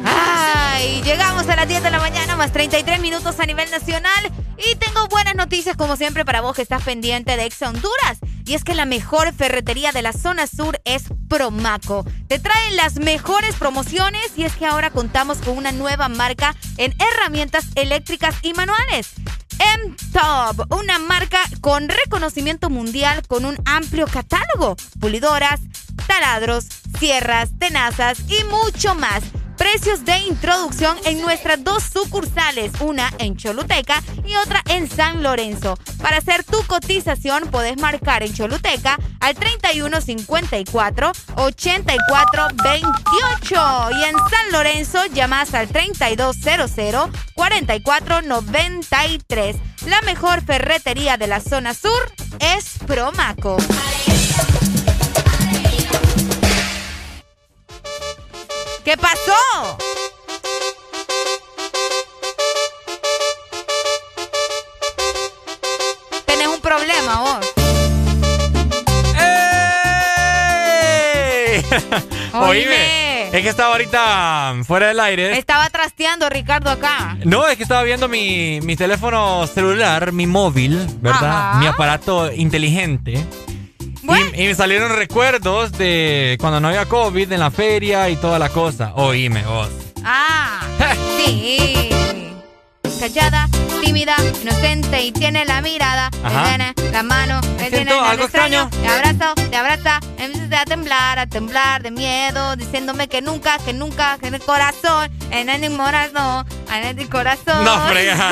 [0.05, 4.31] Ay, llegamos a las 10 de la mañana, más 33 minutos a nivel nacional.
[4.57, 8.19] Y tengo buenas noticias, como siempre, para vos que estás pendiente de Exa Honduras.
[8.47, 12.05] Y es que la mejor ferretería de la zona sur es Promaco.
[12.29, 16.95] Te traen las mejores promociones y es que ahora contamos con una nueva marca en
[16.97, 19.09] herramientas eléctricas y manuales.
[19.59, 25.59] M-Top, una marca con reconocimiento mundial con un amplio catálogo, pulidoras,
[26.07, 26.67] taladros,
[26.99, 29.23] sierras, tenazas y mucho más.
[29.57, 35.77] Precios de introducción en nuestras dos sucursales, una en Choluteca y otra en San Lorenzo.
[36.01, 45.05] Para hacer tu cotización puedes marcar en Choluteca al 3154 8428 y en San Lorenzo
[45.13, 49.55] llamas al 3200 4493.
[49.87, 53.57] La mejor ferretería de la zona sur es Promaco.
[58.87, 59.77] ¿Qué pasó?
[66.25, 67.45] Tenés un problema vos.
[70.39, 71.65] ¡Ey!
[72.33, 75.37] Oíme, es que estaba ahorita fuera del aire.
[75.37, 77.17] Estaba trasteando Ricardo acá.
[77.25, 81.49] No, es que estaba viendo mi, mi teléfono celular, mi móvil, ¿verdad?
[81.49, 81.59] Ajá.
[81.59, 83.27] Mi aparato inteligente.
[84.07, 88.39] Y, y me salieron recuerdos de cuando no había COVID en la feria y toda
[88.39, 88.93] la cosa.
[88.95, 89.69] Oíme vos.
[90.03, 90.61] Ah,
[91.17, 91.89] sí.
[92.99, 93.47] Callada,
[93.81, 96.09] tímida, inocente y tiene la mirada.
[96.23, 98.69] Me tiene la mano, me tiene algo extraño.
[98.69, 103.73] Te abrazo, te abraza, empieza a temblar, a temblar de miedo, diciéndome que nunca, que
[103.73, 107.63] nunca, que en el corazón, en el corazón, en el corazón.
[107.63, 108.31] No, frega.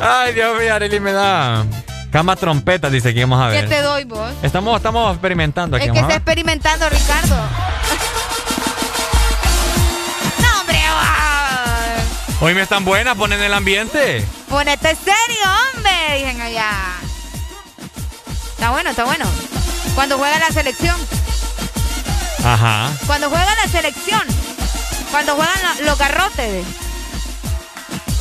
[0.00, 1.64] Ay, Dios mío, Arely me da.
[2.10, 3.68] Cama trompeta, dice que vamos a ¿Qué ver.
[3.68, 4.32] te doy vos?
[4.42, 5.86] Estamos, estamos experimentando aquí.
[5.86, 7.36] Es que está experimentando, Ricardo.
[10.40, 10.78] no, hombre.
[12.40, 14.26] Hoy me están buenas, ponen el ambiente.
[14.48, 16.70] Ponete serio, hombre, dicen allá.
[18.52, 19.26] Está bueno, está bueno.
[19.94, 20.96] Cuando juega la selección.
[22.44, 22.90] Ajá.
[23.06, 24.22] Cuando juega la selección.
[25.10, 26.64] Cuando juegan lo- los garrotes.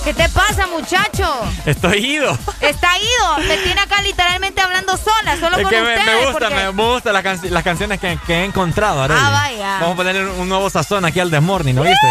[0.08, 1.30] ¿Qué te pasa, muchacho?
[1.66, 2.32] Estoy ido.
[2.62, 3.46] Está ido.
[3.46, 6.06] Me tiene acá literalmente hablando sola, solo Es con que me, ustedes.
[6.06, 9.20] me gusta, porque- me gustan las, canci- las canciones que, que he encontrado, Arely.
[9.22, 9.78] Ah, vaya.
[9.82, 12.08] Vamos a ponerle un nuevo sazón aquí al Desmorning, ¿no viste?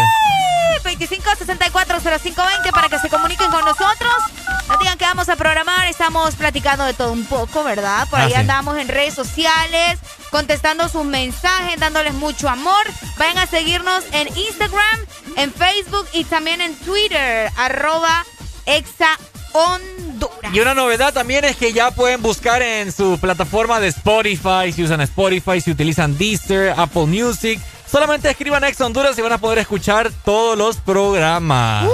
[0.83, 4.13] 25640520 para que se comuniquen con nosotros.
[4.67, 8.07] No digan que vamos a programar, estamos platicando de todo un poco, ¿verdad?
[8.09, 8.35] Por Ah, ahí sí.
[8.37, 12.85] andamos en redes sociales, contestando sus mensajes, dándoles mucho amor.
[13.17, 14.99] Vayan a seguirnos en Instagram,
[15.37, 18.25] en Facebook y también en Twitter, arroba
[18.65, 19.17] exa
[19.53, 20.53] Honduras.
[20.53, 24.83] Y una novedad también es que ya pueden buscar en su plataforma de Spotify, si
[24.83, 27.59] usan Spotify, si utilizan Deezer, Apple Music.
[27.89, 31.87] Solamente escriban Ex Honduras y van a poder escuchar todos los programas.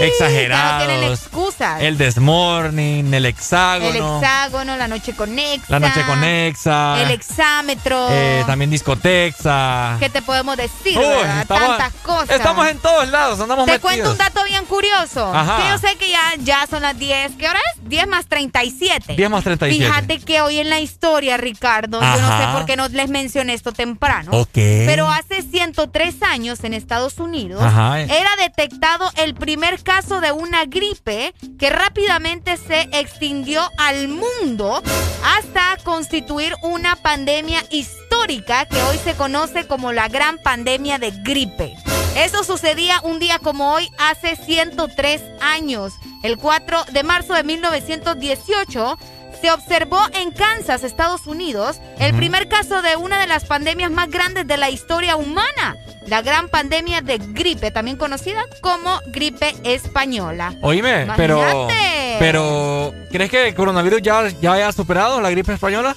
[0.00, 0.64] Exagerados.
[0.64, 1.80] Ya no tienen excusas.
[1.82, 3.90] El Desmorning, el Hexágono.
[3.90, 5.66] El hexágono, la noche conexa.
[5.68, 7.02] La noche conexa.
[7.02, 8.08] El exámetro.
[8.10, 9.96] eh, también discotexa.
[10.00, 10.98] ¿Qué te podemos decir?
[10.98, 11.42] Uy, verdad?
[11.42, 12.30] estamos- Tantas cosas.
[12.30, 13.92] Estamos en todos lados, andamos Te metidos.
[13.92, 15.32] cuento un dato bien curioso.
[15.34, 15.62] Ajá.
[15.62, 17.32] Que yo sé que ya, ya son las 10.
[17.38, 17.88] ¿Qué hora es?
[17.88, 19.14] 10 más 37.
[19.14, 19.84] 10 más 37.
[19.86, 23.54] Fíjate que hoy en la historia, Ricardo, yo no sé por qué no les mencioné
[23.54, 24.30] esto temprano.
[24.32, 24.48] Ok.
[24.54, 28.00] Pero hace 103 años en Estados Unidos Ajá.
[28.00, 34.82] era detectado el primer caso de una gripe que rápidamente se extinguió al mundo
[35.24, 41.76] hasta constituir una pandemia histórica que hoy se conoce como la gran pandemia de gripe.
[42.16, 48.98] Eso sucedía un día como hoy hace 103 años, el 4 de marzo de 1918
[49.42, 54.08] se observó en Kansas, Estados Unidos, el primer caso de una de las pandemias más
[54.08, 55.76] grandes de la historia humana,
[56.06, 60.54] la gran pandemia de gripe, también conocida como gripe española.
[60.62, 61.38] Oíme, pero.
[61.38, 62.16] Imagínate.
[62.20, 62.92] Pero.
[63.10, 65.96] ¿Crees que el coronavirus ya, ya haya superado la gripe española?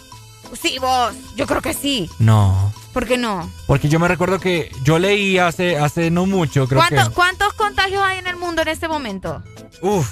[0.60, 2.10] Sí, vos, yo creo que sí.
[2.20, 2.74] No.
[2.94, 3.50] ¿Por qué no?
[3.68, 7.14] Porque yo me recuerdo que yo leí hace, hace no mucho, creo ¿Cuánto- que.
[7.16, 9.44] ¿Cuántos contagios hay en el mundo en este momento?
[9.82, 10.10] Uf,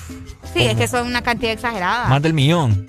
[0.54, 2.06] Sí, es que son una cantidad exagerada.
[2.10, 2.86] más del millón.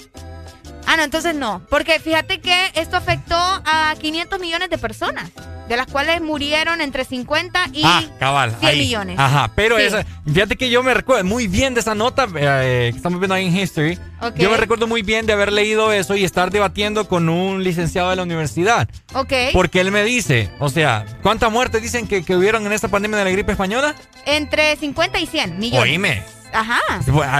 [0.87, 1.63] Ah, no, entonces no.
[1.71, 5.31] Porque fíjate que esto afectó a 500 millones de personas,
[5.69, 8.55] de las cuales murieron entre 50 y ah, cabal.
[8.61, 8.79] 100 ahí.
[8.81, 9.19] millones.
[9.19, 9.85] Ajá, pero Sí.
[9.85, 10.05] esa.
[10.27, 13.47] Fíjate que yo me recuerdo muy bien de esa nota eh, que estamos viendo ahí
[13.47, 13.99] en History.
[14.21, 14.37] Ok.
[14.37, 18.11] Yo me recuerdo muy bien de haber leído eso y estar debatiendo con un licenciado
[18.11, 18.89] de la universidad.
[19.15, 19.33] Ok.
[19.55, 23.19] Porque él me dice, o sea, ¿cuántas muertes dicen que, que hubieron en esta pandemia
[23.19, 23.95] de la gripe española?
[24.27, 25.83] Entre 50 y 100 millones.
[25.91, 26.23] Oíme.
[26.53, 26.81] Ajá.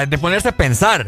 [0.07, 1.07] De ponerse a pensar.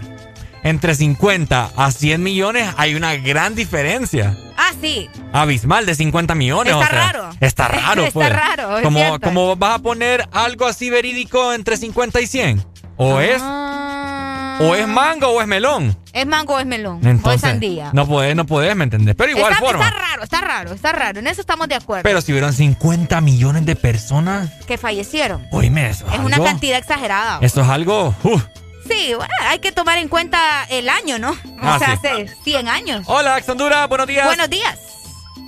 [0.68, 4.36] Entre 50 a 100 millones hay una gran diferencia.
[4.56, 5.08] Ah, sí.
[5.32, 6.72] Abismal de 50 millones.
[6.72, 7.30] Está o sea, raro.
[7.40, 8.32] Está raro, Está pues.
[8.32, 9.20] raro, es como, cierto.
[9.20, 12.64] como vas a poner algo así verídico entre 50 y 100.
[12.96, 14.58] O es, Ah.
[14.62, 15.94] o es mango o es melón.
[16.14, 16.96] ¿Es mango o es melón?
[16.96, 17.90] o es Entonces, sandía.
[17.92, 19.14] no podés, no podés, ¿me entendés?
[19.14, 19.84] Pero igual está, forma.
[19.86, 21.18] está raro, está raro, está raro.
[21.20, 22.02] En eso estamos de acuerdo.
[22.04, 25.46] Pero si hubieran 50 millones de personas, que fallecieron.
[25.52, 26.06] oíme eso.
[26.10, 27.38] Es una algo- cantidad exagerada.
[27.42, 28.14] Eso es algo.
[28.22, 28.42] uf.
[28.88, 31.30] Sí, bueno, hay que tomar en cuenta el año, ¿no?
[31.30, 32.06] O Ah, sea, sí.
[32.08, 33.02] hace 100 años.
[33.06, 34.26] Hola, Honduras, buenos días.
[34.26, 34.78] Buenos días.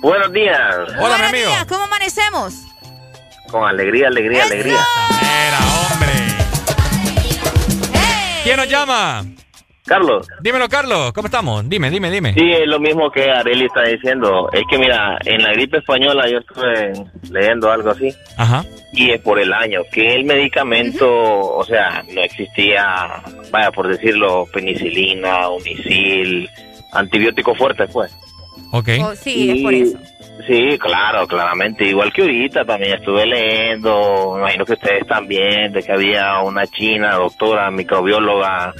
[0.01, 0.57] Buenos días.
[0.59, 1.47] Hola, mi Buenos amigo.
[1.49, 2.53] días, ¿cómo amanecemos?
[3.51, 4.85] Con alegría, alegría, alegría.
[5.47, 5.59] Era,
[5.91, 6.09] hombre.
[8.43, 9.25] ¿Quién nos llama?
[9.89, 10.27] Carlos.
[10.41, 11.11] Dímelo, Carlos.
[11.13, 11.67] ¿Cómo estamos?
[11.67, 12.33] Dime, dime, dime.
[12.35, 14.47] Sí, es lo mismo que Areli está diciendo.
[14.53, 16.93] Es que mira, en la gripe española yo estuve
[17.31, 18.13] leyendo algo así.
[18.37, 18.63] Ajá.
[18.93, 22.83] Y es por el año, que el medicamento, o sea, no existía,
[23.49, 26.47] vaya, por decirlo, penicilina, unicil,
[26.93, 28.15] antibióticos fuertes, pues.
[28.71, 28.89] Ok.
[29.01, 29.97] Oh, sí, es por eso.
[30.47, 31.85] Sí, claro, claramente.
[31.85, 36.65] Igual que ahorita también estuve leyendo, me imagino que ustedes también, de que había una
[36.67, 38.73] china, doctora, microbióloga,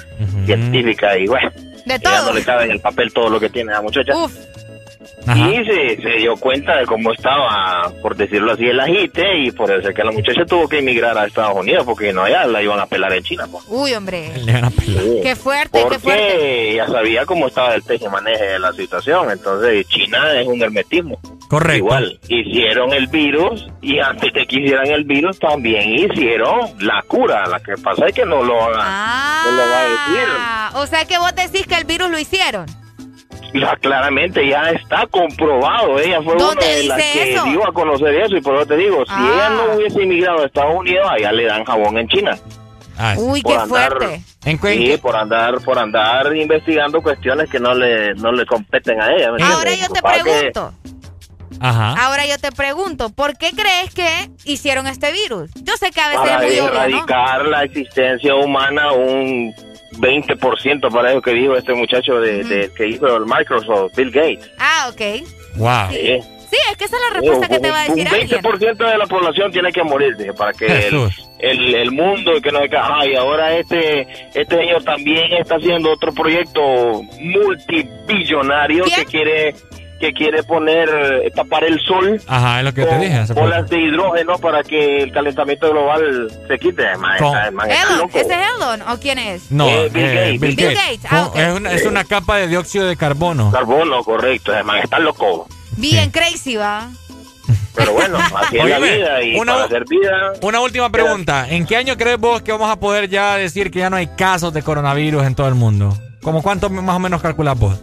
[0.46, 1.52] científica, y bueno,
[1.86, 2.34] De ya no todo.
[2.34, 4.16] le cabe en el papel todo lo que tiene la muchacha.
[4.16, 4.34] Uf.
[5.36, 9.72] Y se, se dio cuenta de cómo estaba, por decirlo así, el agite, y por
[9.72, 12.62] eso es que la muchacha tuvo que emigrar a Estados Unidos, porque no, ya la
[12.62, 13.46] iban a pelar en China.
[13.52, 13.64] pues.
[13.68, 14.32] Uy, hombre.
[14.80, 15.20] Sí.
[15.22, 16.32] Qué fuerte, qué fuerte.
[16.34, 19.30] Porque ya sabía cómo estaba el teje maneje de la situación.
[19.30, 21.20] Entonces, China es un hermetismo.
[21.48, 21.78] Correcto.
[21.78, 27.46] Igual, hicieron el virus y antes de que hicieran el virus también hicieron la cura.
[27.48, 30.28] La que pasa es que no lo van a, no lo va a decir.
[30.40, 32.66] Ah, o sea que vos decís que el virus lo hicieron.
[33.54, 35.98] Ya, claramente ya está comprobado.
[36.00, 37.44] Ella fue una ¿Dónde de las que eso?
[37.46, 38.36] dio a conocer eso.
[38.38, 39.32] Y por eso te digo, si Ah.
[39.34, 42.38] ella no hubiese emigrado a Estados Unidos, allá le dan jabón en China.
[43.18, 43.68] Uy, Por qué andar-
[43.98, 44.22] fuerte.
[44.44, 49.32] Sí, por andar, por andar investigando cuestiones que no le, no le competen a ella.
[49.32, 50.74] ¿me Ahora yo te que- pregunto.
[51.62, 52.06] Ajá.
[52.06, 55.50] Ahora yo te pregunto, ¿por qué crees que hicieron este virus?
[55.64, 56.84] Yo sé que a veces para es muy obvio, ¿no?
[56.84, 59.54] erradicar la existencia humana un
[59.94, 64.50] 20% para eso que dijo este muchacho de, de- que hizo el Microsoft, Bill Gates.
[64.58, 65.02] Ah, ok.
[65.58, 65.90] Wow.
[65.92, 66.20] Sí.
[66.50, 68.42] Sí, es que esa es la respuesta que te va a decir un alguien.
[68.42, 71.08] 20% de la población tiene que morir dije, para que el,
[71.38, 75.92] el, el mundo y que no diga, ay, ahora este este señor también está haciendo
[75.92, 79.54] otro proyecto multibillonario que quiere
[80.00, 83.18] que quiere poner eh, tapar el sol Ajá, es lo que te dije.
[83.18, 83.46] hace poco.
[83.48, 86.84] bolas de hidrógeno para que el calentamiento global se quite.
[86.92, 88.18] Está Elon, loco.
[88.18, 89.52] ¿ese es Elon o quién es?
[89.52, 90.40] No, Eh, Bill eh, Gates.
[90.42, 91.00] Bill Bill Gates.
[91.12, 91.36] Ah, ok.
[91.38, 93.52] es, una, es una capa de dióxido de carbono.
[93.52, 94.54] Carbono, correcto.
[94.64, 95.48] Man, está loco.
[95.78, 96.90] Bien crazy, va.
[97.76, 100.34] Pero bueno, así es la vida y una- para hacer vida...
[100.42, 101.46] Una última pregunta.
[101.50, 104.08] ¿En qué año crees vos que vamos a poder ya decir que ya no hay
[104.08, 105.98] casos de coronavirus en todo el mundo?
[106.22, 107.80] ¿Cómo cuánto más o menos calculás vos?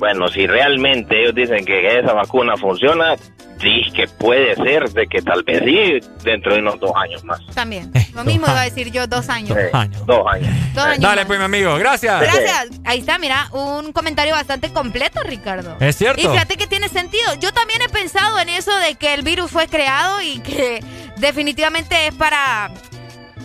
[0.00, 3.14] Bueno, si realmente ellos dicen que esa vacuna funciona,
[3.60, 7.38] sí que puede ser de que tal vez sí dentro de unos dos años más.
[7.54, 7.92] También.
[8.14, 9.56] Lo mismo iba a decir yo, dos años.
[9.58, 9.70] Eh,
[10.06, 10.48] Dos años.
[10.74, 11.26] Dos años Dale, más.
[11.26, 11.76] pues, mi amigo.
[11.76, 12.18] Gracias.
[12.18, 12.68] Gracias.
[12.86, 15.76] Ahí está, mira, un comentario bastante completo, Ricardo.
[15.80, 16.18] Es cierto.
[16.20, 17.34] Y fíjate que tiene sentido.
[17.38, 20.82] Yo también he pensado en eso de que el virus fue creado y que
[21.18, 22.70] definitivamente es para,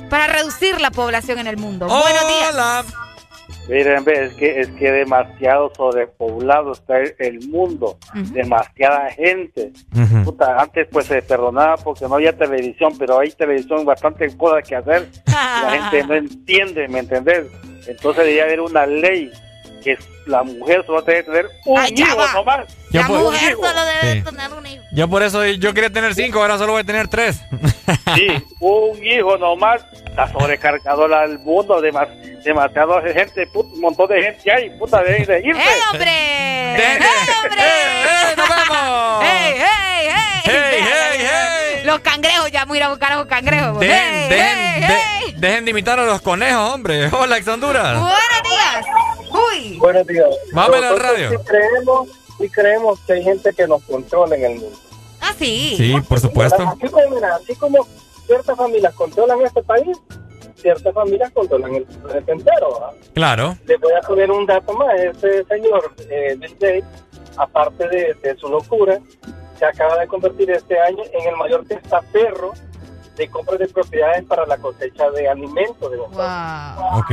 [0.10, 1.88] para reducir la población en el mundo.
[1.88, 2.86] Buenos días.
[3.68, 7.98] Miren, es que es que demasiado sobrepoblado está el, mundo,
[8.32, 9.72] demasiada gente.
[10.24, 14.76] Puta, antes pues se perdonaba porque no había televisión, pero hay televisión, bastante cosas que
[14.76, 15.10] hacer.
[15.26, 17.48] La gente no entiende, ¿me entendés?
[17.88, 19.32] Entonces debería haber una ley
[19.84, 22.78] que la mujer solo tiene que tener un Ay, ya hijo nomás.
[22.96, 24.22] Ya La por- mujer solo debe Sí.
[24.24, 24.84] tener un hijo.
[24.92, 27.42] Yo por eso yo quería tener cinco, ahora solo voy a tener tres.
[28.16, 28.28] Sí,
[28.60, 29.82] un hijo nomás.
[30.08, 32.08] Está sobrecargado la- el mundo, demas,
[32.46, 35.62] demasiada gente, put- un montón de gente hay, puta, de, de irse.
[35.62, 36.76] ¡Ey, hombre!
[36.76, 36.98] ¡Ey,
[37.44, 38.36] hombre!
[38.38, 39.24] ¡Nos vemos!
[39.26, 40.42] ¡Ey, ey, ey!
[40.46, 41.82] ¡Hey, hey, hey!
[41.86, 43.80] Los cangrejos, ya voy a ir a buscar a los cangrejos.
[43.80, 45.36] Dejen, ¡Ey, dejen, ey, de- ey!
[45.38, 47.10] dejen de imitar a los conejos, hombre.
[47.12, 48.00] Hola, ex Honduras.
[48.00, 48.86] Buenos días.
[49.52, 49.78] Uy.
[49.80, 50.28] Buenos días.
[50.54, 51.30] Vámonos al radio.
[51.32, 54.78] Sí creemos, sí creemos que hay gente que nos controla en el mundo.
[55.22, 55.74] Ah, sí.
[55.78, 56.62] Sí, por supuesto.
[56.64, 57.86] Así, pues, mira, así como
[58.28, 59.98] ciertas familias controlan este país,
[60.56, 62.74] ciertas familias controlan el planeta entero.
[62.74, 62.92] ¿verdad?
[63.14, 63.58] Claro.
[63.66, 64.94] Les voy a poner un dato más.
[65.00, 66.86] Este señor, eh, Bill Gates,
[67.38, 69.00] aparte de, de su locura,
[69.58, 72.54] se acaba de convertir este año en el mayor testaferro
[73.16, 75.92] de compras de propiedades para la cosecha de alimentos.
[75.92, 77.00] De Wow.
[77.00, 77.12] Ok.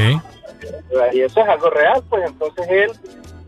[1.13, 2.93] y eso es algo real, pues entonces él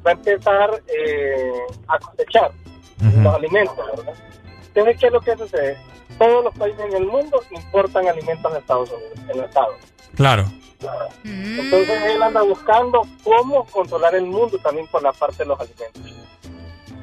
[0.07, 1.53] va a empezar eh,
[1.89, 2.53] a cosechar
[3.01, 4.15] los alimentos, ¿verdad?
[4.69, 5.79] Entonces, ¿qué es lo que sucede?
[6.19, 9.77] Todos los países en el mundo importan alimentos de Estados Unidos, en los estados.
[10.15, 10.45] Claro.
[11.25, 16.03] Entonces él anda buscando cómo controlar el mundo también por la parte de los alimentos.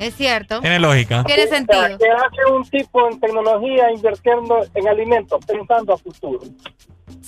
[0.01, 0.60] Es cierto.
[0.62, 1.24] Tiene lógica.
[1.26, 1.98] Tiene O sea, sentido.
[2.00, 6.40] ¿Qué hace un tipo en tecnología invirtiendo en alimentos, pensando a futuro?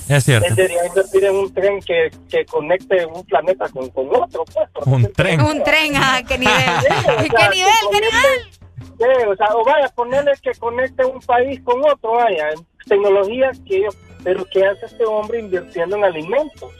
[0.09, 0.47] Es cierto.
[0.47, 4.43] Él debería invertir en un tren que, que conecte un planeta con, con otro.
[4.45, 5.39] Pues, Un tren.
[5.41, 6.55] Un tren, ah, qué nivel.
[6.55, 7.73] Sí, o sea, ¿Qué nivel?
[7.91, 8.51] ¿Qué ponerle- nivel?
[8.97, 13.51] Sí, o sea, o vaya, ponerle que conecte un país con otro, vaya, en tecnología
[13.67, 16.71] que ellos, pero ¿qué hace este hombre invirtiendo en alimentos?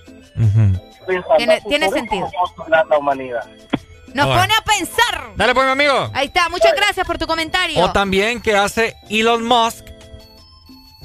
[1.06, 2.28] Pensando Tiene- a futuro tiene cómo sentido.
[2.90, 3.46] la humanidad.
[4.14, 5.32] Nos pone a pensar.
[5.36, 6.12] Dale pues, mi amigo.
[6.14, 6.50] Ahí está.
[6.50, 7.80] Muchas gracias por tu comentario.
[7.80, 9.86] O también que hace Elon Musk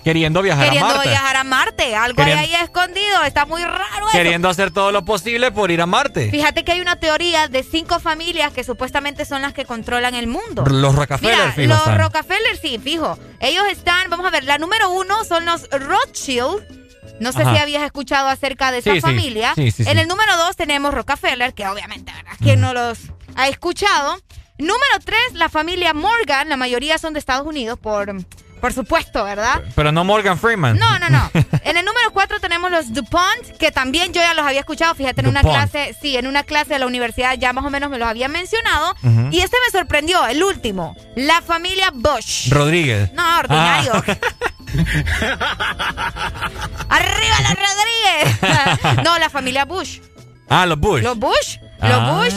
[0.05, 1.08] queriendo viajar Queriendo a Marte.
[1.10, 1.94] viajar a Marte.
[1.97, 3.24] Algo hay Queriendo- ahí escondido.
[3.24, 4.12] Está muy raro eso.
[4.12, 6.31] Queriendo hacer todo lo posible por ir a Marte.
[6.31, 10.26] Fíjate que hay una teoría de cinco familias que supuestamente son las que controlan el
[10.26, 10.65] mundo.
[10.67, 11.99] Los Rockefeller, Mira, fijo, los están.
[11.99, 13.19] Rockefeller, sí, fijo.
[13.41, 16.88] Ellos están, vamos a ver, la número uno son los Rothschild.
[17.20, 17.54] No sé Ajá.
[17.54, 19.52] si habías escuchado acerca de esa Sí, familia.
[19.54, 19.90] Sí, sí, sí.
[19.90, 22.33] En el número dos tenemos Rockefeller, que obviamente, ¿verdad?
[22.42, 22.99] ¿Quién no los
[23.36, 24.18] ha escuchado?
[24.58, 26.49] Número tres, la familia Morgan.
[26.49, 28.12] La mayoría son de Estados Unidos, por,
[28.60, 29.62] por supuesto, ¿verdad?
[29.76, 30.78] Pero no Morgan Freeman.
[30.78, 31.31] No, no, no.
[31.65, 35.20] En el número 4 tenemos los DuPont, que también yo ya los había escuchado, fíjate,
[35.20, 37.99] en una clase, sí, en una clase de la universidad ya más o menos me
[37.99, 38.94] los habían mencionado.
[39.31, 42.49] Y este me sorprendió, el último, la familia Bush.
[42.51, 43.12] Rodríguez.
[43.12, 43.92] No, ordinario.
[43.94, 44.17] Ah.
[46.88, 48.38] ¡Arriba los Rodríguez!
[49.04, 49.99] no, la familia Bush.
[50.49, 51.02] Ah, los Bush.
[51.02, 51.58] ¿Los Bush?
[51.81, 52.10] ¿Los Ah.
[52.12, 52.34] Bush?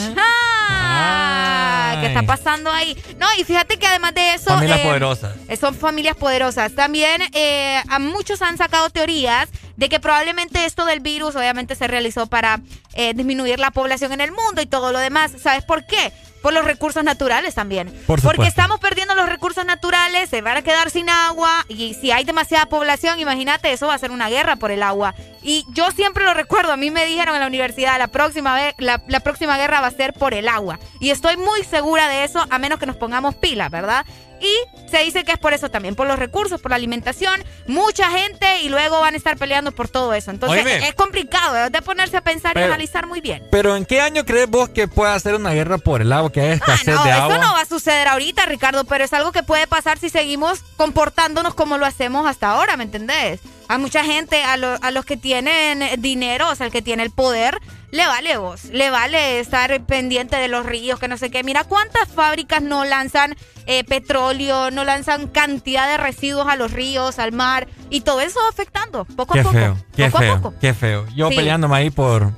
[0.74, 2.98] Ah, ¿Qué está pasando ahí?
[3.18, 4.50] No, y fíjate que además de eso...
[4.52, 5.36] Familias eh, poderosas.
[5.48, 6.74] eh, Son familias poderosas.
[6.76, 11.88] También eh, a muchos han sacado teorías de que probablemente esto del virus obviamente se
[11.88, 12.60] realizó para
[12.94, 15.32] eh, disminuir la población en el mundo y todo lo demás.
[15.42, 16.12] ¿Sabes por qué?
[16.42, 17.92] Por los recursos naturales también.
[18.08, 22.12] Por Porque estamos perdiendo los recursos naturales, se van a quedar sin agua y si
[22.12, 25.14] hay demasiada población, imagínate, eso va a ser una guerra por el agua.
[25.44, 28.76] Y yo siempre lo recuerdo, a mí me dijeron en la universidad, la próxima, vez,
[28.78, 30.80] la, la próxima guerra va a ser por el agua.
[31.00, 34.06] Y estoy muy segura de eso, a menos que nos pongamos pilas, ¿verdad?
[34.42, 38.10] Y se dice que es por eso también, por los recursos, por la alimentación, mucha
[38.10, 40.32] gente y luego van a estar peleando por todo eso.
[40.32, 40.88] Entonces Oíme.
[40.88, 43.44] es complicado, es de ponerse a pensar y analizar muy bien.
[43.52, 46.42] Pero ¿en qué año crees vos que pueda hacer una guerra por el agua, que
[46.42, 47.38] haya escasez No, de eso agua?
[47.38, 51.54] no va a suceder ahorita, Ricardo, pero es algo que puede pasar si seguimos comportándonos
[51.54, 53.40] como lo hacemos hasta ahora, ¿me entendés?
[53.68, 57.04] A mucha gente, a, lo- a los que tienen dinero, o sea, el que tiene
[57.04, 57.58] el poder,
[57.92, 61.44] le vale vos, le vale estar pendiente de los ríos, que no sé qué.
[61.44, 63.36] Mira cuántas fábricas no lanzan
[63.72, 68.40] eh, petróleo, no lanzan cantidad de residuos a los ríos, al mar, y todo eso
[68.44, 69.54] va afectando, poco Qué a poco.
[69.56, 70.54] feo, qué poco a feo, poco.
[70.60, 71.06] qué feo.
[71.16, 71.36] Yo Sí.
[71.38, 72.32] peleándome ahí por,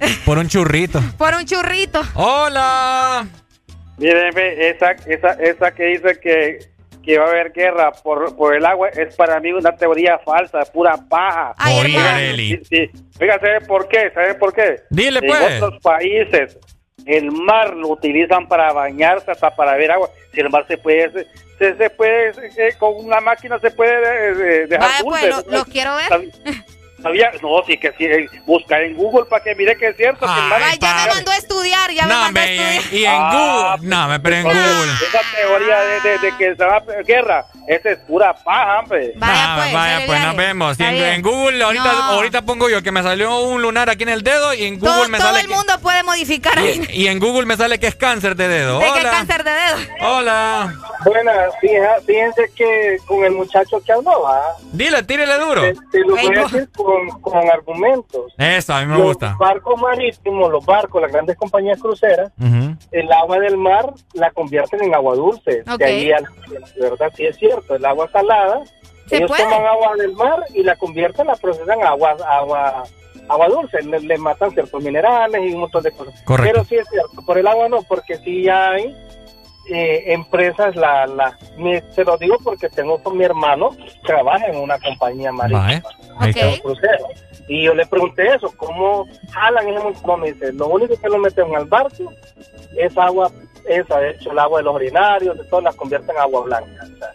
[0.26, 1.00] por un churrito.
[1.16, 2.02] Por un churrito.
[2.14, 3.26] ¡Hola!
[3.98, 6.58] Miren, ve, esa, esa, esa que dice que,
[7.04, 10.60] que va a haber guerra por, por el agua es para mí una teoría falsa,
[10.72, 11.54] pura paja.
[11.56, 12.16] Ay, Oiga, hermano.
[12.16, 12.60] Areli.
[12.68, 13.04] Sí, sí.
[13.20, 14.10] Oiga, ¿sabe por qué?
[14.12, 14.80] ¿Sabe por qué?
[14.90, 15.62] Dile, en pues.
[15.62, 16.58] otros países
[17.06, 20.10] el mar lo utilizan para bañarse, hasta para ver agua.
[20.32, 21.26] Si el mar se puede,
[21.58, 25.64] se, se, puede, eh, con una máquina se puede eh, eh, dejar pues, lo, lo
[25.64, 26.32] quiero ver.
[27.42, 28.04] No, sí que sí.
[28.06, 30.26] eh, Buscar en Google para que mire que es cierto.
[30.26, 32.76] que el mar Ay, ya me mandó a estudiar, ya me No, mandó a me,
[32.76, 32.94] estudiar.
[32.94, 33.88] y en Ah, Google.
[33.88, 34.92] No, me pero en Esa- Google.
[34.92, 39.12] Esa teoría de, de, de que se va a guerra, esa es pura paja, hombre.
[39.16, 40.80] Vaya, Ah, pues, vaya, pues nos vemos.
[40.80, 42.02] En, en Google, ahorita, No.
[42.12, 44.94] ahorita pongo yo que me salió un lunar aquí en el dedo y en Google
[44.94, 46.80] Todo, me todo sale el mundo puede modificar ahí.
[46.80, 48.78] que, y, y en Google me sale que es cáncer de dedo.
[48.78, 49.10] ¿De qué Hola.
[49.10, 49.76] cáncer de dedo?
[50.02, 50.74] Hola.
[51.04, 54.40] Bueno, fija- fíjense que con el muchacho que habló, ¿va?
[54.72, 55.62] Dile, tírele duro.
[55.62, 58.32] Te, te lo voy a decir con, con argumentos.
[58.38, 59.36] Eso, a mí me los gusta.
[59.38, 62.76] barcos marítimos, los barcos, las grandes compañías cruceras, Ujú.
[62.92, 65.62] el agua del mar la convierten en agua dulce.
[65.70, 65.78] Ok.
[65.78, 66.24] De ahí, al-
[66.74, 68.62] de verdad, sí es cierto, el agua salada,
[69.08, 69.42] ¿Se ellos puede?
[69.44, 72.84] toman agua del mar y la convierten, la procesan a agua, agua,
[73.28, 76.14] agua dulce, le, le matan ciertos minerales y un montón de cosas.
[76.24, 76.52] Correcto.
[76.52, 78.94] Pero sí es cierto, por el agua no, porque sí hay
[79.70, 83.70] eh, empresas, la, la, me- se lo digo porque tengo con mi hermano,
[84.06, 85.82] trabaja en una compañía marítima.
[86.62, 87.06] Crucero.
[87.48, 90.02] Y yo le pregunté eso, ¿cómo jalan ese montón?
[90.06, 92.12] No, me dice, lo único que lo meten al barco
[92.76, 93.30] es agua,
[93.68, 96.82] esa, de hecho, el agua de los urinarios, de todo, la convierten en agua blanca.
[96.82, 97.12] o sea.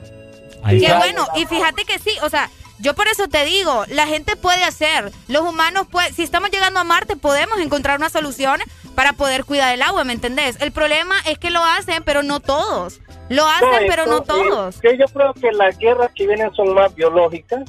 [0.79, 2.49] Qué bueno, y fíjate que sí, o sea,
[2.79, 6.79] yo por eso te digo, la gente puede hacer, los humanos pueden, si estamos llegando
[6.79, 8.59] a Marte podemos encontrar una solución
[8.95, 10.59] para poder cuidar el agua, ¿me entendés?
[10.61, 12.99] El problema es que lo hacen, pero no todos.
[13.29, 14.77] Lo hacen, No, pero no todos.
[14.77, 17.61] eh, que yo creo que las guerras que vienen son más biológicas.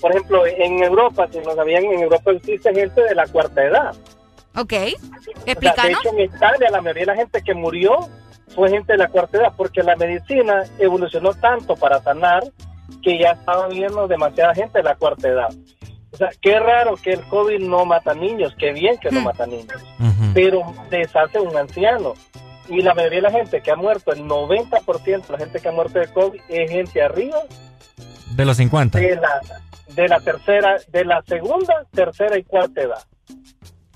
[0.00, 3.94] Por ejemplo, en Europa, si no sabían, en Europa existe gente de la cuarta edad.
[4.56, 4.88] Ok, O sea,
[5.44, 6.00] de explícanos.
[6.00, 8.08] hecho, en Italia, la mayoría de la gente que murió
[8.54, 12.42] fue gente de la cuarta edad, porque la medicina evolucionó tanto para sanar
[13.02, 15.48] que ya estaba viendo demasiada gente de la cuarta edad.
[16.12, 19.46] O sea, qué raro que el COVID no mata niños, qué bien que no mata
[19.46, 19.82] niños,
[20.34, 22.14] pero deshace un anciano.
[22.68, 25.68] Y la mayoría de la gente que ha muerto, el 90% de la gente que
[25.68, 27.38] ha muerto de COVID es gente arriba
[28.36, 28.98] De los 50.
[28.98, 29.40] de la,
[29.94, 33.02] de la tercera, de la segunda, tercera y cuarta edad.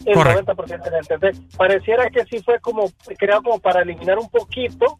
[0.04, 0.52] El Correcto.
[0.54, 1.14] 90% de la gente.
[1.14, 4.98] Entonces, pareciera que sí fue como creado como para eliminar un poquito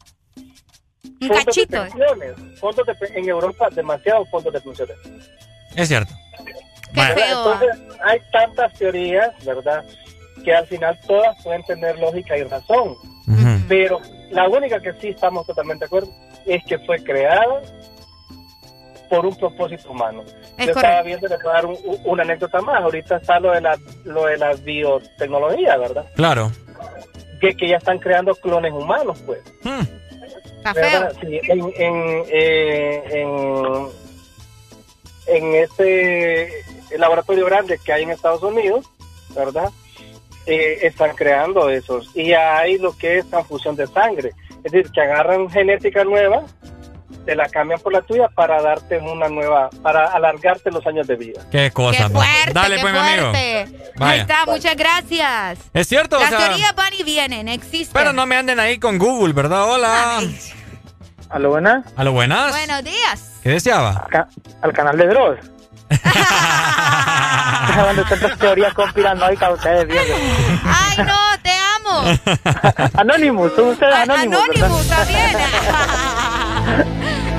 [1.20, 1.82] Un fondos cachito.
[1.82, 2.58] de pensiones.
[2.60, 4.96] Fondos de en Europa, demasiados fondos de pensiones.
[5.74, 6.12] Es cierto.
[6.92, 7.16] ¿Verdad?
[7.28, 9.84] Entonces, hay tantas teorías, ¿verdad?
[10.44, 12.94] Que al final todas pueden tener lógica y razón.
[13.68, 16.08] Pero la única que sí estamos totalmente de acuerdo
[16.46, 17.60] es que fue creada
[19.10, 20.22] por un propósito humano.
[20.58, 21.04] Es Yo estaba correcto.
[21.06, 22.82] viendo, les voy a dar un- un- una anécdota más.
[22.82, 26.06] Ahorita está lo de la, lo de la biotecnología, ¿verdad?
[26.14, 26.50] Claro.
[27.40, 29.40] Que, que ya están creando clones humanos, pues.
[30.70, 31.12] Está ¿Verdad?
[31.20, 33.88] Sí, en, en, eh, en,
[35.36, 36.50] en este
[36.98, 38.86] laboratorio grande que hay en Estados Unidos,
[39.34, 39.70] ¿verdad?
[40.46, 42.10] Eh, están creando esos.
[42.14, 44.30] Y hay lo que es transfusión de sangre.
[44.62, 46.42] Es decir, que agarran genética nueva,
[47.24, 51.16] te la cambian por la tuya para darte una nueva, para alargarte los años de
[51.16, 51.40] vida.
[51.50, 52.08] Qué cosa.
[52.08, 52.24] pa.
[52.52, 53.30] Dale, Qué pues, mi amigo.
[53.32, 53.66] fuerte.
[53.98, 55.58] Ahí está, muchas gracias.
[55.74, 57.92] Es cierto, o Las sea, teorías van y vienen, existen.
[57.92, 59.64] pero no me anden ahí con Google, ¿verdad?
[59.68, 60.20] Hola.
[61.30, 61.84] ¿A lo buenas?
[61.96, 62.50] ¿A lo buenas?
[62.50, 63.32] Buenos días.
[63.42, 64.06] ¿Qué deseaba?
[64.62, 65.38] al canal de Dross.
[67.76, 69.86] Donde tantas teorías conspiranoicas ustedes.
[70.64, 72.02] Ay, no, te amo.
[72.94, 74.40] Anonymous, son ustedes Anonymous.
[74.44, 75.30] Anonymous también.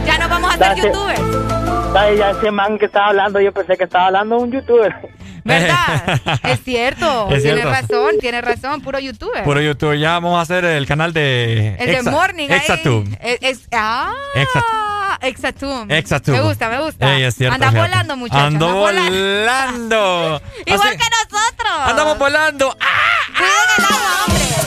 [0.05, 0.81] ya nos vamos a hacer Date.
[0.87, 1.56] youtubers.
[1.95, 4.93] Ay, ya ese man que estaba hablando, yo pensé que estaba hablando un youtuber.
[5.43, 6.19] ¿Verdad?
[6.43, 7.29] Es cierto.
[7.31, 7.69] Es Tienes cierto.
[7.71, 8.81] razón, tienes razón.
[8.81, 9.43] Puro youtuber.
[9.43, 9.97] Puro YouTube.
[9.97, 11.75] Ya vamos a hacer el canal de.
[11.79, 12.49] El de Morning.
[12.49, 12.57] ahí.
[12.57, 13.17] Exatube.
[13.21, 15.97] Es, es- ah, Exa- Exatube.
[15.97, 16.37] Exatube.
[16.37, 17.15] Me gusta, me gusta.
[17.15, 17.89] Ey, es cierto, Anda fíjate.
[17.89, 18.43] volando, muchachos.
[18.43, 20.41] Ando anda volando.
[20.65, 21.73] Igual Así- que nosotros.
[21.85, 22.77] Andamos volando.
[22.81, 23.73] ¡Ah!
[23.79, 24.66] El agua, hombre.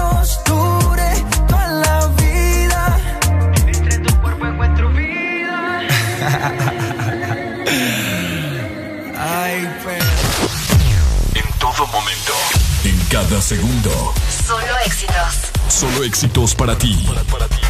[13.31, 14.13] cada segundo.
[14.45, 15.51] Solo éxitos.
[15.69, 17.01] Solo éxitos para ti.
[17.05, 17.60] Todas partes.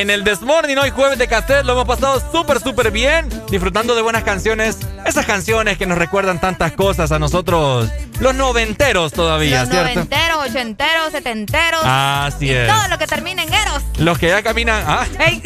[0.00, 1.64] en el Desmorning hoy jueves de cassette.
[1.64, 4.78] Lo hemos pasado súper, súper bien, disfrutando de buenas canciones.
[5.04, 9.74] Esas canciones que nos recuerdan tantas cosas a nosotros, los noventeros todavía, los.
[9.74, 11.82] Noventeros, ochenteros, setenteros.
[11.84, 12.66] Así es.
[12.66, 13.82] Todo lo que termina en eros.
[13.98, 14.82] Los que ya caminan.
[14.86, 15.06] Ah.
[15.18, 15.42] Hey.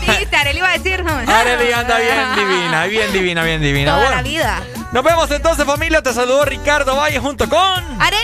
[0.00, 1.04] dijiste, Areli iba a decir.
[1.26, 3.96] Areli anda bien divina, bien divina, bien divina.
[3.96, 4.62] Toda la vida.
[4.92, 6.02] Nos vemos entonces, familia.
[6.02, 7.58] Te saludó Ricardo Valle junto con.
[8.00, 8.23] Areli